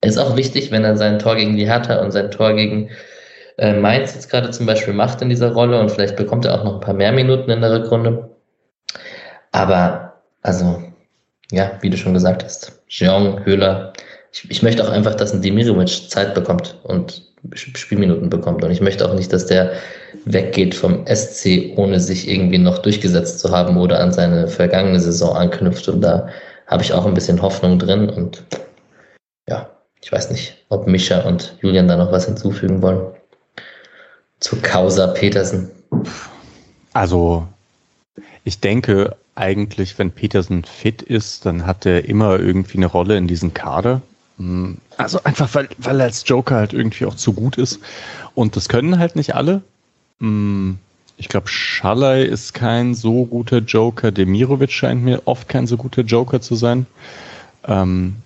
[0.00, 2.90] er ist auch wichtig, wenn er sein Tor gegen die Hertha und sein Tor gegen
[3.56, 6.64] äh, Mainz jetzt gerade zum Beispiel macht in dieser Rolle und vielleicht bekommt er auch
[6.64, 8.30] noch ein paar mehr Minuten in der Rückrunde.
[9.50, 10.07] Aber
[10.42, 10.82] also,
[11.50, 13.92] ja, wie du schon gesagt hast, Jean, Höhler.
[14.32, 18.64] Ich, ich möchte auch einfach, dass ein Demirovic Zeit bekommt und Spielminuten bekommt.
[18.64, 19.72] Und ich möchte auch nicht, dass der
[20.24, 25.36] weggeht vom SC, ohne sich irgendwie noch durchgesetzt zu haben oder an seine vergangene Saison
[25.36, 25.88] anknüpft.
[25.88, 26.28] Und da
[26.66, 28.10] habe ich auch ein bisschen Hoffnung drin.
[28.10, 28.42] Und
[29.48, 29.70] ja,
[30.02, 33.00] ich weiß nicht, ob Mischa und Julian da noch was hinzufügen wollen.
[34.40, 35.70] Zu Causa Petersen.
[36.92, 37.46] Also,
[38.44, 43.28] ich denke, eigentlich, wenn Petersen fit ist, dann hat er immer irgendwie eine Rolle in
[43.28, 44.02] diesem Kader.
[44.36, 47.80] Hm, also einfach, weil, weil er als Joker halt irgendwie auch zu gut ist.
[48.34, 49.62] Und das können halt nicht alle.
[50.20, 50.78] Hm,
[51.16, 54.10] ich glaube, Schalay ist kein so guter Joker.
[54.10, 56.86] Demirovic scheint mir oft kein so guter Joker zu sein.
[57.66, 58.16] Ähm,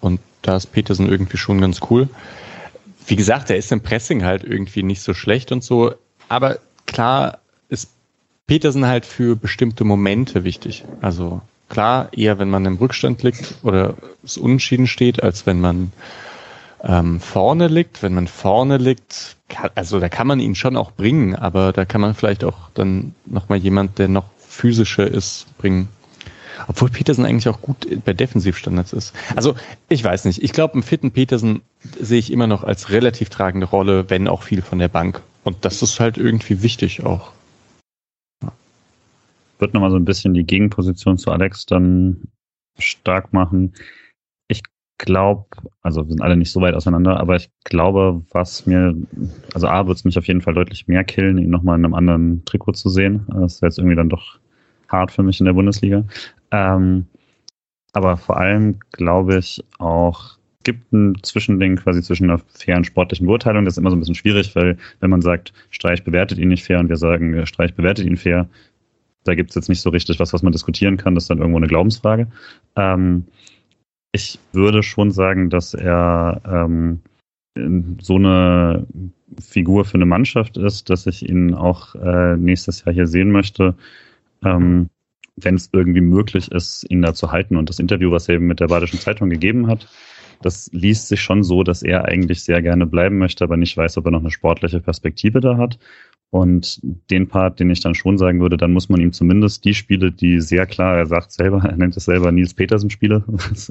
[0.00, 2.08] und da ist Petersen irgendwie schon ganz cool.
[3.06, 5.94] Wie gesagt, er ist im Pressing halt irgendwie nicht so schlecht und so.
[6.28, 7.38] Aber klar
[8.46, 10.84] Petersen halt für bestimmte Momente wichtig.
[11.00, 13.94] Also klar, eher wenn man im Rückstand liegt oder
[14.24, 15.92] es unentschieden steht, als wenn man
[16.82, 18.02] ähm, vorne liegt.
[18.02, 21.84] Wenn man vorne liegt, kann, also da kann man ihn schon auch bringen, aber da
[21.84, 25.88] kann man vielleicht auch dann nochmal jemand, der noch physischer ist, bringen.
[26.68, 29.14] Obwohl Petersen eigentlich auch gut bei Defensivstandards ist.
[29.34, 29.54] Also
[29.88, 30.42] ich weiß nicht.
[30.42, 31.62] Ich glaube, einen fitten Petersen
[31.98, 35.22] sehe ich immer noch als relativ tragende Rolle, wenn auch viel von der Bank.
[35.44, 37.32] Und das ist halt irgendwie wichtig auch
[39.62, 42.28] würde nochmal so ein bisschen die Gegenposition zu Alex dann
[42.78, 43.72] stark machen.
[44.48, 44.62] Ich
[44.98, 45.46] glaube,
[45.80, 48.94] also wir sind alle nicht so weit auseinander, aber ich glaube, was mir,
[49.54, 51.94] also A, wird es mich auf jeden Fall deutlich mehr killen, ihn nochmal in einem
[51.94, 53.26] anderen Trikot zu sehen.
[53.32, 54.38] Das ist jetzt irgendwie dann doch
[54.88, 56.04] hart für mich in der Bundesliga.
[56.50, 57.06] Ähm,
[57.94, 63.64] aber vor allem glaube ich auch, gibt ein Zwischending quasi zwischen einer fairen sportlichen Beurteilung.
[63.64, 66.64] Das ist immer so ein bisschen schwierig, weil wenn man sagt, Streich bewertet ihn nicht
[66.64, 68.48] fair und wir sagen, Streich bewertet ihn fair,
[69.24, 71.14] da gibt es jetzt nicht so richtig was, was man diskutieren kann.
[71.14, 72.28] Das ist dann irgendwo eine Glaubensfrage.
[72.76, 73.26] Ähm,
[74.12, 77.00] ich würde schon sagen, dass er ähm,
[78.00, 78.86] so eine
[79.40, 83.74] Figur für eine Mannschaft ist, dass ich ihn auch äh, nächstes Jahr hier sehen möchte.
[84.44, 84.90] Ähm,
[85.36, 87.56] wenn es irgendwie möglich ist, ihn da zu halten.
[87.56, 89.88] Und das Interview, was er eben mit der Badischen Zeitung gegeben hat,
[90.42, 93.96] das liest sich schon so, dass er eigentlich sehr gerne bleiben möchte, aber nicht weiß,
[93.96, 95.78] ob er noch eine sportliche Perspektive da hat.
[96.32, 96.80] Und
[97.10, 100.10] den Part, den ich dann schon sagen würde, dann muss man ihm zumindest die Spiele,
[100.10, 103.70] die sehr klar, er sagt selber, er nennt es selber Nils Petersen Spiele, was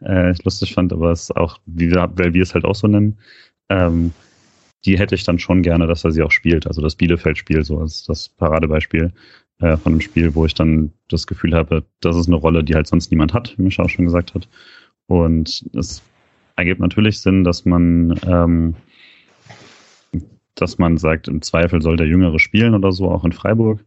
[0.00, 3.18] äh, ich lustig fand, aber es auch, weil wir es halt auch so nennen,
[3.68, 4.12] ähm,
[4.84, 6.68] die hätte ich dann schon gerne, dass er sie auch spielt.
[6.68, 9.12] Also das Bielefeld-Spiel, so ist das Paradebeispiel
[9.58, 12.76] äh, von einem Spiel, wo ich dann das Gefühl habe, das ist eine Rolle, die
[12.76, 14.48] halt sonst niemand hat, wie Micha auch schon gesagt hat.
[15.08, 16.00] Und es
[16.54, 18.76] ergibt natürlich Sinn, dass man ähm,
[20.54, 23.84] dass man sagt, im Zweifel soll der Jüngere spielen oder so, auch in Freiburg.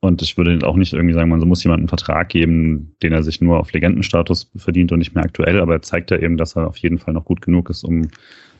[0.00, 3.24] Und ich würde auch nicht irgendwie sagen, man muss jemandem einen Vertrag geben, den er
[3.24, 6.54] sich nur auf Legendenstatus verdient und nicht mehr aktuell, aber er zeigt ja eben, dass
[6.54, 8.08] er auf jeden Fall noch gut genug ist, um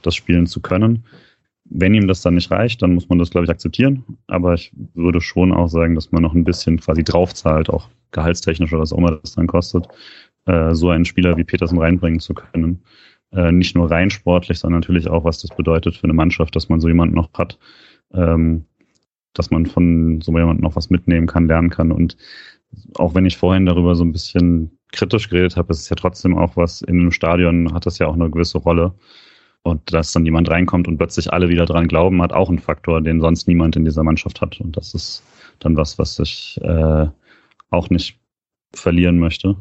[0.02, 1.04] das spielen zu können.
[1.70, 4.04] Wenn ihm das dann nicht reicht, dann muss man das, glaube ich, akzeptieren.
[4.26, 8.72] Aber ich würde schon auch sagen, dass man noch ein bisschen quasi draufzahlt, auch gehaltstechnisch
[8.72, 9.86] oder was auch immer das dann kostet,
[10.46, 12.82] äh, so einen Spieler wie Petersen reinbringen zu können.
[13.32, 16.68] Äh, nicht nur rein sportlich, sondern natürlich auch, was das bedeutet für eine Mannschaft, dass
[16.68, 17.58] man so jemanden noch hat,
[18.14, 18.64] ähm,
[19.34, 21.92] dass man von so jemandem noch was mitnehmen kann, lernen kann.
[21.92, 22.16] Und
[22.96, 26.36] auch wenn ich vorhin darüber so ein bisschen kritisch geredet habe, ist es ja trotzdem
[26.38, 28.94] auch was, in einem Stadion hat das ja auch eine gewisse Rolle.
[29.62, 33.02] Und dass dann jemand reinkommt und plötzlich alle wieder dran glauben, hat auch einen Faktor,
[33.02, 34.58] den sonst niemand in dieser Mannschaft hat.
[34.60, 35.22] Und das ist
[35.58, 37.06] dann was, was ich äh,
[37.70, 38.18] auch nicht
[38.72, 39.56] verlieren möchte.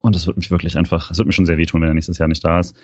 [0.00, 2.18] Und es wird mich wirklich einfach, es wird mir schon sehr wehtun, wenn er nächstes
[2.18, 2.76] Jahr nicht da ist.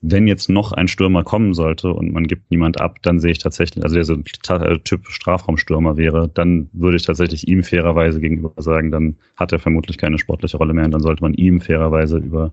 [0.00, 3.38] Wenn jetzt noch ein Stürmer kommen sollte und man gibt niemand ab, dann sehe ich
[3.38, 8.52] tatsächlich, also der so ein Typ Strafraumstürmer wäre, dann würde ich tatsächlich ihm fairerweise gegenüber
[8.58, 12.18] sagen, dann hat er vermutlich keine sportliche Rolle mehr und dann sollte man ihm fairerweise
[12.18, 12.52] über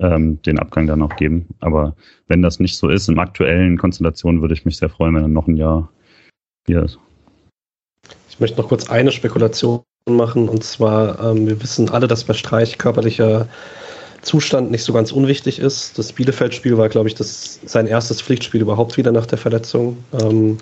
[0.00, 1.46] ähm, den Abgang dann auch geben.
[1.60, 1.94] Aber
[2.26, 5.28] wenn das nicht so ist, in aktuellen Konstellationen würde ich mich sehr freuen, wenn er
[5.28, 5.92] noch ein Jahr
[6.66, 6.98] hier ist.
[8.28, 9.82] Ich möchte noch kurz eine Spekulation
[10.16, 10.48] machen.
[10.48, 13.48] Und zwar, ähm, wir wissen alle, dass bei Streich körperlicher
[14.22, 15.98] Zustand nicht so ganz unwichtig ist.
[15.98, 19.96] Das Bielefeld-Spiel war, glaube ich, das, sein erstes Pflichtspiel überhaupt wieder nach der Verletzung.
[20.20, 20.58] Ähm,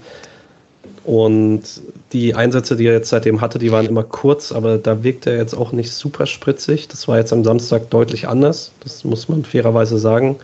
[1.04, 1.62] und
[2.12, 5.36] die Einsätze, die er jetzt seitdem hatte, die waren immer kurz, aber da wirkt er
[5.36, 6.88] jetzt auch nicht super spritzig.
[6.88, 8.72] Das war jetzt am Samstag deutlich anders.
[8.80, 10.36] Das muss man fairerweise sagen.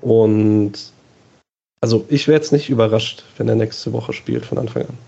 [0.00, 0.72] Und
[1.82, 4.98] also ich wäre jetzt nicht überrascht, wenn er nächste Woche spielt von Anfang an.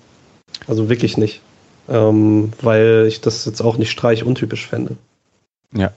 [0.67, 1.41] Also wirklich nicht
[1.89, 4.97] ähm, weil ich das jetzt auch nicht streich-untypisch fände.
[5.73, 5.93] Ja,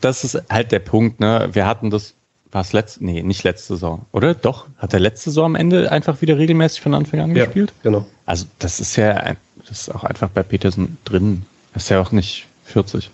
[0.00, 1.20] das ist halt der Punkt.
[1.20, 1.48] Ne?
[1.52, 2.14] Wir hatten das,
[2.50, 4.34] war es letzte, nee, nicht letzte Saison, oder?
[4.34, 7.72] Doch, hat er letzte Saison am Ende einfach wieder regelmäßig von Anfang an ja, gespielt?
[7.82, 8.06] genau.
[8.26, 9.34] Also das ist ja,
[9.68, 11.44] das ist auch einfach bei Petersen drin.
[11.74, 13.10] ist ja auch nicht 40.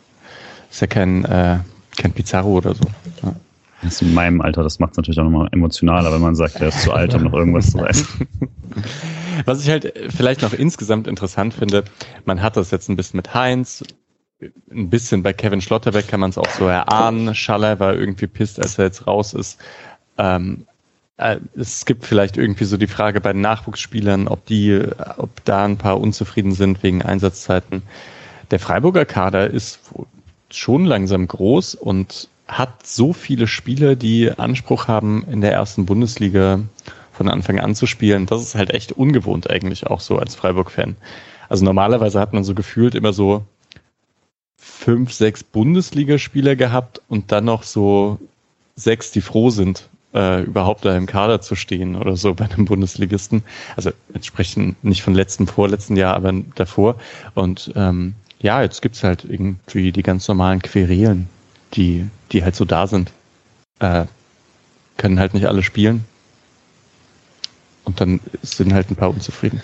[0.70, 1.58] ist ja kein, äh,
[1.96, 2.84] kein Pizarro oder so.
[3.22, 3.34] Ja.
[3.82, 6.56] Das ist in meinem Alter, das macht es natürlich auch nochmal emotionaler, wenn man sagt,
[6.56, 8.04] er ist zu alt, um noch irgendwas zu weiß.
[9.44, 11.84] Was ich halt vielleicht noch insgesamt interessant finde,
[12.24, 13.84] man hat das jetzt ein bisschen mit Heinz,
[14.70, 17.34] ein bisschen bei Kevin Schlotterbeck kann man es auch so erahnen.
[17.34, 19.58] Schaller war irgendwie pisst, als er jetzt raus ist.
[20.16, 20.66] Ähm,
[21.16, 24.80] äh, es gibt vielleicht irgendwie so die Frage bei den Nachwuchsspielern, ob die,
[25.16, 27.82] ob da ein paar unzufrieden sind wegen Einsatzzeiten.
[28.50, 29.80] Der Freiburger Kader ist
[30.50, 36.60] schon langsam groß und hat so viele Spieler, die Anspruch haben, in der ersten Bundesliga
[37.18, 38.26] von Anfang an zu spielen.
[38.26, 40.96] Das ist halt echt ungewohnt eigentlich auch so als Freiburg-Fan.
[41.48, 43.44] Also normalerweise hat man so gefühlt immer so
[44.56, 48.18] fünf, sechs Bundesligaspieler gehabt und dann noch so
[48.76, 52.66] sechs, die froh sind, äh, überhaupt da im Kader zu stehen oder so bei einem
[52.66, 53.42] Bundesligisten.
[53.76, 56.94] Also jetzt sprechen nicht von letzten, vorletzten Jahr, aber davor.
[57.34, 61.28] Und ähm, ja, jetzt gibt's halt irgendwie die ganz normalen Querelen,
[61.74, 63.10] die, die halt so da sind.
[63.80, 64.04] Äh,
[64.96, 66.04] können halt nicht alle spielen.
[67.88, 69.62] Und dann sind halt ein paar unzufrieden.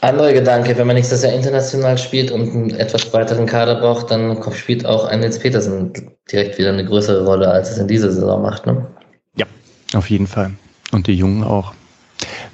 [0.00, 4.42] Anderer Gedanke, wenn man nächstes Jahr international spielt und einen etwas breiteren Kader braucht, dann
[4.52, 5.92] spielt auch ein Nils Petersen
[6.32, 8.66] direkt wieder eine größere Rolle, als es in dieser Saison macht.
[8.66, 8.84] Ne?
[9.36, 9.46] Ja,
[9.94, 10.50] auf jeden Fall.
[10.90, 11.72] Und die Jungen auch.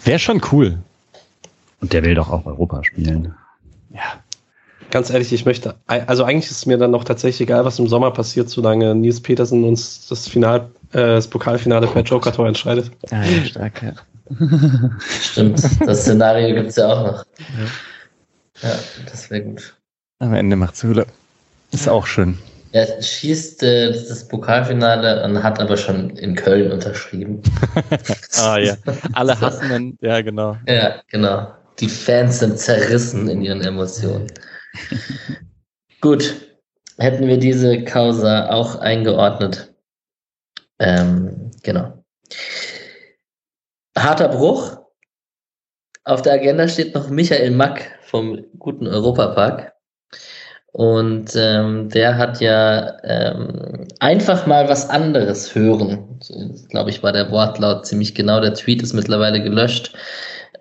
[0.04, 0.76] Wäre schon cool.
[1.80, 3.34] Und der will doch auch Europa spielen.
[3.94, 4.20] Ja
[4.90, 7.88] ganz ehrlich, ich möchte, also eigentlich ist es mir dann noch tatsächlich egal, was im
[7.88, 12.90] Sommer passiert, solange Nils Petersen uns das Final, das Pokalfinale per Joker-Tor entscheidet.
[13.10, 13.92] Ah, ja, stark, ja.
[15.20, 17.24] Stimmt, das Szenario gibt es ja auch noch.
[18.62, 18.74] Ja, ja
[19.10, 19.74] das wäre gut.
[20.18, 21.06] Am Ende macht's Höhle.
[21.72, 22.38] Ist auch schön.
[22.72, 27.42] Er schießt äh, das Pokalfinale und hat aber schon in Köln unterschrieben.
[28.38, 28.76] ah ja,
[29.14, 30.56] alle hassen ihn, ja genau.
[30.66, 31.48] Ja, genau
[31.80, 34.26] die Fans sind zerrissen in ihren Emotionen.
[36.00, 36.34] Gut,
[36.98, 39.69] hätten wir diese Causa auch eingeordnet.
[40.80, 42.02] Ähm, genau.
[43.96, 44.78] Harter Bruch.
[46.04, 49.72] Auf der Agenda steht noch Michael Mack vom guten Europapark.
[50.72, 56.20] Und ähm, der hat ja ähm, einfach mal was anderes hören.
[56.68, 58.40] Glaube ich, war der Wortlaut ziemlich genau.
[58.40, 59.92] Der Tweet ist mittlerweile gelöscht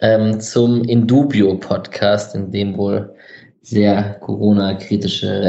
[0.02, 3.16] ähm, zum Indubio-Podcast, in dem wohl
[3.62, 5.44] sehr Corona-kritische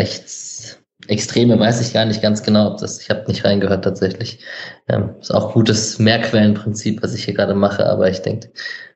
[1.10, 4.38] Rechtsextreme, weiß ich gar nicht ganz genau, ob das, ich habe nicht reingehört tatsächlich.
[4.88, 8.48] Ähm, ist auch gutes Mehrquellenprinzip, was ich hier gerade mache, aber ich denke,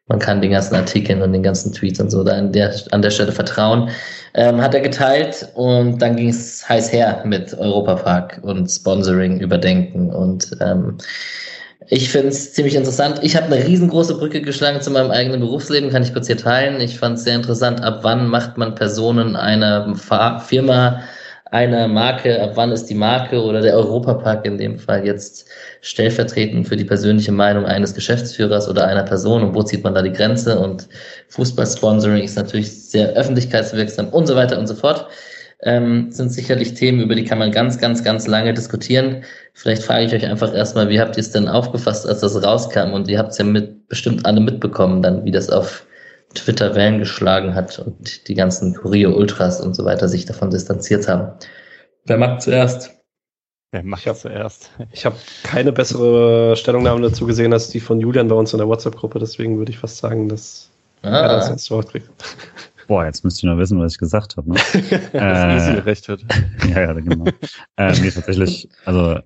[0.07, 3.03] man kann den ganzen Artikeln und den ganzen Tweets und so da an der, an
[3.03, 3.91] der Stelle vertrauen.
[4.35, 10.11] Ähm, hat er geteilt und dann ging es heiß her mit Europapark und Sponsoring überdenken
[10.11, 10.99] und ähm,
[11.89, 13.21] ich finde es ziemlich interessant.
[13.23, 16.81] Ich habe eine riesengroße Brücke geschlagen zu meinem eigenen Berufsleben, kann ich kurz hier teilen.
[16.81, 21.03] Ich fand es sehr interessant, ab wann macht man Personen einer Firma
[21.55, 25.49] einer Marke, ab wann ist die Marke oder der Europapark in dem Fall jetzt
[25.83, 30.03] stellvertretend für die persönliche Meinung eines Geschäftsführers oder einer Person und wo zieht man da
[30.03, 30.89] die Grenze und
[31.29, 35.07] Fußballsponsoring ist natürlich sehr öffentlichkeitswirksam und so weiter und so fort.
[35.63, 39.23] Ähm, sind sicherlich Themen, über die kann man ganz, ganz, ganz lange diskutieren.
[39.53, 42.93] Vielleicht frage ich euch einfach erstmal, wie habt ihr es denn aufgefasst, als das rauskam?
[42.93, 45.87] Und ihr habt es ja mit, bestimmt alle mitbekommen, dann, wie das auf
[46.35, 51.09] Twitter Wellen geschlagen hat und die ganzen Curio Ultras und so weiter sich davon distanziert
[51.09, 51.33] haben.
[52.05, 52.91] Wer macht zuerst?
[53.73, 54.71] Wer macht ich zuerst?
[54.93, 58.69] Ich habe keine bessere Stellungnahme dazu gesehen als die von Julian bei uns in der
[58.69, 60.71] WhatsApp-Gruppe, deswegen würde ich fast sagen, dass
[61.03, 61.09] ah.
[61.09, 62.09] er das ins Wort kriegt.
[62.87, 64.51] Boah, jetzt müsst ihr noch wissen, was ich gesagt habe.
[64.51, 64.57] Ne?
[65.13, 66.21] das äh, recht hat.
[66.69, 67.25] Ja, ja, genau.
[67.77, 69.19] äh, nee, tatsächlich, also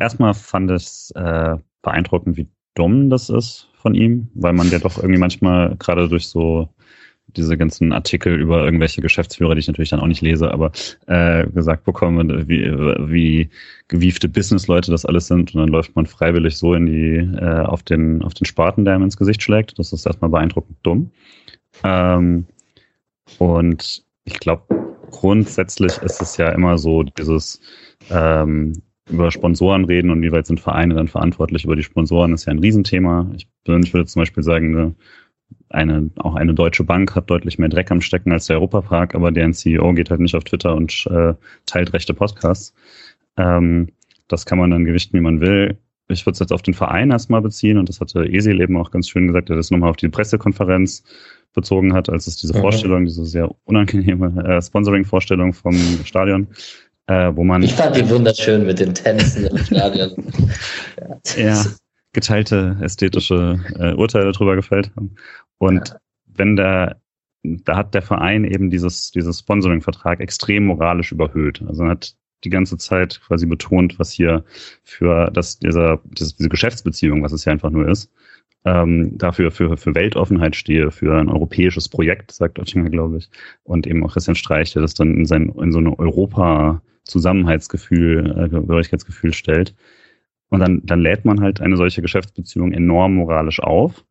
[0.00, 2.48] erstmal fand ich es äh, beeindruckend, wie
[2.78, 6.68] dumm das ist von ihm, weil man ja doch irgendwie manchmal gerade durch so
[7.36, 10.72] diese ganzen Artikel über irgendwelche Geschäftsführer, die ich natürlich dann auch nicht lese, aber
[11.06, 12.64] äh, gesagt bekomme, wie,
[13.10, 13.50] wie
[13.88, 17.82] gewiefte Businessleute das alles sind und dann läuft man freiwillig so in die äh, auf
[17.82, 19.78] den auf den Spaten, der ihm ins Gesicht schlägt.
[19.78, 21.10] Das ist erstmal beeindruckend dumm.
[21.84, 22.46] Ähm,
[23.38, 24.62] und ich glaube,
[25.10, 27.60] grundsätzlich ist es ja immer so dieses
[28.10, 32.46] ähm, über Sponsoren reden und wie weit sind Vereine dann verantwortlich über die Sponsoren, ist
[32.46, 33.30] ja ein Riesenthema.
[33.36, 34.94] Ich persönlich würde zum Beispiel sagen, eine,
[35.70, 39.30] eine, auch eine deutsche Bank hat deutlich mehr Dreck am Stecken als der Europapark, aber
[39.32, 41.34] deren CEO geht halt nicht auf Twitter und äh,
[41.66, 42.74] teilt rechte Podcasts.
[43.36, 43.88] Ähm,
[44.28, 45.78] das kann man dann gewichten, wie man will.
[46.10, 48.90] Ich würde es jetzt auf den Verein erstmal beziehen und das hatte Esil eben auch
[48.90, 51.02] ganz schön gesagt, er das nochmal auf die Pressekonferenz
[51.54, 52.60] bezogen hat, als es diese mhm.
[52.60, 55.74] Vorstellung, diese sehr unangenehme äh, Sponsoring-Vorstellung vom
[56.04, 56.48] Stadion
[57.08, 57.62] äh, wo man.
[57.62, 60.10] Ich fand die wunderschön mit den Tänzen im Stadion.
[61.36, 61.64] ja.
[62.12, 65.16] geteilte ästhetische äh, Urteile darüber gefällt haben.
[65.58, 65.96] Und ja.
[66.26, 67.00] wenn der,
[67.42, 71.62] da hat der Verein eben dieses, dieses Sponsoring-Vertrag extrem moralisch überhöht.
[71.66, 72.14] Also hat
[72.44, 74.44] die ganze Zeit quasi betont, was hier
[74.84, 78.12] für das, dieser, diese Geschäftsbeziehung, was es ja einfach nur ist,
[78.64, 83.30] ähm, dafür für, für Weltoffenheit stehe, für ein europäisches Projekt, sagt Oettinger, glaube ich.
[83.62, 88.48] Und eben auch Christian Streich, der das dann in, sein, in so eine Europa-Zusammenhaltsgefühl, äh,
[88.48, 89.74] Gehörigkeitsgefühl stellt.
[90.50, 94.04] Und dann, dann lädt man halt eine solche Geschäftsbeziehung enorm moralisch auf.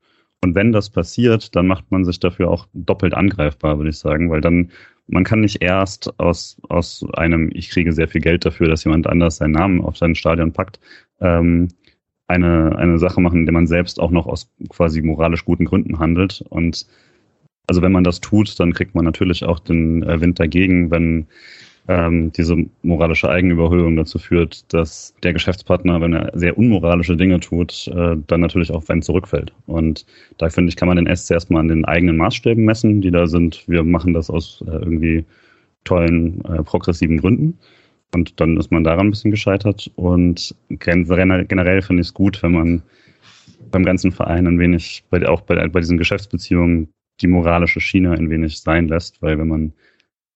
[0.43, 4.29] Und wenn das passiert, dann macht man sich dafür auch doppelt angreifbar, würde ich sagen,
[4.29, 4.71] weil dann
[5.07, 9.07] man kann nicht erst aus, aus einem, ich kriege sehr viel Geld dafür, dass jemand
[9.07, 10.79] anders seinen Namen auf sein Stadion packt,
[11.21, 11.69] ähm,
[12.27, 15.99] eine, eine Sache machen, in der man selbst auch noch aus quasi moralisch guten Gründen
[15.99, 16.43] handelt.
[16.49, 16.85] Und
[17.67, 21.27] also wenn man das tut, dann kriegt man natürlich auch den äh, Wind dagegen, wenn
[21.87, 27.87] ähm, diese moralische Eigenüberhöhung dazu führt, dass der Geschäftspartner, wenn er sehr unmoralische Dinge tut,
[27.87, 29.53] äh, dann natürlich auch wenn zurückfällt.
[29.67, 30.05] Und
[30.37, 33.27] da finde ich, kann man den SC erstmal an den eigenen Maßstäben messen, die da
[33.27, 33.63] sind.
[33.67, 35.25] Wir machen das aus äh, irgendwie
[35.85, 37.57] tollen, äh, progressiven Gründen.
[38.13, 39.91] Und dann ist man daran ein bisschen gescheitert.
[39.95, 42.83] Und generell finde ich es gut, wenn man
[43.71, 46.89] beim ganzen Verein ein wenig, auch bei, bei diesen Geschäftsbeziehungen,
[47.21, 49.73] die moralische Schiene ein wenig sein lässt, weil wenn man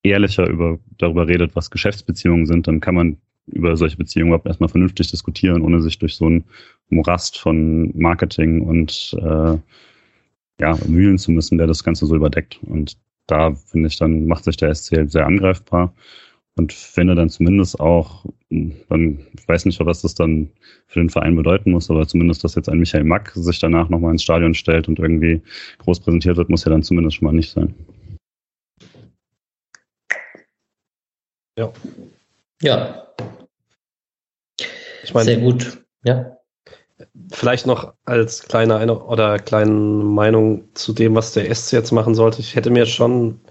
[0.03, 3.17] ehrlicher über, darüber redet, was Geschäftsbeziehungen sind, dann kann man
[3.47, 6.43] über solche Beziehungen überhaupt erstmal vernünftig diskutieren, ohne sich durch so ein
[6.89, 9.57] Morast von Marketing und äh,
[10.59, 12.59] ja, wühlen zu müssen, der das Ganze so überdeckt.
[12.63, 15.93] Und da finde ich, dann macht sich der SC sehr angreifbar
[16.57, 20.51] und finde dann zumindest auch, dann, ich weiß nicht, was das dann
[20.87, 24.11] für den Verein bedeuten muss, aber zumindest, dass jetzt ein Michael Mack sich danach nochmal
[24.11, 25.41] ins Stadion stellt und irgendwie
[25.79, 27.73] groß präsentiert wird, muss ja dann zumindest schon mal nicht sein.
[31.57, 31.71] Ja.
[32.61, 33.07] Ja.
[35.03, 35.83] Ich meine, Sehr gut.
[36.03, 36.37] Ja.
[37.31, 42.13] Vielleicht noch als kleine eine oder kleine Meinung zu dem, was der SC jetzt machen
[42.13, 42.41] sollte.
[42.41, 43.41] Ich hätte mir schon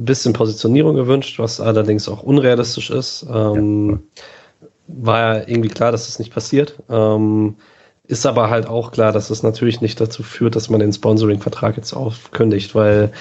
[0.00, 3.26] ein bisschen Positionierung gewünscht, was allerdings auch unrealistisch ist.
[3.32, 4.68] Ähm, ja.
[4.88, 6.82] War ja irgendwie klar, dass das nicht passiert.
[6.88, 7.56] Ähm,
[8.04, 11.76] ist aber halt auch klar, dass es natürlich nicht dazu führt, dass man den Sponsoring-Vertrag
[11.76, 13.12] jetzt aufkündigt, weil,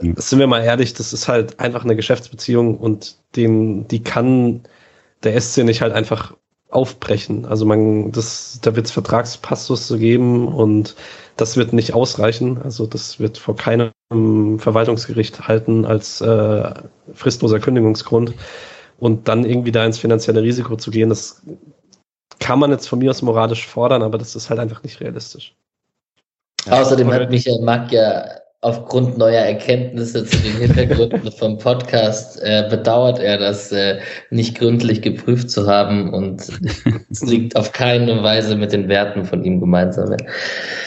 [0.00, 0.14] mhm.
[0.18, 4.62] sind wir mal ehrlich, das ist halt einfach eine Geschäftsbeziehung und den, die kann
[5.22, 6.34] der SC nicht halt einfach
[6.68, 7.46] aufbrechen.
[7.46, 10.96] Also man, das, da wird es Vertragspassus geben und
[11.36, 12.60] das wird nicht ausreichen.
[12.62, 13.90] Also das wird vor keinem
[14.58, 16.74] Verwaltungsgericht halten als äh,
[17.12, 18.34] fristloser Kündigungsgrund.
[18.98, 21.42] Und dann irgendwie da ins finanzielle Risiko zu gehen, das
[22.38, 25.54] kann man jetzt von mir aus moralisch fordern, aber das ist halt einfach nicht realistisch.
[26.68, 28.24] Außerdem hat Michael Mack ja
[28.66, 35.02] aufgrund neuer Erkenntnisse zu den Hintergründen vom Podcast äh, bedauert er das äh, nicht gründlich
[35.02, 36.42] geprüft zu haben und
[37.08, 40.16] es liegt auf keine Weise mit den Werten von ihm gemeinsam.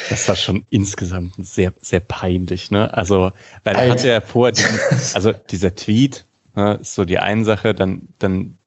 [0.10, 2.94] Das war schon insgesamt sehr, sehr peinlich, ne?
[2.94, 3.32] Also,
[3.64, 4.78] weil er hatte ja vor, diesen,
[5.14, 6.26] also dieser Tweet,
[6.58, 8.58] ne, ist so die eine Sache, dann, dann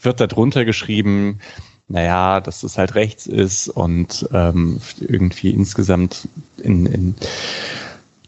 [0.00, 1.40] wird da drunter geschrieben,
[1.88, 6.28] naja, dass es halt rechts ist und ähm, irgendwie insgesamt
[6.62, 7.14] in, in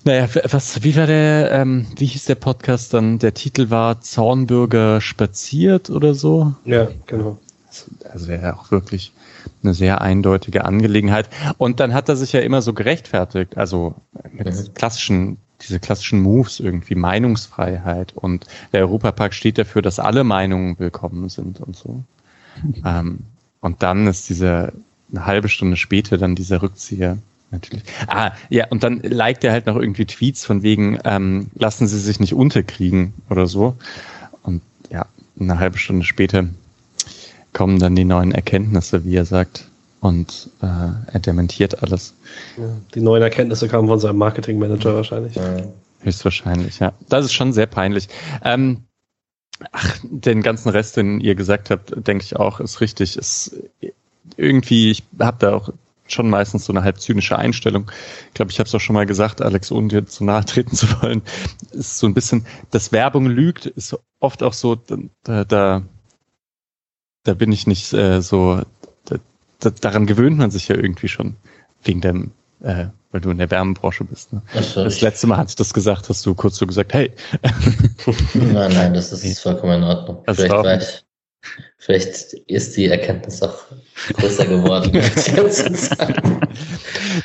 [0.07, 3.19] naja, was, wie war der, ähm, wie hieß der Podcast dann?
[3.19, 6.55] Der Titel war Zornbürger spaziert oder so?
[6.65, 7.39] Ja, genau.
[8.11, 9.13] Also wäre auch wirklich
[9.65, 11.29] eine sehr eindeutige Angelegenheit.
[11.59, 13.97] Und dann hat er sich ja immer so gerechtfertigt, also
[14.33, 14.75] mit mhm.
[14.75, 21.29] klassischen, diese klassischen Moves irgendwie, Meinungsfreiheit und der Europapark steht dafür, dass alle Meinungen willkommen
[21.29, 22.05] sind und so.
[22.85, 23.19] ähm,
[23.61, 24.73] und dann ist diese
[25.11, 27.19] eine halbe Stunde später dann dieser Rückzieher
[27.51, 27.85] natürlich.
[28.07, 31.99] Ah, ja, und dann liked er halt noch irgendwie Tweets von wegen, ähm, lassen Sie
[31.99, 33.77] sich nicht unterkriegen oder so.
[34.43, 35.07] Und ja,
[35.39, 36.47] eine halbe Stunde später
[37.53, 39.69] kommen dann die neuen Erkenntnisse, wie er sagt.
[40.01, 42.15] Und äh, er dementiert alles.
[42.59, 42.65] Ja,
[42.95, 45.35] die neuen Erkenntnisse kamen von seinem Marketingmanager wahrscheinlich.
[45.35, 45.63] Ja.
[46.03, 46.93] Höchstwahrscheinlich, ja.
[47.09, 48.09] Das ist schon sehr peinlich.
[48.45, 48.85] Ähm,
[49.73, 53.17] ach, den ganzen Rest, den ihr gesagt habt, denke ich auch, ist richtig.
[53.17, 53.57] Ist
[54.37, 55.73] irgendwie, ich habe da auch
[56.09, 57.91] schon meistens so eine halb zynische Einstellung.
[58.29, 60.75] Ich glaube, ich habe es auch schon mal gesagt, Alex, ohne dir zu nahe treten
[60.75, 61.23] zu wollen,
[61.73, 64.77] ist so ein bisschen, dass Werbung lügt, ist oft auch so,
[65.25, 65.83] da, da,
[67.25, 68.63] da bin ich nicht äh, so,
[69.05, 69.17] da,
[69.61, 71.37] da, daran gewöhnt man sich ja irgendwie schon,
[71.83, 74.33] wegen dem, äh, weil du in der Wärmebranche bist.
[74.33, 74.43] Ne?
[74.53, 77.13] Das letzte Mal, als ich das gesagt hast, du kurz so gesagt, hey.
[78.35, 80.23] nein, nein, das ist vollkommen in Ordnung.
[80.27, 81.06] Also Vielleicht war ich
[81.79, 83.59] Vielleicht ist die Erkenntnis auch
[84.15, 84.91] größer geworden.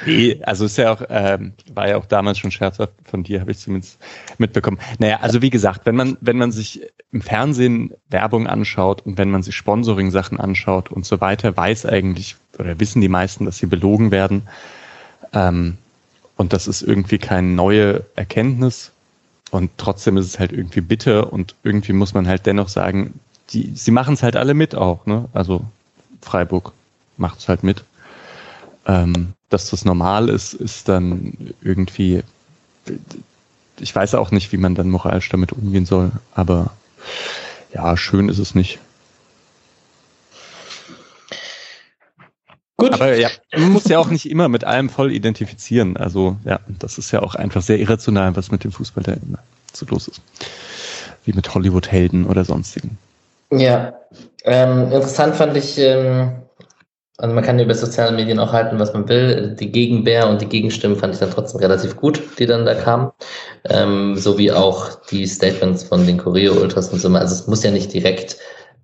[0.06, 3.52] nee, also ist ja auch, ähm, war ja auch damals schon scherzhaft von dir, habe
[3.52, 3.98] ich zumindest
[4.38, 4.78] mitbekommen.
[5.00, 6.82] Naja, also wie gesagt, wenn man, wenn man sich
[7.12, 12.36] im Fernsehen Werbung anschaut und wenn man sich Sponsoring-Sachen anschaut und so weiter, weiß eigentlich
[12.60, 14.44] oder wissen die meisten, dass sie belogen werden.
[15.34, 15.78] Ähm,
[16.38, 18.92] und das ist irgendwie keine neue Erkenntnis.
[19.50, 23.20] Und trotzdem ist es halt irgendwie bitter und irgendwie muss man halt dennoch sagen,
[23.54, 25.26] die, sie machen es halt alle mit auch, ne?
[25.34, 25.66] Also
[26.22, 26.74] Freiburg
[27.18, 27.84] macht es halt mit.
[28.86, 32.24] Ähm, dass das normal ist, ist dann irgendwie,
[33.80, 36.72] ich weiß auch nicht, wie man dann moralisch damit umgehen soll, aber
[37.74, 38.80] ja, schön ist es nicht.
[42.78, 42.94] Gut.
[42.94, 45.98] Aber ja, man muss ja auch nicht immer mit allem voll identifizieren.
[45.98, 49.38] Also ja, das ist ja auch einfach sehr irrational, was mit dem Fußball da immer
[49.72, 50.22] so los ist.
[51.24, 52.98] Wie mit Hollywood-Helden oder sonstigen.
[53.52, 54.00] Ja,
[54.46, 56.44] ähm, interessant fand ich, ähm,
[57.18, 59.56] also man kann über soziale Medien auch halten, was man will.
[59.60, 63.12] Die Gegenbär und die Gegenstimmen fand ich dann trotzdem relativ gut, die dann da kamen.
[63.70, 67.10] Ähm, so wie auch die Statements von den Choreo-Ultras und so.
[67.10, 68.38] Also es muss ja nicht direkt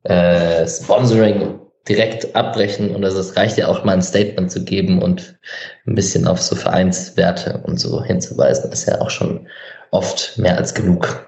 [0.03, 5.01] äh, Sponsoring direkt abbrechen und also es reicht ja auch mal ein Statement zu geben
[5.01, 5.39] und
[5.87, 8.71] ein bisschen auf so Vereinswerte und so hinzuweisen.
[8.71, 9.47] Ist ja auch schon
[9.91, 11.26] oft mehr als genug.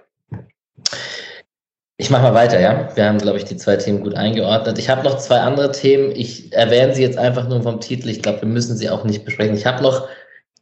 [2.02, 2.90] Ich mache mal weiter, ja.
[2.96, 4.80] Wir haben, glaube ich, die zwei Themen gut eingeordnet.
[4.80, 6.12] Ich habe noch zwei andere Themen.
[6.16, 8.08] Ich erwähne sie jetzt einfach nur vom Titel.
[8.08, 9.54] Ich glaube, wir müssen sie auch nicht besprechen.
[9.54, 10.08] Ich habe noch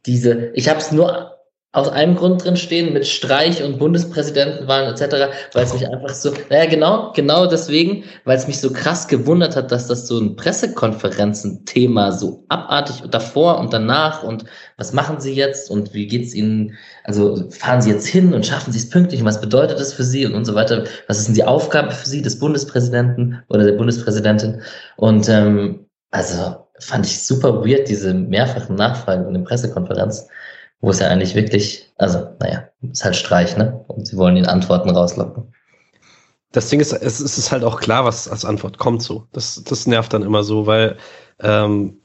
[0.04, 1.37] diese, ich habe es nur
[1.72, 6.32] aus einem Grund drin stehen mit Streich und Bundespräsidentenwahlen etc., weil es mich einfach so,
[6.48, 10.34] naja, genau, genau deswegen, weil es mich so krass gewundert hat, dass das so ein
[10.34, 14.44] Pressekonferenzen-Thema so abartig davor und danach und
[14.78, 16.74] was machen Sie jetzt und wie geht's Ihnen,
[17.04, 20.04] also fahren Sie jetzt hin und schaffen Sie es pünktlich und was bedeutet das für
[20.04, 23.64] Sie und, und so weiter, was ist denn die Aufgabe für Sie des Bundespräsidenten oder
[23.64, 24.62] der Bundespräsidentin
[24.96, 30.28] und ähm, also fand ich super weird, diese mehrfachen Nachfragen in der Pressekonferenz
[30.80, 33.84] wo es ja eigentlich wirklich, also, naja, ist halt Streich, ne?
[33.88, 35.54] Und sie wollen ihn Antworten rauslocken.
[36.52, 39.26] Das Ding ist, es ist halt auch klar, was als Antwort kommt so.
[39.32, 40.96] Das, das nervt dann immer so, weil
[41.40, 41.98] ähm,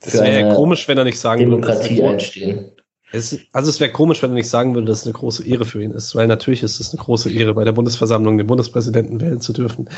[0.00, 2.72] Es wäre ja komisch, wenn er nicht sagen Demokratie würde, einstehen.
[3.12, 5.64] Es, also es wäre komisch, wenn er nicht sagen würde, dass es eine große Ehre
[5.64, 9.20] für ihn ist, weil natürlich ist es eine große Ehre, bei der Bundesversammlung den Bundespräsidenten
[9.20, 9.88] wählen zu dürfen.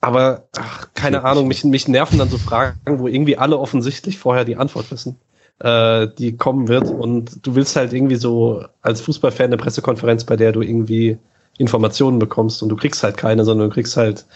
[0.00, 4.44] Aber ach, keine Ahnung, mich, mich nerven dann so Fragen, wo irgendwie alle offensichtlich vorher
[4.44, 5.16] die Antwort wissen,
[5.60, 6.90] äh, die kommen wird.
[6.90, 11.18] Und du willst halt irgendwie so als Fußballfan eine Pressekonferenz, bei der du irgendwie
[11.58, 14.26] Informationen bekommst und du kriegst halt keine, sondern du kriegst halt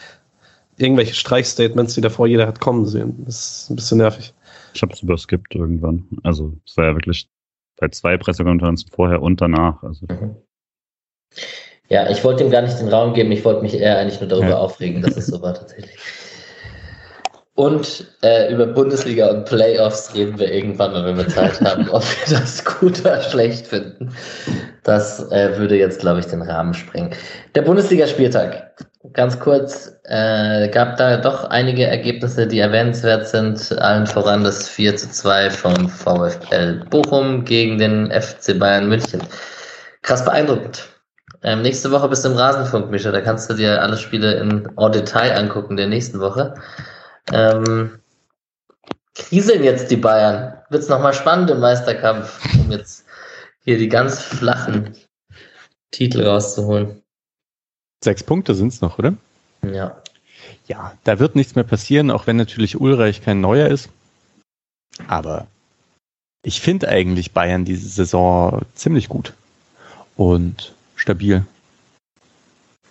[0.77, 3.24] irgendwelche Streichstatements, die davor jeder hat kommen sehen.
[3.27, 4.32] Das ist ein bisschen nervig.
[4.74, 6.07] Ich habe es überskippt irgendwann.
[6.23, 7.28] Also es war ja wirklich
[7.78, 9.82] bei zwei Pressekonferenzen vorher und danach.
[9.82, 10.07] Also.
[10.09, 10.36] Mhm.
[11.89, 14.28] Ja, ich wollte ihm gar nicht den Raum geben, ich wollte mich eher eigentlich nur
[14.28, 14.59] darüber ja.
[14.59, 15.97] aufregen, dass es so war tatsächlich.
[17.59, 22.39] Und äh, über Bundesliga und Playoffs reden wir irgendwann, wenn wir Zeit haben, ob wir
[22.39, 24.15] das gut oder schlecht finden.
[24.85, 27.11] Das äh, würde jetzt, glaube ich, den Rahmen sprengen.
[27.57, 28.77] Der Bundesligaspieltag.
[29.13, 33.77] Ganz kurz, äh, gab da doch einige Ergebnisse, die erwähnenswert sind.
[33.81, 39.21] Allen voran das 4 zu 2 vom VfL Bochum gegen den FC Bayern München.
[40.03, 40.87] Krass beeindruckend.
[41.43, 43.11] Ähm, nächste Woche bist du im Rasenfunk, Mischa.
[43.11, 46.55] Da kannst du dir alle Spiele in en Detail angucken der nächsten Woche.
[47.33, 47.99] Ähm,
[49.15, 50.59] kriseln jetzt die Bayern.
[50.71, 53.05] Wird es nochmal spannend im Meisterkampf, um jetzt
[53.65, 54.97] hier die ganz flachen
[55.91, 57.03] Titel rauszuholen.
[58.03, 59.15] Sechs Punkte sind es noch, oder?
[59.63, 60.01] Ja.
[60.67, 63.89] Ja, da wird nichts mehr passieren, auch wenn natürlich Ulreich kein Neuer ist.
[65.07, 65.47] Aber
[66.43, 69.33] ich finde eigentlich Bayern diese Saison ziemlich gut.
[70.17, 71.45] Und stabil.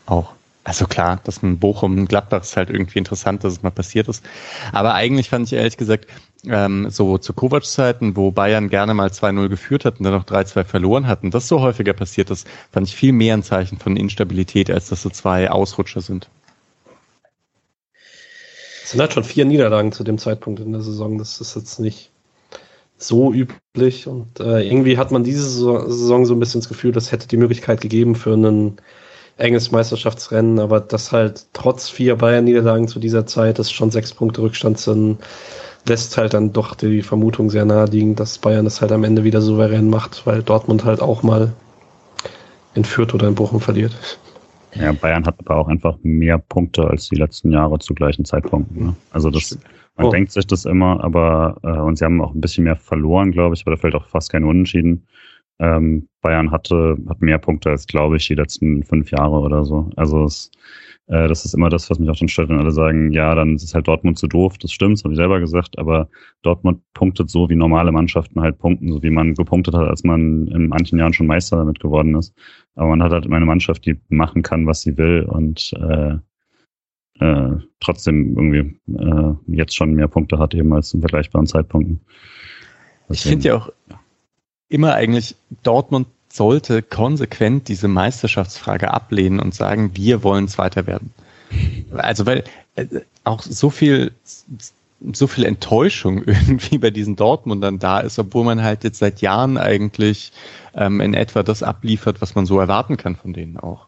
[0.06, 0.34] Auch.
[0.68, 4.22] Also klar, dass man Bochum Gladbach ist halt irgendwie interessant, dass es mal passiert ist.
[4.74, 6.08] Aber eigentlich fand ich ehrlich gesagt,
[6.46, 10.66] ähm, so zu Kovac-Zeiten, wo Bayern gerne mal 2-0 geführt hat und dann noch 3-2
[10.66, 14.70] verloren hatten, das so häufiger passiert ist, fand ich viel mehr ein Zeichen von Instabilität,
[14.70, 16.28] als dass so zwei Ausrutscher sind.
[18.84, 21.18] Es sind halt schon vier Niederlagen zu dem Zeitpunkt in der Saison.
[21.18, 22.12] Das ist jetzt nicht
[22.98, 24.06] so üblich.
[24.06, 27.38] Und äh, irgendwie hat man diese Saison so ein bisschen das Gefühl, das hätte die
[27.38, 28.82] Möglichkeit gegeben für ein
[29.38, 34.42] enges Meisterschaftsrennen, aber das halt trotz vier Bayern-Niederlagen zu dieser Zeit, das schon sechs Punkte
[34.42, 35.20] Rückstand sind,
[35.88, 39.24] lässt halt dann doch die Vermutung sehr nahe liegen, dass Bayern das halt am Ende
[39.24, 41.54] wieder souverän macht, weil Dortmund halt auch mal
[42.74, 43.96] in Fürth oder in Bochum verliert.
[44.76, 48.88] Ja, Bayern hat aber auch einfach mehr Punkte als die letzten Jahre zu gleichen Zeitpunkten.
[48.88, 48.96] Ne?
[49.12, 49.58] Also das,
[49.96, 50.12] man oh.
[50.12, 53.56] denkt sich das immer, aber äh, und sie haben auch ein bisschen mehr verloren, glaube
[53.56, 55.08] ich, aber da fällt auch fast kein Unentschieden.
[55.60, 59.90] Ähm, Bayern hatte, hat mehr Punkte als, glaube ich, die letzten fünf Jahre oder so.
[59.96, 60.52] Also es,
[61.08, 63.56] äh, das ist immer das, was mich auch dann stört, wenn alle sagen, ja, dann
[63.56, 64.58] ist halt Dortmund zu doof.
[64.58, 66.10] Das stimmt, das habe ich selber gesagt, aber
[66.44, 70.48] Dortmund punktet so, wie normale Mannschaften halt punkten, so wie man gepunktet hat, als man
[70.48, 72.34] in manchen Jahren schon Meister damit geworden ist.
[72.76, 76.18] Aber man hat halt immer eine Mannschaft, die machen kann, was sie will und äh,
[77.20, 82.00] äh, trotzdem irgendwie äh, jetzt schon mehr Punkte hat eben als zu vergleichbaren Zeitpunkten.
[83.10, 83.72] ich finde ja auch
[84.70, 91.14] immer eigentlich, Dortmund sollte konsequent diese Meisterschaftsfrage ablehnen und sagen, wir wollen Zweiter werden.
[91.94, 92.44] Also weil
[92.76, 92.86] äh,
[93.24, 94.12] auch so viel
[95.14, 99.58] so viel Enttäuschung irgendwie bei diesen Dortmundern da ist, obwohl man halt jetzt seit Jahren
[99.58, 100.32] eigentlich
[100.74, 103.88] ähm, in etwa das abliefert, was man so erwarten kann von denen auch.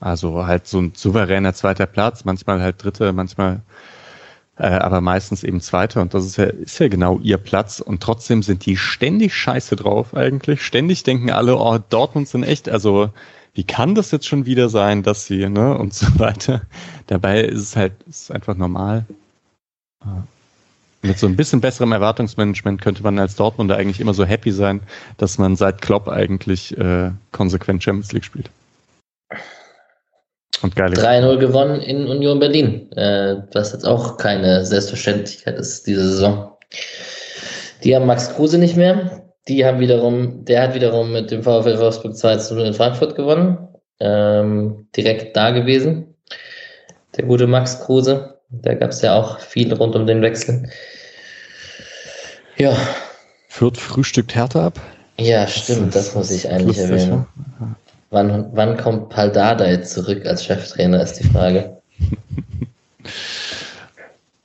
[0.00, 3.60] Also halt so ein souveräner zweiter Platz, manchmal halt dritte, manchmal
[4.60, 8.02] äh, aber meistens eben zweiter und das ist ja, ist ja genau ihr Platz und
[8.02, 10.62] trotzdem sind die ständig scheiße drauf eigentlich.
[10.62, 13.08] Ständig denken alle, oh, Dortmund sind echt, also
[13.54, 16.62] wie kann das jetzt schon wieder sein, dass sie, ne, und so weiter.
[17.06, 19.06] Dabei ist es halt, ist einfach normal.
[21.00, 24.80] Mit so ein bisschen besserem Erwartungsmanagement könnte man als Dortmunder eigentlich immer so happy sein,
[25.16, 28.50] dass man seit Klopp eigentlich äh, konsequent Champions League spielt.
[30.62, 36.06] Und geile 3-0 gewonnen in Union Berlin, äh, was jetzt auch keine Selbstverständlichkeit ist diese
[36.06, 36.52] Saison.
[37.82, 39.22] Die haben Max Kruse nicht mehr.
[39.48, 43.68] Die haben wiederum, der hat wiederum mit dem VfL Wolfsburg 2 0 in Frankfurt gewonnen.
[44.00, 46.14] Ähm, direkt da gewesen.
[47.16, 48.38] Der gute Max Kruse.
[48.50, 50.68] Da gab es ja auch viel rund um den Wechsel.
[52.56, 52.76] Ja.
[53.48, 54.80] Fürth frühstückt Hertha ab.
[55.18, 57.26] Ja, stimmt, das, das muss ich eigentlich erwähnen.
[58.10, 61.80] Wann, wann kommt Paldada zurück als Cheftrainer, ist die Frage.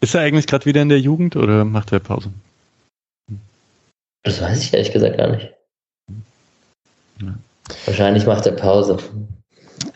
[0.02, 2.30] Ist er eigentlich gerade wieder in der Jugend oder macht er Pause?
[4.22, 5.52] Das weiß ich ehrlich gesagt gar nicht.
[7.20, 7.34] Ja.
[7.86, 9.00] Wahrscheinlich macht er Pause.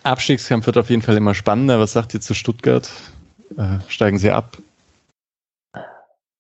[0.02, 1.80] Abstiegskampf wird auf jeden Fall immer spannender.
[1.80, 2.90] Was sagt ihr zu Stuttgart?
[3.56, 4.58] Äh, steigen sie ab?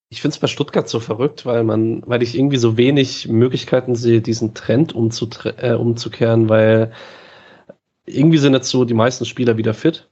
[0.09, 3.93] Ich finde es bei Stuttgart so verrückt, weil man, weil ich irgendwie so wenig Möglichkeiten
[3.93, 6.91] sehe, diesen Trend äh, umzukehren, weil
[8.09, 10.09] irgendwie sind jetzt so die meisten Spieler wieder fit.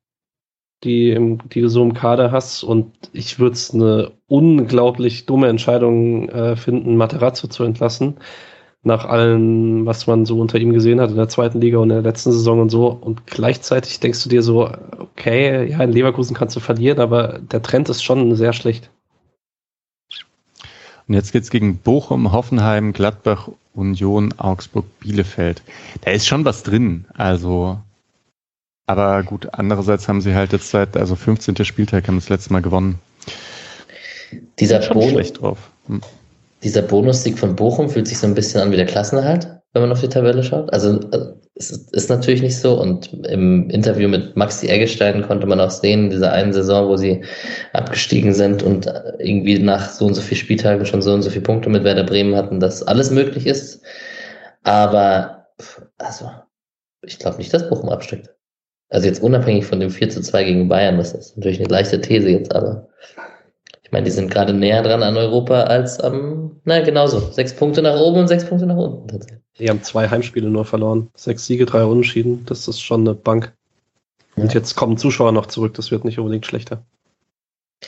[0.84, 2.64] die, die du so im Kader hast.
[2.64, 8.18] Und ich würde es eine unglaublich dumme Entscheidung äh, finden, Materazzo zu entlassen.
[8.84, 11.96] Nach allem, was man so unter ihm gesehen hat in der zweiten Liga und in
[11.96, 12.88] der letzten Saison und so.
[12.90, 14.70] Und gleichzeitig denkst du dir so,
[15.00, 18.92] okay, ja, in Leverkusen kannst du verlieren, aber der Trend ist schon sehr schlecht.
[21.08, 25.64] Und jetzt geht's gegen Bochum, Hoffenheim, Gladbach, Union, Augsburg, Bielefeld.
[26.02, 27.06] Da ist schon was drin.
[27.16, 27.80] Also
[28.88, 31.64] aber gut, andererseits haben sie halt jetzt seit, also 15.
[31.66, 33.00] Spieltag haben das letzte Mal gewonnen.
[34.60, 35.58] Dieser, drauf.
[35.88, 36.02] Hm.
[36.64, 39.92] dieser Bonussieg von Bochum fühlt sich so ein bisschen an wie der Klassenerhalt, wenn man
[39.92, 40.72] auf die Tabelle schaut.
[40.72, 41.00] Also
[41.56, 42.80] es ist natürlich nicht so.
[42.80, 46.96] Und im Interview mit Maxi Eggestein konnte man auch sehen, in dieser einen Saison, wo
[46.96, 47.24] sie
[47.74, 48.88] abgestiegen sind und
[49.20, 52.04] irgendwie nach so und so viel Spieltagen schon so und so viele Punkte mit Werder
[52.04, 53.82] Bremen hatten, dass alles möglich ist.
[54.64, 55.48] Aber
[55.98, 56.32] also,
[57.02, 58.30] ich glaube nicht, dass Bochum absteigt.
[58.90, 62.00] Also jetzt unabhängig von dem 4 zu 2 gegen Bayern, das ist natürlich eine leichte
[62.00, 62.88] These jetzt, aber
[63.84, 67.56] ich meine, die sind gerade näher dran an Europa als am, ähm, na genauso, sechs
[67.56, 69.20] Punkte nach oben und sechs Punkte nach unten.
[69.60, 73.54] Die haben zwei Heimspiele nur verloren, sechs Siege, drei Unentschieden, das ist schon eine Bank.
[74.36, 76.84] Und jetzt kommen Zuschauer noch zurück, das wird nicht unbedingt schlechter.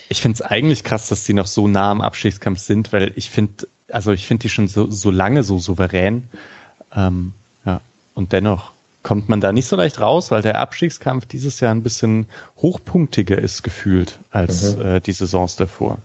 [0.08, 3.30] Ich finde es eigentlich krass, dass die noch so nah am Abstiegskampf sind, weil ich
[3.30, 6.30] finde, also ich finde die schon so, so lange so souverän.
[6.96, 7.34] Ähm,
[7.66, 7.82] ja,
[8.16, 8.72] und dennoch
[9.04, 12.28] kommt man da nicht so leicht raus, weil der Abstiegskampf dieses Jahr ein bisschen
[12.58, 14.86] hochpunktiger ist gefühlt als mhm.
[14.86, 16.00] äh, die Saisons davor.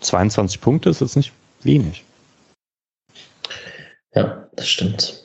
[0.00, 1.32] 22 Punkte ist jetzt nicht
[1.62, 2.04] wenig.
[4.14, 5.22] Ja, das stimmt.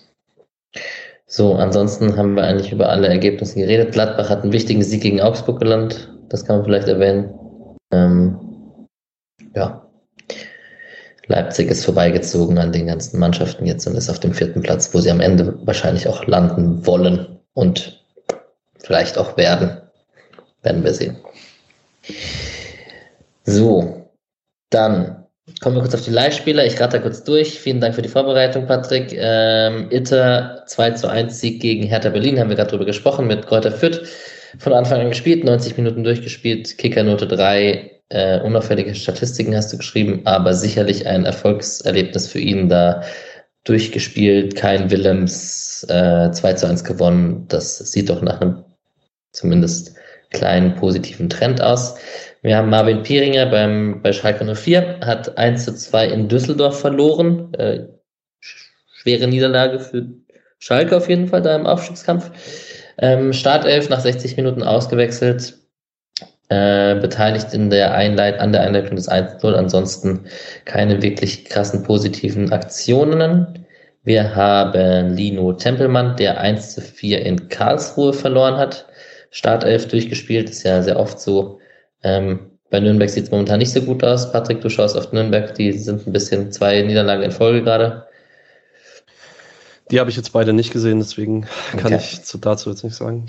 [1.26, 3.94] So, ansonsten haben wir eigentlich über alle Ergebnisse geredet.
[3.94, 6.12] Gladbach hat einen wichtigen Sieg gegen Augsburg gelandet.
[6.30, 7.34] Das kann man vielleicht erwähnen.
[7.92, 8.40] Ähm,
[9.56, 9.85] ja,
[11.28, 15.00] Leipzig ist vorbeigezogen an den ganzen Mannschaften jetzt und ist auf dem vierten Platz, wo
[15.00, 18.04] sie am Ende wahrscheinlich auch landen wollen und
[18.78, 19.82] vielleicht auch werden.
[20.62, 21.18] Werden wir sehen.
[23.44, 24.10] So,
[24.70, 25.26] dann
[25.62, 26.66] kommen wir kurz auf die Leihspieler.
[26.66, 27.60] Ich rate da kurz durch.
[27.60, 29.14] Vielen Dank für die Vorbereitung, Patrick.
[29.14, 33.46] Ähm, Itter 2 zu 1 Sieg gegen Hertha Berlin, haben wir gerade drüber gesprochen, mit
[33.46, 34.02] Kräuter Fürth.
[34.58, 40.22] Von Anfang an gespielt, 90 Minuten durchgespielt, Kickernote 3, äh, unauffällige Statistiken hast du geschrieben,
[40.26, 43.04] aber sicherlich ein Erfolgserlebnis für ihn da
[43.64, 47.46] durchgespielt, kein Willems äh, 2 zu 1 gewonnen.
[47.48, 48.64] Das sieht doch nach einem
[49.32, 49.96] zumindest
[50.30, 51.96] kleinen positiven Trend aus.
[52.42, 57.54] Wir haben Marvin Pieringer beim, bei Schalke 04, hat 1 zu 2 in Düsseldorf verloren.
[57.56, 57.88] Äh,
[58.40, 60.06] schwere Niederlage für
[60.60, 62.32] Schalke auf jeden Fall da im Aufstiegskampf.
[63.00, 65.58] Ähm, Startelf nach 60 Minuten ausgewechselt
[66.50, 69.54] äh, beteiligt in der Einleit an der Einleitung des 1-0.
[69.54, 70.26] Ansonsten
[70.66, 73.66] keine wirklich krassen positiven Aktionen.
[74.04, 78.86] Wir haben Lino Tempelmann, der 1 zu 4 in Karlsruhe verloren hat.
[79.32, 81.60] Startelf durchgespielt, ist ja sehr oft so.
[82.04, 84.32] Ähm, bei Nürnberg sieht es momentan nicht so gut aus.
[84.32, 88.06] Patrick, du schaust auf Nürnberg, die sind ein bisschen zwei Niederlagen in Folge gerade.
[89.92, 91.48] Die habe ich jetzt beide nicht gesehen, deswegen
[91.78, 91.98] kann okay.
[92.00, 93.28] ich zu, dazu jetzt nicht sagen.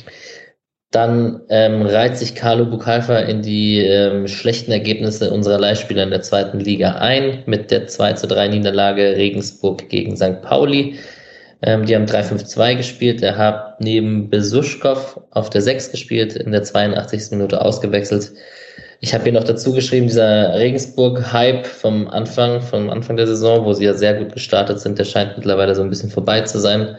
[0.92, 6.22] Dann ähm, reiht sich Carlo Bucalfa in die ähm, schlechten Ergebnisse unserer Leihspieler in der
[6.22, 10.42] zweiten Liga ein, mit der 2 zu 3 Niederlage Regensburg gegen St.
[10.42, 10.98] Pauli.
[11.62, 13.22] Ähm, die haben 3-5-2 gespielt.
[13.22, 17.32] Er hat neben Besuschkow auf der 6 gespielt, in der 82.
[17.32, 18.32] Minute ausgewechselt.
[19.00, 23.72] Ich habe hier noch dazu geschrieben, dieser Regensburg-Hype vom Anfang, vom Anfang der Saison, wo
[23.72, 26.96] sie ja sehr gut gestartet sind, der scheint mittlerweile so ein bisschen vorbei zu sein.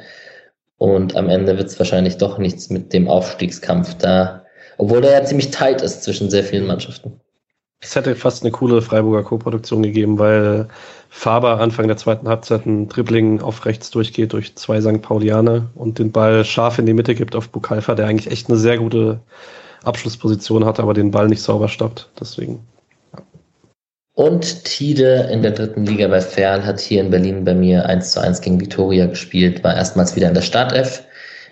[0.77, 4.45] Und am Ende wird es wahrscheinlich doch nichts mit dem Aufstiegskampf da,
[4.77, 7.19] obwohl der ja ziemlich tight ist zwischen sehr vielen Mannschaften.
[7.79, 10.67] Es hätte fast eine coole Freiburger Co-Produktion gegeben, weil
[11.09, 15.01] Faber Anfang der zweiten Halbzeit ein Dribbling auf rechts durchgeht durch zwei St.
[15.01, 18.57] Paulianer und den Ball scharf in die Mitte gibt auf Bukalfa, der eigentlich echt eine
[18.57, 19.19] sehr gute
[19.83, 22.09] Abschlussposition hat, aber den Ball nicht sauber stoppt.
[22.19, 22.67] Deswegen
[24.17, 28.13] und Tide in der dritten Liga bei Ferl hat hier in Berlin bei mir 1
[28.13, 31.03] zu 1 gegen Vitoria gespielt, war erstmals wieder in der Startelf,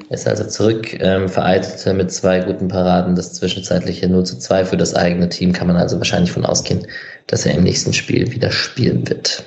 [0.09, 4.77] ist also zurück, ähm, vereitelte mit zwei guten Paraden das zwischenzeitliche 0 zu 2 für
[4.77, 6.87] das eigene Team, kann man also wahrscheinlich von ausgehen,
[7.27, 9.43] dass er im nächsten Spiel wieder spielen wird.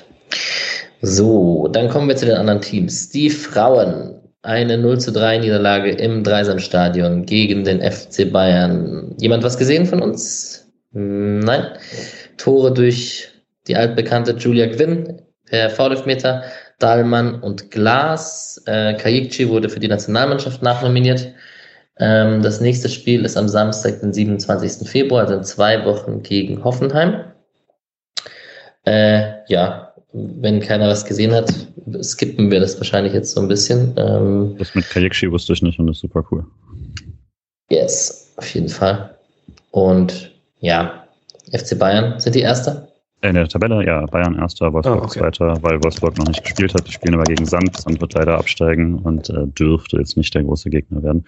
[1.01, 3.09] So, dann kommen wir zu den anderen Teams.
[3.09, 9.13] Die Frauen, eine 0 zu 3 Niederlage im Dreisamstadion gegen den FC Bayern.
[9.19, 10.69] Jemand was gesehen von uns?
[10.93, 11.67] Nein.
[12.39, 13.29] Tore durch
[13.67, 16.43] die altbekannte Julia Gwynn per V-Meter,
[16.79, 18.61] Dahlmann und Glas.
[18.65, 21.33] Äh, Kajikci wurde für die Nationalmannschaft nachnominiert.
[21.97, 24.89] Ähm, das nächste Spiel ist am Samstag, den 27.
[24.89, 27.25] Februar, also in zwei Wochen gegen Hoffenheim.
[28.85, 31.53] Äh, ja, wenn keiner was gesehen hat,
[32.01, 33.93] skippen wir das wahrscheinlich jetzt so ein bisschen.
[33.97, 36.45] Ähm, das mit Kajikci wusste ich nicht und das ist super cool.
[37.69, 39.15] Yes, auf jeden Fall.
[39.71, 40.98] Und ja,
[41.51, 42.87] FC Bayern sind die Erste?
[43.21, 45.19] In der Tabelle, ja, Bayern Erster, Wolfsburg oh, okay.
[45.19, 46.87] Zweiter, weil Wolfsburg noch nicht gespielt hat.
[46.87, 47.75] Die spielen aber gegen Sand.
[47.75, 51.25] Sand wird leider absteigen und äh, dürfte jetzt nicht der große Gegner werden.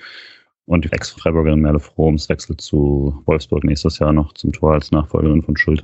[0.66, 5.42] Und die Ex-Freiburgerin Merle Froms wechselt zu Wolfsburg nächstes Jahr noch zum Tor als Nachfolgerin
[5.42, 5.84] von Schuld.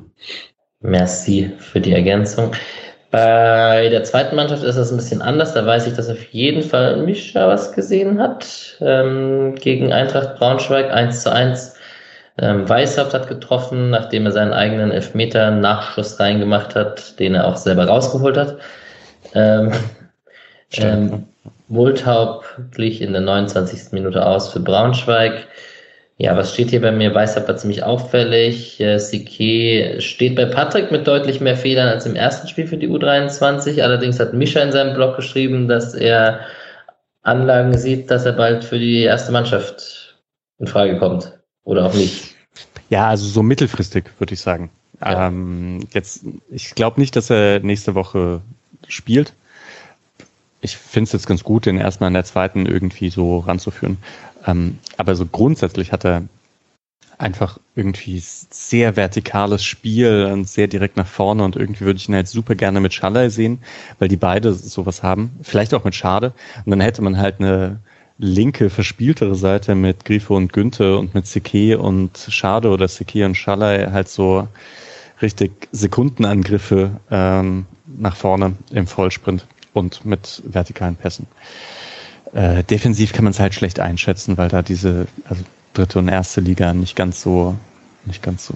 [0.79, 2.51] Merci für die Ergänzung.
[3.09, 5.53] Bei der zweiten Mannschaft ist das ein bisschen anders.
[5.53, 8.77] Da weiß ich, dass auf jeden Fall Mischa was gesehen hat.
[8.81, 11.76] Ähm, gegen Eintracht Braunschweig 1 zu 1.
[12.39, 17.85] Ähm, Weishaupt hat getroffen, nachdem er seinen eigenen Elfmeter-Nachschuss reingemacht hat, den er auch selber
[17.85, 18.57] rausgeholt hat.
[19.33, 19.71] Ähm,
[20.73, 21.25] ähm,
[21.67, 23.91] Multhaupt glich in der 29.
[23.91, 25.47] Minute aus für Braunschweig.
[26.19, 27.13] Ja, was steht hier bei mir?
[27.13, 28.79] Weißer war ziemlich auffällig.
[28.79, 32.89] Äh, Sique steht bei Patrick mit deutlich mehr Fehlern als im ersten Spiel für die
[32.89, 33.81] U23.
[33.81, 36.39] Allerdings hat Mischa in seinem Blog geschrieben, dass er
[37.21, 40.15] Anlagen sieht, dass er bald für die erste Mannschaft
[40.59, 41.36] in Frage kommt.
[41.67, 42.33] Oder auch nicht.
[42.89, 44.69] Ja, also so mittelfristig, würde ich sagen.
[45.01, 45.27] Ja.
[45.27, 48.41] Ähm, jetzt, ich glaube nicht, dass er nächste Woche
[48.87, 49.33] spielt.
[50.61, 53.97] Ich finde es jetzt ganz gut, den erstmal in der zweiten irgendwie so ranzuführen.
[54.45, 56.23] Ähm, aber so grundsätzlich hat er
[57.17, 62.15] einfach irgendwie sehr vertikales Spiel und sehr direkt nach vorne und irgendwie würde ich ihn
[62.15, 63.59] halt super gerne mit Schaller sehen,
[63.99, 65.37] weil die beide sowas haben.
[65.41, 66.31] Vielleicht auch mit Schade.
[66.63, 67.79] Und dann hätte man halt eine
[68.19, 73.35] linke, verspieltere Seite mit Grifo und Günther und mit Seke und Schade oder Seke und
[73.35, 74.47] Schaller halt so
[75.21, 81.27] richtig Sekundenangriffe ähm, nach vorne im Vollsprint und mit vertikalen Pässen.
[82.33, 86.41] Äh, defensiv kann man es halt schlecht einschätzen, weil da diese also dritte und erste
[86.41, 87.55] Liga nicht ganz so,
[88.05, 88.53] nicht ganz so,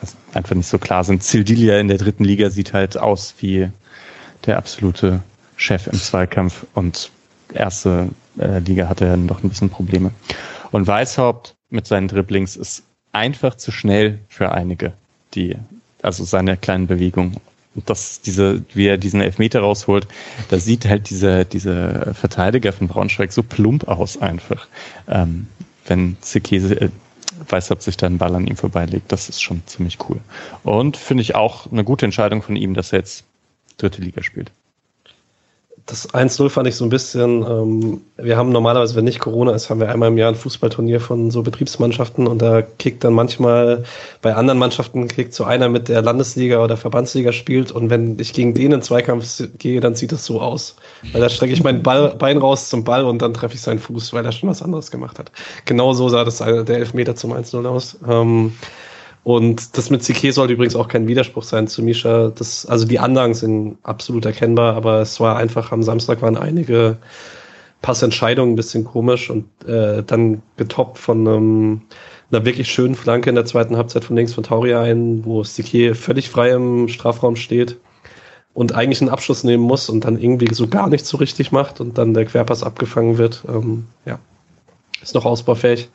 [0.00, 1.22] also einfach nicht so klar sind.
[1.22, 3.68] Zildilia in der dritten Liga sieht halt aus wie
[4.46, 5.20] der absolute
[5.56, 7.10] Chef im Zweikampf und
[7.52, 8.08] erste
[8.38, 10.12] äh, Liga hatte er noch ein bisschen Probleme.
[10.70, 12.82] Und Weishaupt mit seinen Dribblings ist
[13.12, 14.92] einfach zu schnell für einige,
[15.34, 15.56] die,
[16.02, 17.36] also seine kleinen Bewegungen
[17.86, 20.08] dass diese, wie er diesen Elfmeter rausholt,
[20.48, 24.66] da sieht halt dieser, dieser Verteidiger von Braunschweig so plump aus einfach.
[25.08, 25.46] Ähm,
[25.86, 26.88] wenn Sekese, äh,
[27.48, 30.20] Weißhaupt sich da einen Ball an ihm vorbeilegt, das ist schon ziemlich cool.
[30.62, 33.24] Und finde ich auch eine gute Entscheidung von ihm, dass er jetzt
[33.78, 34.50] dritte Liga spielt
[35.90, 39.70] das 1-0 fand ich so ein bisschen, ähm, wir haben normalerweise, wenn nicht Corona ist,
[39.70, 43.82] haben wir einmal im Jahr ein Fußballturnier von so Betriebsmannschaften und da kickt dann manchmal,
[44.22, 48.32] bei anderen Mannschaften kickt so einer mit der Landesliga oder Verbandsliga spielt und wenn ich
[48.32, 50.76] gegen den in Zweikampf gehe, dann sieht das so aus.
[51.12, 53.80] Weil da strecke ich mein Ball, Bein raus zum Ball und dann treffe ich seinen
[53.80, 55.32] Fuß, weil er schon was anderes gemacht hat.
[55.64, 57.98] Genau so sah das der Elfmeter zum 1-0 aus.
[58.08, 58.52] Ähm,
[59.22, 62.30] und das mit CK sollte übrigens auch kein Widerspruch sein zu Misha.
[62.30, 66.96] Das, also die Anlagen sind absolut erkennbar, aber es war einfach, am Samstag waren einige
[67.82, 71.82] Passentscheidungen ein bisschen komisch und äh, dann getoppt von einem,
[72.30, 75.94] einer wirklich schönen Flanke in der zweiten Halbzeit von links von Tauria ein, wo CK
[75.94, 77.76] völlig frei im Strafraum steht
[78.54, 81.80] und eigentlich einen Abschluss nehmen muss und dann irgendwie so gar nichts so richtig macht
[81.80, 83.44] und dann der Querpass abgefangen wird.
[83.48, 84.18] Ähm, ja,
[85.02, 85.88] ist noch ausbaufähig.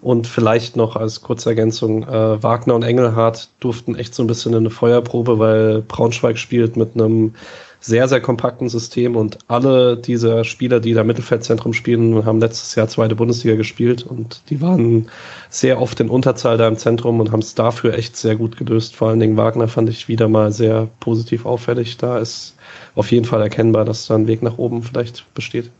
[0.00, 4.52] Und vielleicht noch als kurze Ergänzung, äh, Wagner und Engelhardt durften echt so ein bisschen
[4.52, 7.34] in eine Feuerprobe, weil Braunschweig spielt mit einem
[7.80, 12.88] sehr, sehr kompakten System und alle dieser Spieler, die da Mittelfeldzentrum spielen, haben letztes Jahr
[12.88, 15.08] zweite Bundesliga gespielt und die waren
[15.50, 18.96] sehr oft in Unterzahl da im Zentrum und haben es dafür echt sehr gut gelöst.
[18.96, 21.96] Vor allen Dingen Wagner fand ich wieder mal sehr positiv auffällig.
[21.96, 22.56] Da ist
[22.96, 25.70] auf jeden Fall erkennbar, dass da ein Weg nach oben vielleicht besteht.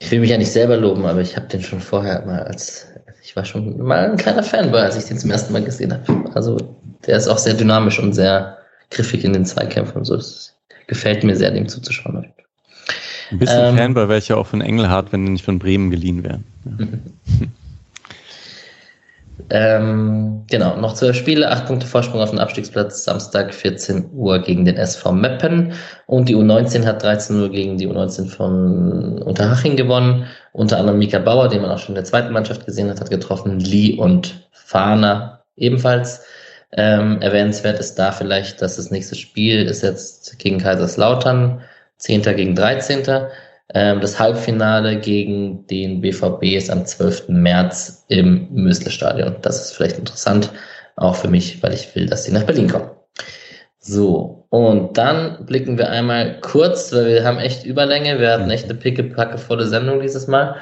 [0.00, 2.86] Ich will mich ja nicht selber loben, aber ich habe den schon vorher mal als,
[3.22, 6.30] ich war schon mal ein kleiner Fanboy, als ich den zum ersten Mal gesehen habe.
[6.34, 6.56] Also
[7.06, 8.58] der ist auch sehr dynamisch und sehr
[8.90, 10.14] griffig in den Zweikämpfen so.
[10.14, 10.54] Es
[10.86, 12.32] gefällt mir sehr, dem zuzuschauen.
[13.30, 15.90] Ein bisschen ähm, Fanboy wäre ich ja auch von Engelhardt, wenn die nicht von Bremen
[15.90, 16.44] geliehen wären.
[16.64, 16.86] Ja.
[19.50, 24.64] Ähm, genau, noch zwölf Spiele, acht Punkte Vorsprung auf den Abstiegsplatz, Samstag 14 Uhr gegen
[24.64, 25.72] den SV Meppen
[26.06, 30.26] und die U19 hat 13 Uhr gegen die U19 von Unterhaching gewonnen.
[30.52, 33.10] Unter anderem Mika Bauer, den man auch schon in der zweiten Mannschaft gesehen hat, hat
[33.10, 36.24] getroffen, Lee und Fahner ebenfalls.
[36.72, 41.62] Ähm, erwähnenswert ist da vielleicht, dass das nächste Spiel ist jetzt gegen Kaiserslautern,
[41.96, 42.22] 10.
[42.22, 43.04] gegen 13.
[43.74, 47.28] Ähm, das Halbfinale gegen den BVB ist am 12.
[47.28, 49.36] März im Mösle-Stadion.
[49.42, 50.50] Das ist vielleicht interessant,
[50.96, 52.90] auch für mich, weil ich will, dass sie nach Berlin kommen.
[53.78, 58.64] So, und dann blicken wir einmal kurz, weil wir haben echt Überlänge, wir hatten echt
[58.64, 60.56] eine picke-packe volle Sendung dieses Mal.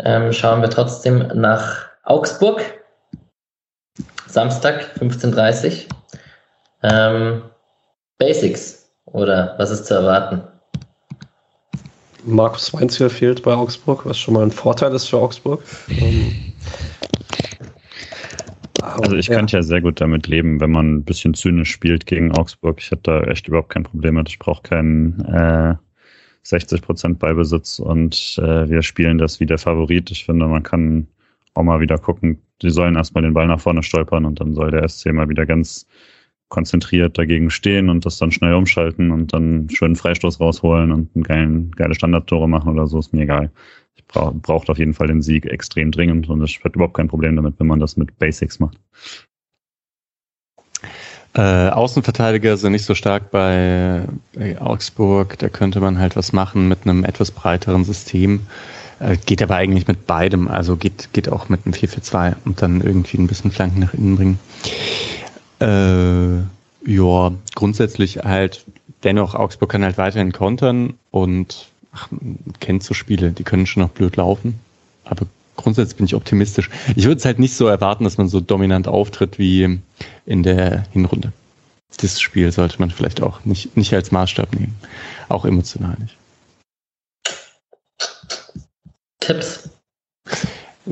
[0.00, 2.62] Ähm, schauen wir trotzdem nach Augsburg.
[4.26, 5.88] Samstag, 15.30 Uhr.
[6.82, 7.42] Ähm,
[8.18, 10.42] Basics, oder was ist zu erwarten?
[12.28, 15.62] Markus Weinziel fehlt bei Augsburg, was schon mal ein Vorteil ist für Augsburg.
[16.00, 16.52] Ähm,
[18.80, 19.36] Also ich ja.
[19.36, 22.80] könnte ja sehr gut damit leben, wenn man ein bisschen zynisch spielt gegen Augsburg.
[22.80, 24.28] Ich hätte da echt überhaupt kein Problem mit.
[24.28, 25.74] Ich brauche keinen äh,
[26.42, 30.10] 60 Prozent Ballbesitz und äh, wir spielen das wie der Favorit.
[30.10, 31.08] Ich finde, man kann
[31.54, 32.40] auch mal wieder gucken.
[32.62, 35.44] Sie sollen erstmal den Ball nach vorne stolpern und dann soll der SC mal wieder
[35.44, 35.86] ganz
[36.48, 41.24] konzentriert dagegen stehen und das dann schnell umschalten und dann schönen Freistoß rausholen und einen
[41.24, 43.50] geilen, geile Standardtore machen oder so, ist mir egal.
[43.96, 47.08] Ich brauche braucht auf jeden Fall den Sieg extrem dringend und ich hätte überhaupt kein
[47.08, 48.78] Problem damit, wenn man das mit Basics macht.
[51.34, 54.02] Äh, Außenverteidiger sind nicht so stark bei,
[54.34, 55.38] bei, Augsburg.
[55.38, 58.40] Da könnte man halt was machen mit einem etwas breiteren System.
[58.98, 60.48] Äh, geht aber eigentlich mit beidem.
[60.48, 64.16] Also geht, geht auch mit einem 4-4-2 und dann irgendwie ein bisschen Flanken nach innen
[64.16, 64.38] bringen.
[65.60, 66.38] Äh,
[66.86, 68.64] ja, grundsätzlich halt
[69.02, 72.08] dennoch, Augsburg kann halt weiterhin kontern und ach,
[72.60, 74.60] kennt so Spiele, die können schon noch blöd laufen.
[75.04, 75.26] Aber
[75.56, 76.70] grundsätzlich bin ich optimistisch.
[76.96, 79.80] Ich würde es halt nicht so erwarten, dass man so dominant auftritt wie
[80.26, 81.32] in der Hinrunde.
[81.96, 84.76] Das Spiel sollte man vielleicht auch nicht, nicht als Maßstab nehmen.
[85.28, 86.16] Auch emotional nicht.
[89.20, 89.70] Tipps?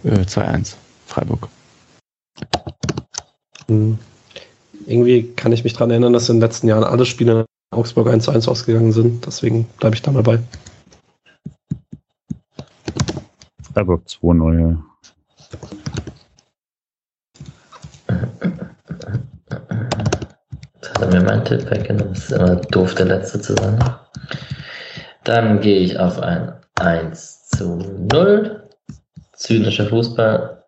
[0.04, 0.74] Äh, 2-1,
[1.06, 1.48] Freiburg.
[3.68, 3.98] Hm.
[4.86, 7.40] Irgendwie kann ich mich daran erinnern, dass in den letzten Jahren alle Spiele
[7.72, 9.26] in Augsburg 1 1 ausgegangen sind.
[9.26, 10.38] Deswegen bleibe ich da mal bei.
[13.74, 14.78] Freiburg 2-0.
[20.76, 22.12] Jetzt hat er mir meinen Tipp weggenommen.
[22.12, 23.78] Es ist immer doof, der Letzte zu sein.
[25.24, 27.78] Dann gehe ich auf ein 1 zu
[28.12, 28.62] 0.
[29.32, 30.64] Zynischer Fußball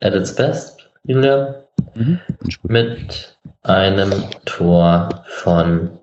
[0.00, 1.55] at its best, Julian.
[1.96, 2.20] Mhm.
[2.64, 4.12] Mit einem
[4.44, 5.98] Tor von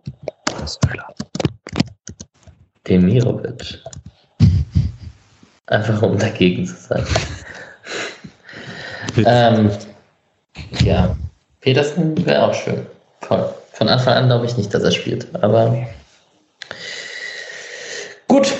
[2.88, 3.80] Demirovic.
[5.68, 7.06] Einfach um dagegen zu sein.
[9.18, 9.72] ähm,
[10.84, 11.16] ja,
[11.62, 12.88] Petersen wäre auch schön.
[13.22, 13.54] Voll.
[13.74, 15.28] Von Anfang an glaube ich nicht, dass er spielt.
[15.44, 15.88] Aber
[18.28, 18.52] gut.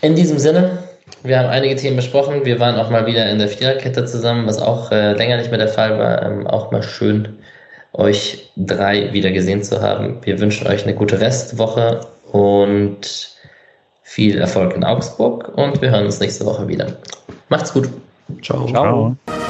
[0.00, 0.83] In diesem Sinne,
[1.24, 2.44] wir haben einige Themen besprochen.
[2.44, 5.58] Wir waren auch mal wieder in der Viererkette zusammen, was auch äh, länger nicht mehr
[5.58, 6.22] der Fall war.
[6.22, 7.38] Ähm, auch mal schön,
[7.94, 10.18] euch drei wieder gesehen zu haben.
[10.22, 13.30] Wir wünschen euch eine gute Restwoche und
[14.02, 16.88] viel Erfolg in Augsburg und wir hören uns nächste Woche wieder.
[17.48, 17.88] Macht's gut.
[18.42, 18.66] Ciao.
[18.66, 19.16] Ciao.
[19.26, 19.44] Ciao.